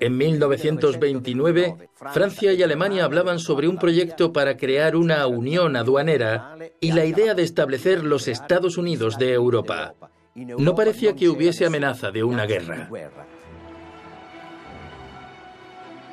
En 0.00 0.16
1929, 0.16 1.90
Francia 1.94 2.52
y 2.52 2.62
Alemania 2.62 3.04
hablaban 3.04 3.38
sobre 3.38 3.68
un 3.68 3.78
proyecto 3.78 4.32
para 4.32 4.56
crear 4.56 4.96
una 4.96 5.26
unión 5.26 5.76
aduanera 5.76 6.56
y 6.80 6.92
la 6.92 7.04
idea 7.04 7.34
de 7.34 7.42
establecer 7.42 8.04
los 8.04 8.28
Estados 8.28 8.78
Unidos 8.78 9.18
de 9.18 9.32
Europa. 9.32 9.94
No 10.34 10.74
parecía 10.74 11.16
que 11.16 11.28
hubiese 11.28 11.66
amenaza 11.66 12.10
de 12.10 12.22
una 12.22 12.46
guerra. 12.46 12.88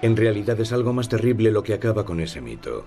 En 0.02 0.18
realidad 0.18 0.60
es 0.60 0.74
algo 0.74 0.94
más 0.94 1.10
terrible 1.10 1.52
lo 1.52 1.64
que 1.64 1.74
acaba 1.74 2.06
con 2.06 2.20
ese 2.20 2.42
mito. 2.42 2.86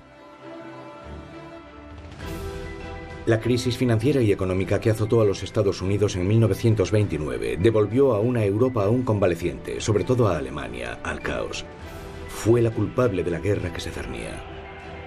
La 3.29 3.41
crisis 3.41 3.76
financiera 3.76 4.22
y 4.22 4.33
económica 4.33 4.81
que 4.81 4.89
azotó 4.89 5.20
a 5.20 5.26
los 5.26 5.43
Estados 5.43 5.83
Unidos 5.83 6.16
en 6.16 6.26
1929 6.26 7.59
devolvió 7.61 8.14
a 8.14 8.20
una 8.20 8.43
Europa 8.43 8.87
aún 8.87 9.03
convaleciente, 9.03 9.83
sobre 9.83 10.05
todo 10.05 10.29
a 10.29 10.39
Alemania, 10.39 10.99
al 11.03 11.20
caos. 11.20 11.66
Fue 12.29 12.62
la 12.62 12.70
culpable 12.70 13.22
de 13.22 13.31
la 13.31 13.39
guerra 13.39 13.70
que 13.70 13.83
se 13.83 13.91
cernía. 13.91 14.43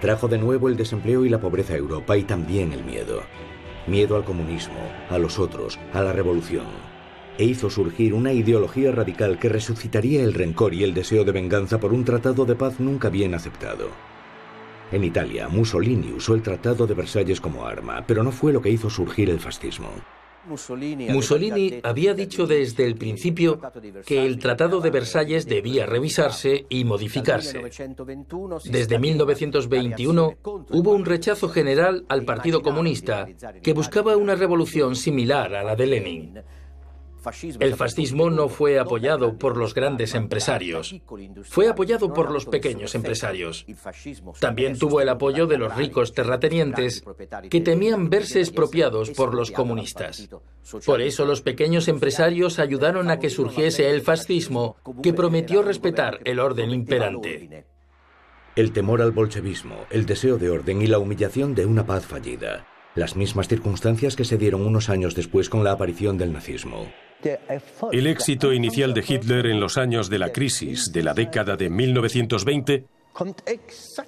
Trajo 0.01 0.27
de 0.27 0.37
nuevo 0.37 0.69
el 0.69 0.77
desempleo 0.77 1.25
y 1.25 1.29
la 1.29 1.39
pobreza 1.39 1.73
a 1.73 1.77
Europa 1.77 2.15
y 2.15 2.21
también 2.21 2.73
el 2.73 2.83
miedo. 2.83 3.23
Miedo 3.87 4.15
al 4.15 4.23
comunismo, 4.23 4.77
a 5.09 5.17
los 5.17 5.39
otros, 5.39 5.79
a 5.91 6.03
la 6.03 6.13
revolución. 6.13 6.67
E 7.39 7.45
hizo 7.45 7.71
surgir 7.71 8.13
una 8.13 8.33
ideología 8.33 8.91
radical 8.91 9.39
que 9.39 9.49
resucitaría 9.49 10.21
el 10.21 10.35
rencor 10.35 10.75
y 10.75 10.83
el 10.83 10.93
deseo 10.93 11.23
de 11.23 11.31
venganza 11.31 11.79
por 11.79 11.91
un 11.91 12.05
tratado 12.05 12.45
de 12.45 12.53
paz 12.53 12.79
nunca 12.79 13.09
bien 13.09 13.33
aceptado. 13.33 14.10
En 14.91 15.05
Italia, 15.05 15.47
Mussolini 15.47 16.11
usó 16.11 16.33
el 16.33 16.41
Tratado 16.41 16.85
de 16.85 16.93
Versalles 16.93 17.39
como 17.39 17.65
arma, 17.65 18.03
pero 18.05 18.23
no 18.23 18.31
fue 18.31 18.51
lo 18.51 18.61
que 18.61 18.69
hizo 18.69 18.89
surgir 18.89 19.29
el 19.29 19.39
fascismo. 19.39 19.89
Mussolini 20.45 21.79
había 21.83 22.13
dicho 22.13 22.47
desde 22.47 22.85
el 22.85 22.95
principio 22.95 23.61
que 24.05 24.25
el 24.25 24.39
Tratado 24.39 24.81
de 24.81 24.89
Versalles 24.89 25.45
debía 25.45 25.85
revisarse 25.85 26.65
y 26.67 26.83
modificarse. 26.83 27.61
Desde 28.65 28.99
1921 28.99 30.37
hubo 30.43 30.91
un 30.91 31.05
rechazo 31.05 31.47
general 31.47 32.05
al 32.09 32.25
Partido 32.25 32.61
Comunista 32.61 33.27
que 33.61 33.73
buscaba 33.73 34.17
una 34.17 34.35
revolución 34.35 34.95
similar 34.95 35.55
a 35.55 35.63
la 35.63 35.75
de 35.75 35.85
Lenin. 35.85 36.41
El 37.59 37.75
fascismo 37.75 38.29
no 38.29 38.49
fue 38.49 38.79
apoyado 38.79 39.37
por 39.37 39.57
los 39.57 39.73
grandes 39.73 40.15
empresarios, 40.15 40.95
fue 41.43 41.67
apoyado 41.67 42.13
por 42.13 42.31
los 42.31 42.45
pequeños 42.45 42.95
empresarios. 42.95 43.65
También 44.39 44.77
tuvo 44.77 45.01
el 45.01 45.09
apoyo 45.09 45.45
de 45.45 45.57
los 45.57 45.75
ricos 45.75 46.13
terratenientes 46.13 47.03
que 47.49 47.61
temían 47.61 48.09
verse 48.09 48.39
expropiados 48.39 49.11
por 49.11 49.35
los 49.35 49.51
comunistas. 49.51 50.29
Por 50.85 51.01
eso 51.01 51.25
los 51.25 51.41
pequeños 51.41 51.87
empresarios 51.87 52.59
ayudaron 52.59 53.11
a 53.11 53.19
que 53.19 53.29
surgiese 53.29 53.89
el 53.89 54.01
fascismo 54.01 54.77
que 55.03 55.13
prometió 55.13 55.61
respetar 55.61 56.19
el 56.23 56.39
orden 56.39 56.71
imperante. 56.71 57.65
El 58.55 58.73
temor 58.73 59.01
al 59.01 59.11
bolchevismo, 59.11 59.85
el 59.91 60.05
deseo 60.05 60.37
de 60.37 60.49
orden 60.49 60.81
y 60.81 60.87
la 60.87 60.99
humillación 60.99 61.55
de 61.55 61.65
una 61.65 61.85
paz 61.85 62.05
fallida. 62.05 62.65
Las 62.95 63.15
mismas 63.15 63.47
circunstancias 63.47 64.17
que 64.17 64.25
se 64.25 64.37
dieron 64.37 64.65
unos 64.65 64.89
años 64.89 65.15
después 65.15 65.49
con 65.49 65.63
la 65.63 65.71
aparición 65.71 66.17
del 66.17 66.33
nazismo. 66.33 66.87
El 67.91 68.07
éxito 68.07 68.53
inicial 68.53 68.93
de 68.93 69.03
Hitler 69.07 69.47
en 69.47 69.59
los 69.59 69.77
años 69.77 70.09
de 70.09 70.19
la 70.19 70.31
crisis 70.31 70.91
de 70.91 71.03
la 71.03 71.13
década 71.13 71.55
de 71.55 71.69
1920 71.69 72.85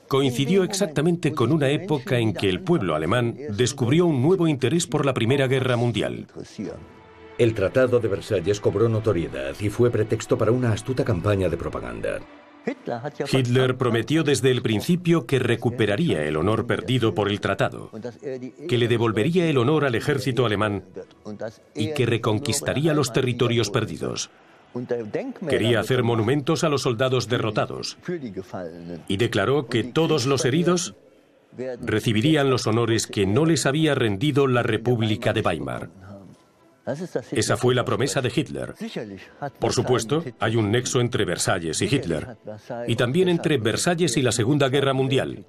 coincidió 0.07 0.64
exactamente 0.64 1.34
con 1.34 1.51
una 1.51 1.70
época 1.70 2.18
en 2.18 2.34
que 2.34 2.49
el 2.49 2.61
pueblo 2.61 2.95
alemán 2.95 3.36
descubrió 3.49 4.05
un 4.05 4.22
nuevo 4.22 4.47
interés 4.47 4.88
por 4.88 5.05
la 5.05 5.14
Primera 5.14 5.47
Guerra 5.47 5.76
Mundial. 5.76 6.28
El 7.38 7.53
Tratado 7.53 7.99
de 7.99 8.07
Versalles 8.07 8.59
cobró 8.59 8.88
notoriedad 8.88 9.55
y 9.59 9.70
fue 9.70 9.89
pretexto 9.89 10.38
para 10.38 10.51
una 10.51 10.72
astuta 10.72 11.03
campaña 11.03 11.49
de 11.49 11.57
propaganda. 11.57 12.20
Hitler 13.32 13.78
prometió 13.78 14.24
desde 14.24 14.51
el 14.51 14.61
principio 14.61 15.26
que 15.26 15.39
recuperaría 15.39 16.24
el 16.24 16.38
honor 16.38 16.66
perdido 16.66 17.14
por 17.14 17.30
el 17.30 17.39
tratado, 17.39 17.91
que 18.68 18.78
le 18.78 18.88
devolvería 18.88 19.47
el 19.47 19.57
honor 19.57 19.86
al 19.86 19.95
ejército 19.95 20.45
alemán 20.45 20.84
y 21.76 21.93
que 21.93 22.05
reconquistaría 22.05 22.93
los 22.93 23.11
territorios 23.11 23.70
perdidos. 23.70 24.30
Quería 25.47 25.80
hacer 25.80 26.03
monumentos 26.03 26.64
a 26.64 26.70
los 26.70 26.82
soldados 26.82 27.28
derrotados 27.28 27.97
y 29.07 29.18
declaró 29.18 29.68
que 29.68 29.84
todos 29.84 30.26
los 30.26 30.45
heridos 30.45 30.95
recibirían 31.82 32.49
los 32.49 32.66
honores 32.66 33.05
que 33.07 33.28
no 33.28 33.45
les 33.45 33.66
había 33.66 33.93
rendido 33.93 34.47
la 34.47 34.64
República 34.64 35.34
de 35.34 35.41
Weimar. 35.41 35.89
Esa 37.31 37.57
fue 37.57 37.73
la 37.73 37.86
promesa 37.86 38.21
de 38.21 38.31
Hitler. 38.36 38.73
Por 39.59 39.71
supuesto, 39.71 40.23
hay 40.39 40.55
un 40.55 40.71
nexo 40.71 40.99
entre 40.99 41.23
Versalles 41.25 41.81
y 41.81 41.86
Hitler, 41.86 42.38
y 42.88 42.95
también 42.95 43.29
entre 43.29 43.57
Versalles 43.57 44.17
y 44.17 44.21
la 44.21 44.31
Segunda 44.31 44.69
Guerra 44.69 44.93
Mundial. 44.93 45.45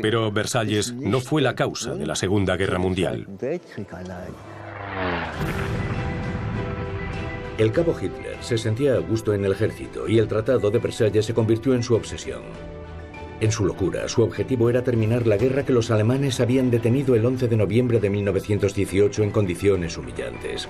Pero 0.00 0.30
Versalles 0.30 0.92
no 0.92 1.20
fue 1.20 1.42
la 1.42 1.54
causa 1.54 1.94
de 1.94 2.06
la 2.06 2.14
Segunda 2.14 2.56
Guerra 2.56 2.78
Mundial. 2.78 3.26
El 7.58 7.70
cabo 7.70 7.94
Hitler 8.00 8.36
se 8.40 8.56
sentía 8.56 8.94
a 8.94 8.98
gusto 8.98 9.34
en 9.34 9.44
el 9.44 9.52
ejército 9.52 10.08
y 10.08 10.18
el 10.18 10.26
Tratado 10.26 10.70
de 10.70 10.78
Versalles 10.78 11.26
se 11.26 11.34
convirtió 11.34 11.74
en 11.74 11.82
su 11.82 11.94
obsesión. 11.94 12.42
En 13.42 13.50
su 13.50 13.64
locura, 13.64 14.08
su 14.08 14.22
objetivo 14.22 14.70
era 14.70 14.84
terminar 14.84 15.26
la 15.26 15.36
guerra 15.36 15.64
que 15.64 15.72
los 15.72 15.90
alemanes 15.90 16.38
habían 16.38 16.70
detenido 16.70 17.16
el 17.16 17.26
11 17.26 17.48
de 17.48 17.56
noviembre 17.56 17.98
de 17.98 18.08
1918 18.08 19.24
en 19.24 19.32
condiciones 19.32 19.98
humillantes. 19.98 20.68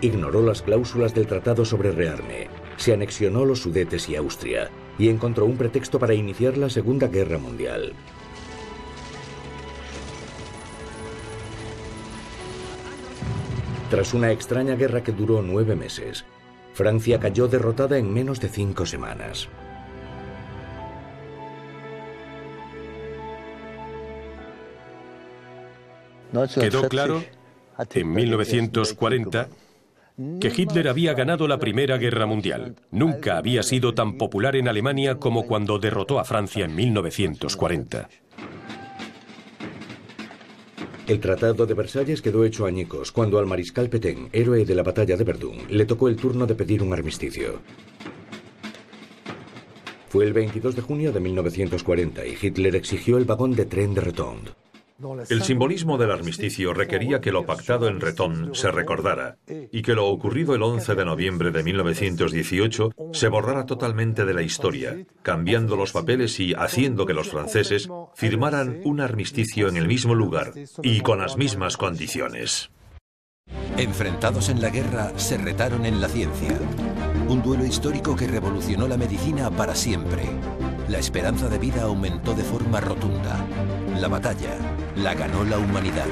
Ignoró 0.00 0.42
las 0.42 0.62
cláusulas 0.62 1.12
del 1.12 1.26
tratado 1.26 1.64
sobre 1.64 1.90
rearme, 1.90 2.46
se 2.76 2.92
anexionó 2.92 3.44
los 3.44 3.62
Sudetes 3.62 4.08
y 4.08 4.14
Austria, 4.14 4.70
y 4.96 5.08
encontró 5.08 5.44
un 5.44 5.56
pretexto 5.56 5.98
para 5.98 6.14
iniciar 6.14 6.56
la 6.56 6.70
Segunda 6.70 7.08
Guerra 7.08 7.38
Mundial. 7.38 7.94
Tras 13.90 14.14
una 14.14 14.30
extraña 14.30 14.76
guerra 14.76 15.02
que 15.02 15.10
duró 15.10 15.42
nueve 15.42 15.74
meses, 15.74 16.24
Francia 16.74 17.18
cayó 17.18 17.48
derrotada 17.48 17.98
en 17.98 18.14
menos 18.14 18.38
de 18.38 18.50
cinco 18.50 18.86
semanas. 18.86 19.48
Quedó 26.54 26.88
claro 26.88 27.22
en 27.94 28.12
1940 28.12 29.48
que 30.40 30.52
Hitler 30.56 30.88
había 30.88 31.12
ganado 31.12 31.46
la 31.46 31.58
Primera 31.58 31.98
Guerra 31.98 32.24
Mundial. 32.24 32.76
Nunca 32.90 33.36
había 33.36 33.62
sido 33.62 33.94
tan 33.94 34.16
popular 34.16 34.56
en 34.56 34.66
Alemania 34.68 35.16
como 35.16 35.46
cuando 35.46 35.78
derrotó 35.78 36.18
a 36.18 36.24
Francia 36.24 36.64
en 36.64 36.74
1940. 36.74 38.08
El 41.06 41.20
Tratado 41.20 41.66
de 41.66 41.74
Versalles 41.74 42.20
quedó 42.20 42.44
hecho 42.44 42.66
añicos 42.66 43.12
cuando 43.12 43.38
al 43.38 43.46
mariscal 43.46 43.88
Petain, 43.88 44.28
héroe 44.32 44.64
de 44.64 44.74
la 44.74 44.82
batalla 44.82 45.16
de 45.16 45.22
Verdún, 45.22 45.58
le 45.68 45.84
tocó 45.84 46.08
el 46.08 46.16
turno 46.16 46.46
de 46.46 46.56
pedir 46.56 46.82
un 46.82 46.92
armisticio. 46.92 47.60
Fue 50.08 50.24
el 50.24 50.32
22 50.32 50.74
de 50.74 50.82
junio 50.82 51.12
de 51.12 51.20
1940 51.20 52.26
y 52.26 52.36
Hitler 52.40 52.74
exigió 52.74 53.18
el 53.18 53.24
vagón 53.24 53.54
de 53.54 53.66
tren 53.66 53.94
de 53.94 54.00
Retond. 54.00 54.50
El 55.28 55.42
simbolismo 55.42 55.98
del 55.98 56.10
armisticio 56.10 56.72
requería 56.72 57.20
que 57.20 57.32
lo 57.32 57.44
pactado 57.44 57.86
en 57.88 58.00
Retón 58.00 58.54
se 58.54 58.70
recordara 58.70 59.36
y 59.46 59.82
que 59.82 59.94
lo 59.94 60.06
ocurrido 60.06 60.54
el 60.54 60.62
11 60.62 60.94
de 60.94 61.04
noviembre 61.04 61.50
de 61.50 61.62
1918 61.62 62.92
se 63.12 63.28
borrara 63.28 63.66
totalmente 63.66 64.24
de 64.24 64.32
la 64.32 64.42
historia, 64.42 64.96
cambiando 65.22 65.76
los 65.76 65.92
papeles 65.92 66.40
y 66.40 66.54
haciendo 66.54 67.04
que 67.04 67.12
los 67.12 67.28
franceses 67.28 67.88
firmaran 68.14 68.80
un 68.84 69.00
armisticio 69.00 69.68
en 69.68 69.76
el 69.76 69.86
mismo 69.86 70.14
lugar 70.14 70.52
y 70.82 71.00
con 71.00 71.18
las 71.18 71.36
mismas 71.36 71.76
condiciones. 71.76 72.70
Enfrentados 73.76 74.48
en 74.48 74.62
la 74.62 74.70
guerra, 74.70 75.12
se 75.16 75.36
retaron 75.36 75.84
en 75.84 76.00
la 76.00 76.08
ciencia. 76.08 76.58
Un 77.28 77.42
duelo 77.42 77.66
histórico 77.66 78.16
que 78.16 78.26
revolucionó 78.26 78.88
la 78.88 78.96
medicina 78.96 79.50
para 79.50 79.74
siempre. 79.74 80.22
La 80.88 80.98
esperanza 80.98 81.48
de 81.48 81.58
vida 81.58 81.82
aumentó 81.82 82.34
de 82.34 82.44
forma 82.44 82.80
rotunda. 82.80 83.44
La 84.00 84.08
batalla 84.08 84.56
la 84.96 85.14
ganó 85.14 85.44
la 85.44 85.58
humanidad. 85.58 86.06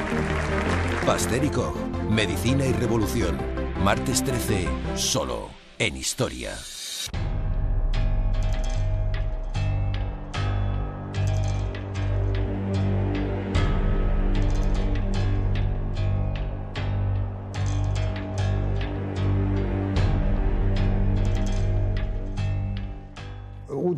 Pasteur 1.07 1.45
y 1.45 1.51
Koch, 1.51 1.77
Medicina 2.11 2.67
y 2.67 2.73
Revolución. 2.73 3.39
Martes 3.83 4.23
13, 4.25 4.67
solo 4.95 5.51
en 5.79 5.97
Historia. 5.97 6.55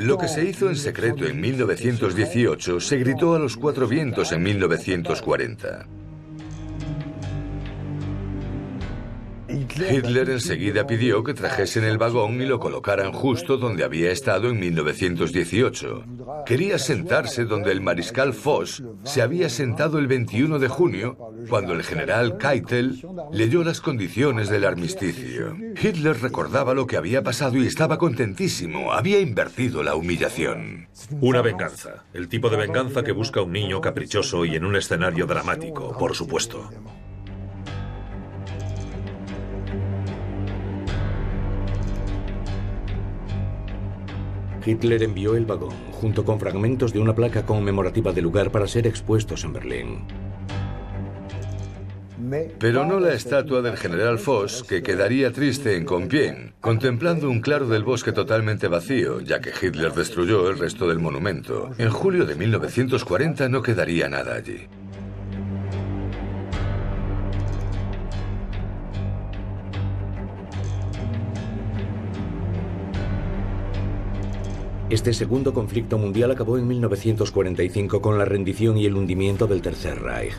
Lo 0.06 0.16
que 0.18 0.28
se 0.28 0.44
hizo 0.44 0.68
en 0.68 0.76
secreto 0.76 1.26
en 1.26 1.40
1918 1.40 2.78
se 2.78 2.96
gritó 2.98 3.34
a 3.34 3.40
los 3.40 3.56
cuatro 3.56 3.88
vientos 3.88 4.30
en 4.30 4.40
1940. 4.40 6.05
Hitler 9.56 10.30
enseguida 10.30 10.86
pidió 10.86 11.24
que 11.24 11.34
trajesen 11.34 11.84
el 11.84 11.98
vagón 11.98 12.40
y 12.42 12.46
lo 12.46 12.60
colocaran 12.60 13.12
justo 13.12 13.56
donde 13.56 13.84
había 13.84 14.10
estado 14.10 14.48
en 14.48 14.58
1918. 14.60 16.04
Quería 16.44 16.78
sentarse 16.78 17.44
donde 17.44 17.72
el 17.72 17.80
mariscal 17.80 18.34
Foch 18.34 18.80
se 19.04 19.22
había 19.22 19.48
sentado 19.48 19.98
el 19.98 20.06
21 20.06 20.58
de 20.58 20.68
junio, 20.68 21.16
cuando 21.48 21.72
el 21.72 21.82
general 21.82 22.38
Keitel 22.38 23.02
leyó 23.32 23.64
las 23.64 23.80
condiciones 23.80 24.48
del 24.48 24.64
armisticio. 24.64 25.56
Hitler 25.80 26.20
recordaba 26.20 26.74
lo 26.74 26.86
que 26.86 26.96
había 26.96 27.22
pasado 27.22 27.56
y 27.56 27.66
estaba 27.66 27.98
contentísimo. 27.98 28.92
Había 28.92 29.20
invertido 29.20 29.82
la 29.82 29.94
humillación. 29.94 30.88
Una 31.20 31.42
venganza. 31.42 32.04
El 32.12 32.28
tipo 32.28 32.50
de 32.50 32.56
venganza 32.56 33.02
que 33.02 33.12
busca 33.12 33.42
un 33.42 33.52
niño 33.52 33.80
caprichoso 33.80 34.44
y 34.44 34.56
en 34.56 34.64
un 34.64 34.76
escenario 34.76 35.26
dramático, 35.26 35.96
por 35.98 36.14
supuesto. 36.14 36.70
Hitler 44.66 45.04
envió 45.04 45.36
el 45.36 45.46
vagón, 45.46 45.74
junto 45.92 46.24
con 46.24 46.40
fragmentos 46.40 46.92
de 46.92 46.98
una 46.98 47.14
placa 47.14 47.46
conmemorativa 47.46 48.12
del 48.12 48.24
lugar 48.24 48.50
para 48.50 48.66
ser 48.66 48.86
expuestos 48.86 49.44
en 49.44 49.52
Berlín. 49.52 50.04
Pero 52.58 52.84
no 52.84 52.98
la 52.98 53.12
estatua 53.12 53.62
del 53.62 53.76
general 53.76 54.18
Foch, 54.18 54.62
que 54.66 54.82
quedaría 54.82 55.32
triste 55.32 55.76
en 55.76 55.84
Compiègne, 55.84 56.54
contemplando 56.60 57.30
un 57.30 57.40
claro 57.40 57.68
del 57.68 57.84
bosque 57.84 58.10
totalmente 58.10 58.66
vacío, 58.66 59.20
ya 59.20 59.40
que 59.40 59.50
Hitler 59.50 59.92
destruyó 59.92 60.48
el 60.50 60.58
resto 60.58 60.88
del 60.88 60.98
monumento. 60.98 61.70
En 61.78 61.90
julio 61.90 62.24
de 62.24 62.34
1940 62.34 63.48
no 63.48 63.62
quedaría 63.62 64.08
nada 64.08 64.34
allí. 64.34 64.66
Este 74.88 75.12
segundo 75.12 75.52
conflicto 75.52 75.98
mundial 75.98 76.30
acabó 76.30 76.58
en 76.58 76.68
1945 76.68 78.00
con 78.00 78.18
la 78.18 78.24
rendición 78.24 78.78
y 78.78 78.86
el 78.86 78.94
hundimiento 78.94 79.48
del 79.48 79.60
Tercer 79.60 80.00
Reich. 80.00 80.34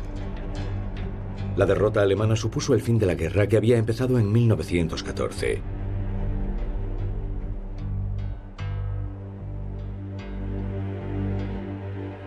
La 1.57 1.65
derrota 1.65 2.01
alemana 2.01 2.37
supuso 2.37 2.73
el 2.73 2.81
fin 2.81 2.97
de 2.97 3.07
la 3.07 3.15
guerra 3.15 3.47
que 3.47 3.57
había 3.57 3.77
empezado 3.77 4.17
en 4.17 4.31
1914. 4.31 5.61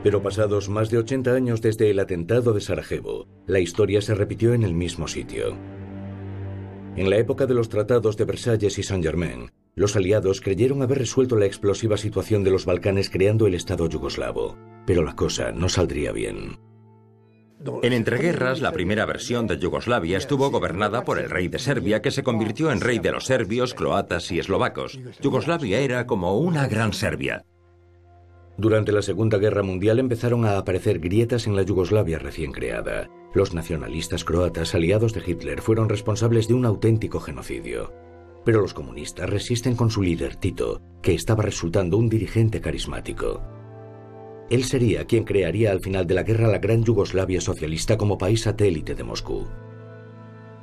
Pero 0.02 0.22
pasados 0.22 0.68
más 0.68 0.90
de 0.90 0.98
80 0.98 1.32
años 1.32 1.62
desde 1.62 1.90
el 1.90 1.98
atentado 2.00 2.52
de 2.52 2.60
Sarajevo, 2.60 3.28
la 3.46 3.60
historia 3.60 4.02
se 4.02 4.14
repitió 4.14 4.52
en 4.52 4.62
el 4.62 4.74
mismo 4.74 5.08
sitio. 5.08 5.56
En 6.96 7.08
la 7.08 7.16
época 7.16 7.46
de 7.46 7.54
los 7.54 7.70
tratados 7.70 8.18
de 8.18 8.26
Versalles 8.26 8.78
y 8.78 8.82
Saint-Germain, 8.82 9.50
los 9.80 9.96
aliados 9.96 10.42
creyeron 10.42 10.82
haber 10.82 10.98
resuelto 10.98 11.36
la 11.36 11.46
explosiva 11.46 11.96
situación 11.96 12.44
de 12.44 12.50
los 12.50 12.66
Balcanes 12.66 13.08
creando 13.08 13.46
el 13.46 13.54
Estado 13.54 13.88
yugoslavo, 13.88 14.58
pero 14.84 15.02
la 15.02 15.16
cosa 15.16 15.52
no 15.52 15.70
saldría 15.70 16.12
bien. 16.12 16.58
En 17.82 17.94
entreguerras, 17.94 18.60
la 18.60 18.72
primera 18.72 19.06
versión 19.06 19.46
de 19.46 19.58
Yugoslavia 19.58 20.18
estuvo 20.18 20.50
gobernada 20.50 21.02
por 21.02 21.18
el 21.18 21.30
rey 21.30 21.48
de 21.48 21.58
Serbia, 21.58 22.02
que 22.02 22.10
se 22.10 22.22
convirtió 22.22 22.70
en 22.70 22.82
rey 22.82 22.98
de 22.98 23.10
los 23.10 23.24
serbios, 23.24 23.72
croatas 23.72 24.30
y 24.30 24.38
eslovacos. 24.38 25.00
Yugoslavia 25.22 25.80
era 25.80 26.06
como 26.06 26.36
una 26.36 26.68
gran 26.68 26.92
Serbia. 26.92 27.46
Durante 28.58 28.92
la 28.92 29.00
Segunda 29.00 29.38
Guerra 29.38 29.62
Mundial 29.62 29.98
empezaron 29.98 30.44
a 30.44 30.58
aparecer 30.58 30.98
grietas 30.98 31.46
en 31.46 31.56
la 31.56 31.62
Yugoslavia 31.62 32.18
recién 32.18 32.52
creada. 32.52 33.08
Los 33.32 33.54
nacionalistas 33.54 34.24
croatas 34.24 34.74
aliados 34.74 35.14
de 35.14 35.22
Hitler 35.26 35.62
fueron 35.62 35.88
responsables 35.88 36.48
de 36.48 36.54
un 36.54 36.66
auténtico 36.66 37.18
genocidio. 37.18 38.09
Pero 38.44 38.60
los 38.60 38.74
comunistas 38.74 39.28
resisten 39.28 39.76
con 39.76 39.90
su 39.90 40.02
líder 40.02 40.36
Tito, 40.36 40.80
que 41.02 41.14
estaba 41.14 41.42
resultando 41.42 41.96
un 41.96 42.08
dirigente 42.08 42.60
carismático. 42.60 43.42
Él 44.50 44.64
sería 44.64 45.04
quien 45.04 45.24
crearía 45.24 45.70
al 45.70 45.80
final 45.80 46.06
de 46.06 46.14
la 46.14 46.24
guerra 46.24 46.48
la 46.48 46.58
gran 46.58 46.82
Yugoslavia 46.82 47.40
socialista 47.40 47.96
como 47.96 48.18
país 48.18 48.42
satélite 48.42 48.94
de 48.94 49.04
Moscú. 49.04 49.46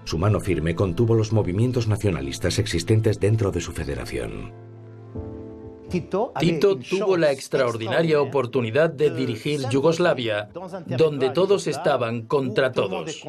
Su 0.03 0.17
mano 0.17 0.39
firme 0.39 0.75
contuvo 0.75 1.15
los 1.15 1.31
movimientos 1.31 1.87
nacionalistas 1.87 2.59
existentes 2.59 3.19
dentro 3.19 3.51
de 3.51 3.61
su 3.61 3.71
federación. 3.71 4.53
Tito 5.89 6.33
tuvo 6.89 7.15
la 7.15 7.31
extraordinaria 7.31 8.21
oportunidad 8.21 8.89
de 8.89 9.09
dirigir 9.09 9.61
Yugoslavia, 9.69 10.49
donde 10.85 11.29
todos 11.29 11.67
estaban 11.67 12.23
contra 12.23 12.71
todos. 12.71 13.23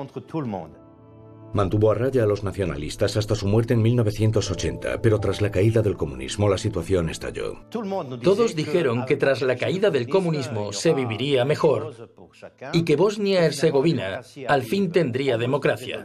Mantuvo 1.53 1.91
a 1.91 1.95
raya 1.95 2.25
a 2.25 2.27
los 2.27 2.45
nacionalistas 2.45 3.17
hasta 3.17 3.35
su 3.35 3.47
muerte 3.47 3.75
en 3.75 3.83
1980, 3.83 5.01
pero 5.01 5.19
tras 5.19 5.41
la 5.41 5.51
caída 5.51 5.83
del 5.83 5.97
comunismo 5.97 6.49
la 6.49 6.59
situación 6.59 7.09
estalló. 7.09 7.65
Todos 8.23 8.55
dijeron 8.55 9.07
que 9.07 9.17
tras 9.17 9.43
la 9.43 9.57
caída 9.57 9.91
del 9.91 10.09
comunismo 10.09 10.73
se 10.73 10.93
viviría 10.93 11.45
mejor 11.45 12.11
y 12.73 12.85
que 12.85 12.97
Bosnia-Herzegovina 12.97 14.21
al 14.47 14.63
fin 14.63 14.93
tendría 14.93 15.39
democracia. 15.39 16.05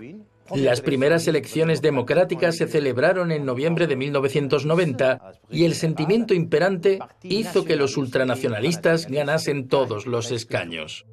Las 0.53 0.81
primeras 0.81 1.27
elecciones 1.27 1.81
democráticas 1.81 2.57
se 2.57 2.67
celebraron 2.67 3.31
en 3.31 3.45
noviembre 3.45 3.87
de 3.87 3.95
1990 3.95 5.33
y 5.49 5.65
el 5.65 5.73
sentimiento 5.73 6.33
imperante 6.33 6.99
hizo 7.23 7.63
que 7.63 7.75
los 7.75 7.97
ultranacionalistas 7.97 9.07
ganasen 9.07 9.67
todos 9.67 10.05
los 10.05 10.31
escaños. 10.31 11.05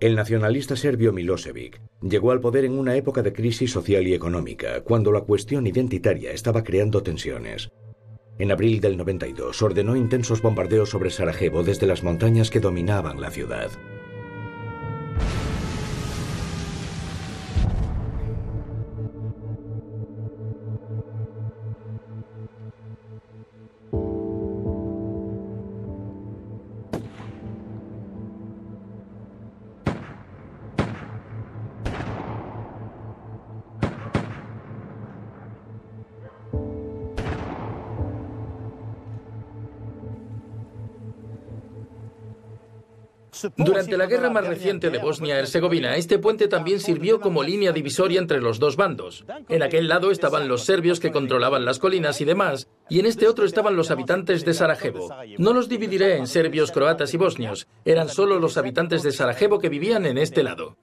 El 0.00 0.14
nacionalista 0.14 0.76
serbio 0.76 1.12
Milosevic 1.12 1.80
llegó 2.00 2.30
al 2.30 2.40
poder 2.40 2.64
en 2.64 2.78
una 2.78 2.94
época 2.94 3.20
de 3.22 3.32
crisis 3.32 3.72
social 3.72 4.06
y 4.06 4.14
económica, 4.14 4.82
cuando 4.82 5.10
la 5.10 5.22
cuestión 5.22 5.66
identitaria 5.66 6.30
estaba 6.30 6.62
creando 6.62 7.02
tensiones. 7.02 7.72
En 8.38 8.52
abril 8.52 8.80
del 8.80 8.96
92 8.96 9.60
ordenó 9.60 9.96
intensos 9.96 10.40
bombardeos 10.40 10.90
sobre 10.90 11.10
Sarajevo 11.10 11.64
desde 11.64 11.88
las 11.88 12.04
montañas 12.04 12.48
que 12.48 12.60
dominaban 12.60 13.20
la 13.20 13.32
ciudad. 13.32 13.72
Durante 43.56 43.96
la 43.96 44.06
guerra 44.06 44.30
más 44.30 44.46
reciente 44.46 44.90
de 44.90 44.98
Bosnia-Herzegovina, 44.98 45.96
este 45.96 46.18
puente 46.18 46.48
también 46.48 46.80
sirvió 46.80 47.20
como 47.20 47.42
línea 47.42 47.72
divisoria 47.72 48.20
entre 48.20 48.40
los 48.40 48.58
dos 48.58 48.76
bandos. 48.76 49.24
En 49.48 49.62
aquel 49.62 49.88
lado 49.88 50.10
estaban 50.10 50.48
los 50.48 50.64
serbios 50.64 51.00
que 51.00 51.12
controlaban 51.12 51.64
las 51.64 51.78
colinas 51.78 52.20
y 52.20 52.24
demás, 52.24 52.68
y 52.88 53.00
en 53.00 53.06
este 53.06 53.28
otro 53.28 53.44
estaban 53.44 53.76
los 53.76 53.90
habitantes 53.90 54.44
de 54.44 54.54
Sarajevo. 54.54 55.08
No 55.38 55.52
los 55.52 55.68
dividiré 55.68 56.16
en 56.16 56.26
serbios, 56.26 56.72
croatas 56.72 57.14
y 57.14 57.16
bosnios, 57.16 57.68
eran 57.84 58.08
solo 58.08 58.38
los 58.38 58.56
habitantes 58.56 59.02
de 59.02 59.12
Sarajevo 59.12 59.58
que 59.58 59.68
vivían 59.68 60.06
en 60.06 60.18
este 60.18 60.42
lado. 60.42 60.76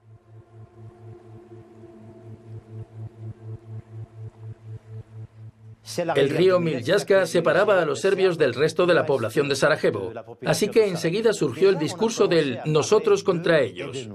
El 6.16 6.30
río 6.30 6.58
Miljaska 6.58 7.26
separaba 7.26 7.80
a 7.80 7.86
los 7.86 8.00
serbios 8.00 8.36
del 8.36 8.54
resto 8.54 8.86
de 8.86 8.94
la 8.94 9.06
población 9.06 9.48
de 9.48 9.56
Sarajevo, 9.56 10.12
así 10.44 10.68
que 10.68 10.86
enseguida 10.86 11.32
surgió 11.32 11.68
el 11.68 11.78
discurso 11.78 12.26
del 12.26 12.58
nosotros 12.64 13.22
contra 13.22 13.60
ellos. 13.60 14.08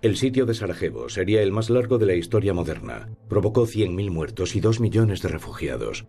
El 0.00 0.16
sitio 0.16 0.46
de 0.46 0.54
Sarajevo 0.54 1.08
sería 1.08 1.42
el 1.42 1.50
más 1.50 1.70
largo 1.70 1.98
de 1.98 2.06
la 2.06 2.14
historia 2.14 2.54
moderna. 2.54 3.08
Provocó 3.28 3.66
100.000 3.66 4.10
muertos 4.12 4.54
y 4.54 4.60
2 4.60 4.78
millones 4.78 5.22
de 5.22 5.28
refugiados. 5.28 6.06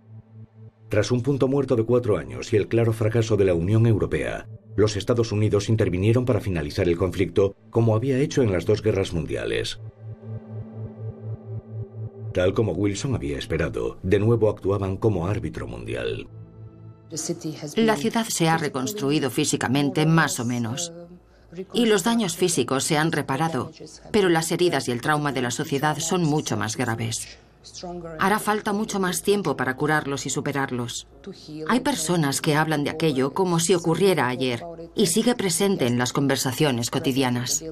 Tras 0.89 1.12
un 1.12 1.24
punto 1.24 1.47
muerto 1.47 1.76
de 1.76 1.86
cuatro 1.86 2.18
años 2.18 2.54
y 2.54 2.58
el 2.58 2.68
claro 2.68 2.93
fracaso 2.93 3.36
de 3.36 3.45
la 3.45 3.56
Unión 3.56 3.88
Europea, 3.88 4.47
los 4.80 4.95
Estados 4.95 5.32
Unidos 5.32 5.69
intervinieron 5.69 6.25
para 6.25 6.39
finalizar 6.39 6.88
el 6.88 6.97
conflicto 6.97 7.55
como 7.69 7.95
había 7.95 8.17
hecho 8.17 8.41
en 8.41 8.51
las 8.51 8.65
dos 8.65 8.82
guerras 8.82 9.13
mundiales. 9.13 9.80
Tal 12.34 12.53
como 12.53 12.71
Wilson 12.73 13.15
había 13.15 13.38
esperado, 13.38 13.99
de 14.03 14.19
nuevo 14.19 14.49
actuaban 14.49 14.97
como 14.97 15.27
árbitro 15.27 15.67
mundial. 15.67 16.27
La 17.75 17.95
ciudad 17.95 18.25
se 18.27 18.47
ha 18.47 18.57
reconstruido 18.57 19.30
físicamente 19.30 20.05
más 20.05 20.39
o 20.39 20.45
menos. 20.45 20.93
Y 21.73 21.88
los 21.88 22.03
daños 22.03 22.38
físicos 22.38 22.84
se 22.84 22.97
han 22.97 23.11
reparado, 23.11 23.71
pero 24.11 24.30
las 24.30 24.51
heridas 24.51 24.88
y 24.88 24.91
el 24.91 25.01
trauma 25.01 25.32
de 25.32 25.41
la 25.41 25.51
sociedad 25.51 25.97
son 25.97 26.23
mucho 26.23 26.55
más 26.55 26.77
graves. 26.77 27.39
Hará 28.20 28.39
falta 28.39 28.74
mucho 28.74 28.99
más 28.99 29.22
tiempo 29.22 29.57
para 29.57 29.76
curarlos 29.76 30.26
y 30.26 30.30
superarlos. 30.30 31.07
Hay 31.68 31.82
personas 31.82 32.41
que 32.41 32.55
hablan 32.55 32.84
de 32.84 32.89
aquello 32.89 33.34
como 33.34 33.60
si 33.60 33.74
ocurriera 33.74 34.28
ayer 34.28 34.64
y 34.95 35.07
sigue 35.07 35.36
presente 35.36 35.86
en 35.86 35.97
las 35.97 36.14
conversaciones 36.14 36.89
cotidianas. 36.89 37.64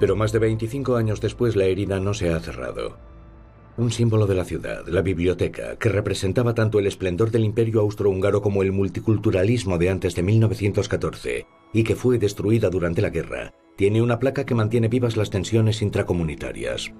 Pero 0.00 0.16
más 0.16 0.32
de 0.32 0.38
25 0.38 0.96
años 0.96 1.20
después 1.20 1.56
la 1.56 1.64
herida 1.64 2.00
no 2.00 2.14
se 2.14 2.32
ha 2.32 2.40
cerrado. 2.40 2.98
Un 3.76 3.90
símbolo 3.90 4.26
de 4.26 4.36
la 4.36 4.44
ciudad, 4.44 4.86
la 4.86 5.02
biblioteca, 5.02 5.76
que 5.76 5.88
representaba 5.88 6.54
tanto 6.54 6.78
el 6.78 6.86
esplendor 6.86 7.32
del 7.32 7.44
imperio 7.44 7.80
austrohúngaro 7.80 8.40
como 8.40 8.62
el 8.62 8.70
multiculturalismo 8.70 9.78
de 9.78 9.90
antes 9.90 10.14
de 10.14 10.22
1914, 10.22 11.46
y 11.72 11.82
que 11.82 11.96
fue 11.96 12.18
destruida 12.18 12.70
durante 12.70 13.02
la 13.02 13.10
guerra, 13.10 13.52
tiene 13.76 14.00
una 14.00 14.20
placa 14.20 14.46
que 14.46 14.54
mantiene 14.54 14.86
vivas 14.86 15.16
las 15.16 15.30
tensiones 15.30 15.82
intracomunitarias. 15.82 16.92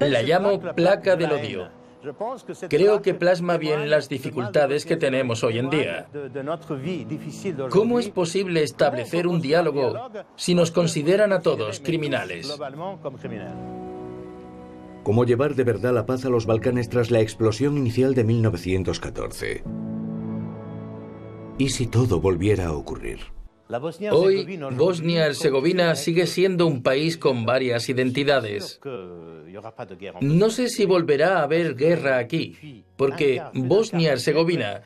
La 0.00 0.22
llamo 0.22 0.60
placa 0.60 1.16
del 1.16 1.32
odio. 1.32 1.78
Creo 2.68 3.02
que 3.02 3.14
plasma 3.14 3.56
bien 3.56 3.90
las 3.90 4.08
dificultades 4.08 4.86
que 4.86 4.96
tenemos 4.96 5.42
hoy 5.42 5.58
en 5.58 5.70
día. 5.70 6.06
¿Cómo 7.70 7.98
es 7.98 8.08
posible 8.08 8.62
establecer 8.62 9.26
un 9.26 9.40
diálogo 9.40 10.10
si 10.36 10.54
nos 10.54 10.70
consideran 10.70 11.32
a 11.32 11.40
todos 11.40 11.80
criminales? 11.80 12.56
¿Cómo 15.02 15.24
llevar 15.24 15.54
de 15.54 15.64
verdad 15.64 15.92
la 15.92 16.06
paz 16.06 16.24
a 16.24 16.28
los 16.28 16.46
Balcanes 16.46 16.88
tras 16.88 17.10
la 17.10 17.20
explosión 17.20 17.76
inicial 17.76 18.14
de 18.14 18.24
1914? 18.24 19.64
¿Y 21.56 21.70
si 21.70 21.86
todo 21.86 22.20
volviera 22.20 22.66
a 22.66 22.72
ocurrir? 22.72 23.37
Hoy, 24.12 24.58
Bosnia-Herzegovina 24.72 25.94
sigue 25.94 26.26
siendo 26.26 26.66
un 26.66 26.82
país 26.82 27.18
con 27.18 27.44
varias 27.44 27.88
identidades. 27.88 28.80
No 30.20 30.50
sé 30.50 30.68
si 30.68 30.86
volverá 30.86 31.38
a 31.38 31.42
haber 31.42 31.74
guerra 31.74 32.18
aquí, 32.18 32.84
porque 32.96 33.42
Bosnia-Herzegovina 33.52 34.82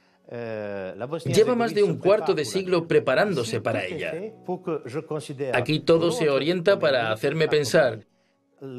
lleva 1.26 1.55
más 1.55 1.74
de 1.74 1.83
un 1.83 1.99
cuarto 1.99 2.35
de 2.35 2.45
siglo 2.45 2.89
preparándose 2.89 3.61
para 3.61 3.85
ella. 3.85 4.14
Aquí 5.53 5.80
todo 5.80 6.11
se 6.11 6.30
orienta 6.30 6.78
para 6.78 7.12
hacerme 7.12 7.49
pensar 7.49 8.01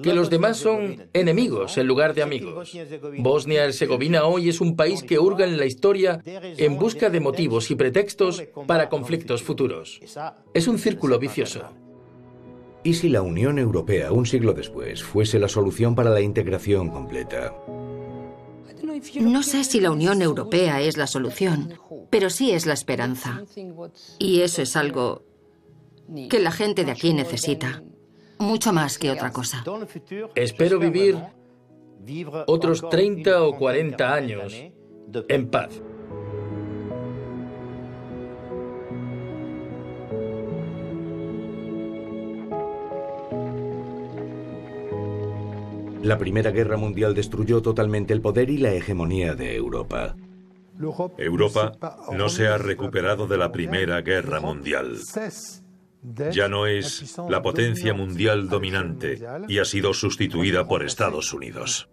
que 0.01 0.13
los 0.13 0.29
demás 0.29 0.57
son 0.57 1.09
enemigos 1.13 1.77
en 1.77 1.87
lugar 1.87 2.13
de 2.13 2.23
amigos. 2.23 2.73
Bosnia-Herzegovina 3.17 4.23
hoy 4.23 4.49
es 4.49 4.61
un 4.61 4.75
país 4.75 5.03
que 5.03 5.19
hurga 5.19 5.45
en 5.45 5.57
la 5.57 5.65
historia 5.65 6.21
en 6.25 6.77
busca 6.77 7.09
de 7.09 7.19
motivos 7.19 7.69
y 7.69 7.75
pretextos 7.75 8.43
para 8.65 8.87
conflictos 8.89 9.43
futuros. 9.43 9.99
Es 10.53 10.67
un 10.67 10.79
círculo 10.79 11.19
vicioso. 11.19 11.63
¿Y 12.85 12.95
si 12.95 13.09
la 13.09 13.21
Unión 13.21 13.59
Europea, 13.59 14.11
un 14.11 14.25
siglo 14.25 14.53
después, 14.53 15.03
fuese 15.03 15.39
la 15.39 15.47
solución 15.47 15.95
para 15.95 16.09
la 16.09 16.21
integración 16.21 16.89
completa? 16.89 17.53
No 19.19 19.43
sé 19.43 19.63
si 19.63 19.79
la 19.81 19.91
Unión 19.91 20.21
Europea 20.21 20.81
es 20.81 20.97
la 20.97 21.07
solución, 21.07 21.73
pero 22.09 22.29
sí 22.29 22.51
es 22.51 22.65
la 22.65 22.73
esperanza. 22.73 23.43
Y 24.19 24.41
eso 24.41 24.61
es 24.61 24.75
algo 24.75 25.25
que 26.29 26.39
la 26.39 26.51
gente 26.51 26.83
de 26.83 26.91
aquí 26.91 27.13
necesita 27.13 27.83
mucho 28.39 28.73
más 28.73 28.97
que 28.97 29.11
otra 29.11 29.31
cosa. 29.31 29.63
Espero 30.35 30.79
vivir 30.79 31.17
otros 32.47 32.89
30 32.89 33.43
o 33.43 33.57
40 33.57 34.13
años 34.13 34.53
en 35.29 35.49
paz. 35.49 35.81
La 46.01 46.17
Primera 46.17 46.51
Guerra 46.51 46.75
Mundial 46.75 47.15
destruyó 47.15 47.61
totalmente 47.61 48.13
el 48.13 48.19
poder 48.19 48.49
y 48.49 48.57
la 48.57 48.73
hegemonía 48.73 49.35
de 49.35 49.55
Europa. 49.55 50.17
Europa 51.17 51.71
no 52.11 52.27
se 52.27 52.47
ha 52.47 52.57
recuperado 52.57 53.25
de 53.25 53.37
la 53.37 53.53
Primera 53.53 54.01
Guerra 54.01 54.41
Mundial 54.41 54.97
ya 56.31 56.49
no 56.49 56.67
es 56.67 57.17
la 57.29 57.41
potencia 57.41 57.93
mundial 57.93 58.49
dominante 58.49 59.19
y 59.47 59.59
ha 59.59 59.65
sido 59.65 59.93
sustituida 59.93 60.67
por 60.67 60.83
Estados 60.83 61.33
Unidos. 61.33 61.89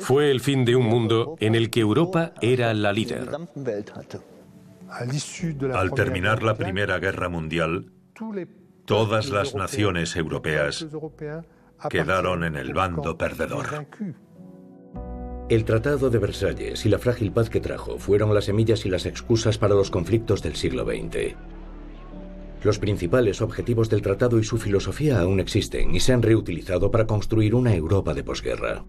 Fue 0.00 0.30
el 0.30 0.40
fin 0.40 0.64
de 0.64 0.76
un 0.76 0.86
mundo 0.86 1.36
en 1.40 1.54
el 1.54 1.70
que 1.70 1.80
Europa 1.80 2.32
era 2.40 2.72
la 2.74 2.92
líder. 2.92 3.28
Al 5.74 5.92
terminar 5.94 6.42
la 6.42 6.56
Primera 6.56 6.98
Guerra 6.98 7.28
Mundial, 7.28 7.92
todas 8.84 9.30
las 9.30 9.54
naciones 9.54 10.16
europeas 10.16 10.86
quedaron 11.90 12.44
en 12.44 12.56
el 12.56 12.72
bando 12.72 13.16
perdedor. 13.18 13.86
El 15.48 15.64
Tratado 15.64 16.10
de 16.10 16.18
Versalles 16.18 16.84
y 16.84 16.90
la 16.90 16.98
frágil 16.98 17.32
paz 17.32 17.48
que 17.48 17.60
trajo 17.60 17.98
fueron 17.98 18.34
las 18.34 18.44
semillas 18.44 18.84
y 18.84 18.90
las 18.90 19.06
excusas 19.06 19.56
para 19.56 19.74
los 19.74 19.90
conflictos 19.90 20.42
del 20.42 20.56
siglo 20.56 20.84
XX. 20.84 21.34
Los 22.62 22.78
principales 22.78 23.40
objetivos 23.40 23.88
del 23.88 24.02
tratado 24.02 24.38
y 24.38 24.44
su 24.44 24.58
filosofía 24.58 25.20
aún 25.20 25.40
existen 25.40 25.94
y 25.94 26.00
se 26.00 26.12
han 26.12 26.20
reutilizado 26.20 26.90
para 26.90 27.06
construir 27.06 27.54
una 27.54 27.74
Europa 27.74 28.12
de 28.12 28.24
posguerra. 28.24 28.84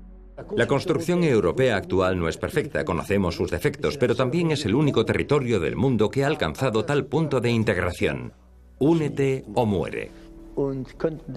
La 0.57 0.67
construcción 0.67 1.23
europea 1.23 1.77
actual 1.77 2.19
no 2.19 2.27
es 2.27 2.35
perfecta, 2.35 2.83
conocemos 2.83 3.35
sus 3.35 3.51
defectos, 3.51 3.97
pero 3.97 4.13
también 4.13 4.51
es 4.51 4.65
el 4.65 4.75
único 4.75 5.05
territorio 5.05 5.61
del 5.61 5.77
mundo 5.77 6.09
que 6.09 6.25
ha 6.25 6.27
alcanzado 6.27 6.83
tal 6.83 7.05
punto 7.05 7.39
de 7.39 7.51
integración. 7.51 8.33
Únete 8.79 9.45
o 9.53 9.65
muere. 9.65 10.11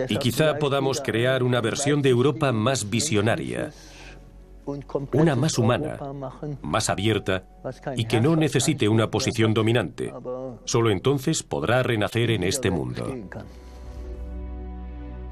Y 0.08 0.16
quizá 0.16 0.58
podamos 0.58 1.00
crear 1.00 1.44
una 1.44 1.60
versión 1.60 2.02
de 2.02 2.08
Europa 2.08 2.50
más 2.50 2.90
visionaria, 2.90 3.72
una 5.12 5.36
más 5.36 5.58
humana, 5.58 5.98
más 6.62 6.88
abierta 6.88 7.44
y 7.96 8.04
que 8.04 8.20
no 8.20 8.36
necesite 8.36 8.88
una 8.88 9.10
posición 9.10 9.54
dominante. 9.54 10.12
Solo 10.64 10.90
entonces 10.90 11.42
podrá 11.42 11.82
renacer 11.82 12.30
en 12.30 12.44
este 12.44 12.70
mundo. 12.70 13.14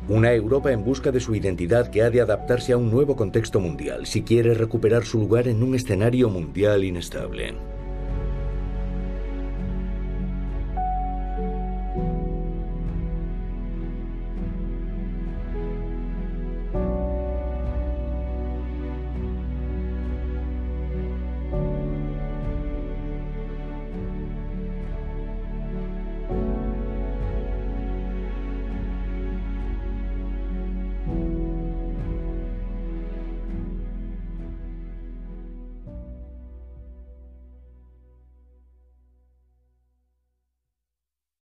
Una 0.09 0.33
Europa 0.33 0.73
en 0.73 0.85
busca 0.85 1.13
de 1.13 1.21
su 1.21 1.35
identidad 1.35 1.91
que 1.91 2.03
ha 2.03 2.11
de 2.11 2.21
adaptarse 2.21 2.73
a 2.73 2.77
un 2.77 2.91
nuevo 2.91 3.15
contexto 3.15 3.61
mundial 3.61 4.07
si 4.07 4.23
quiere 4.23 4.55
recuperar 4.55 5.05
su 5.05 5.19
lugar 5.21 5.47
en 5.47 5.63
un 5.63 5.75
escenario 5.75 6.29
mundial 6.29 6.83
inestable. 6.83 7.55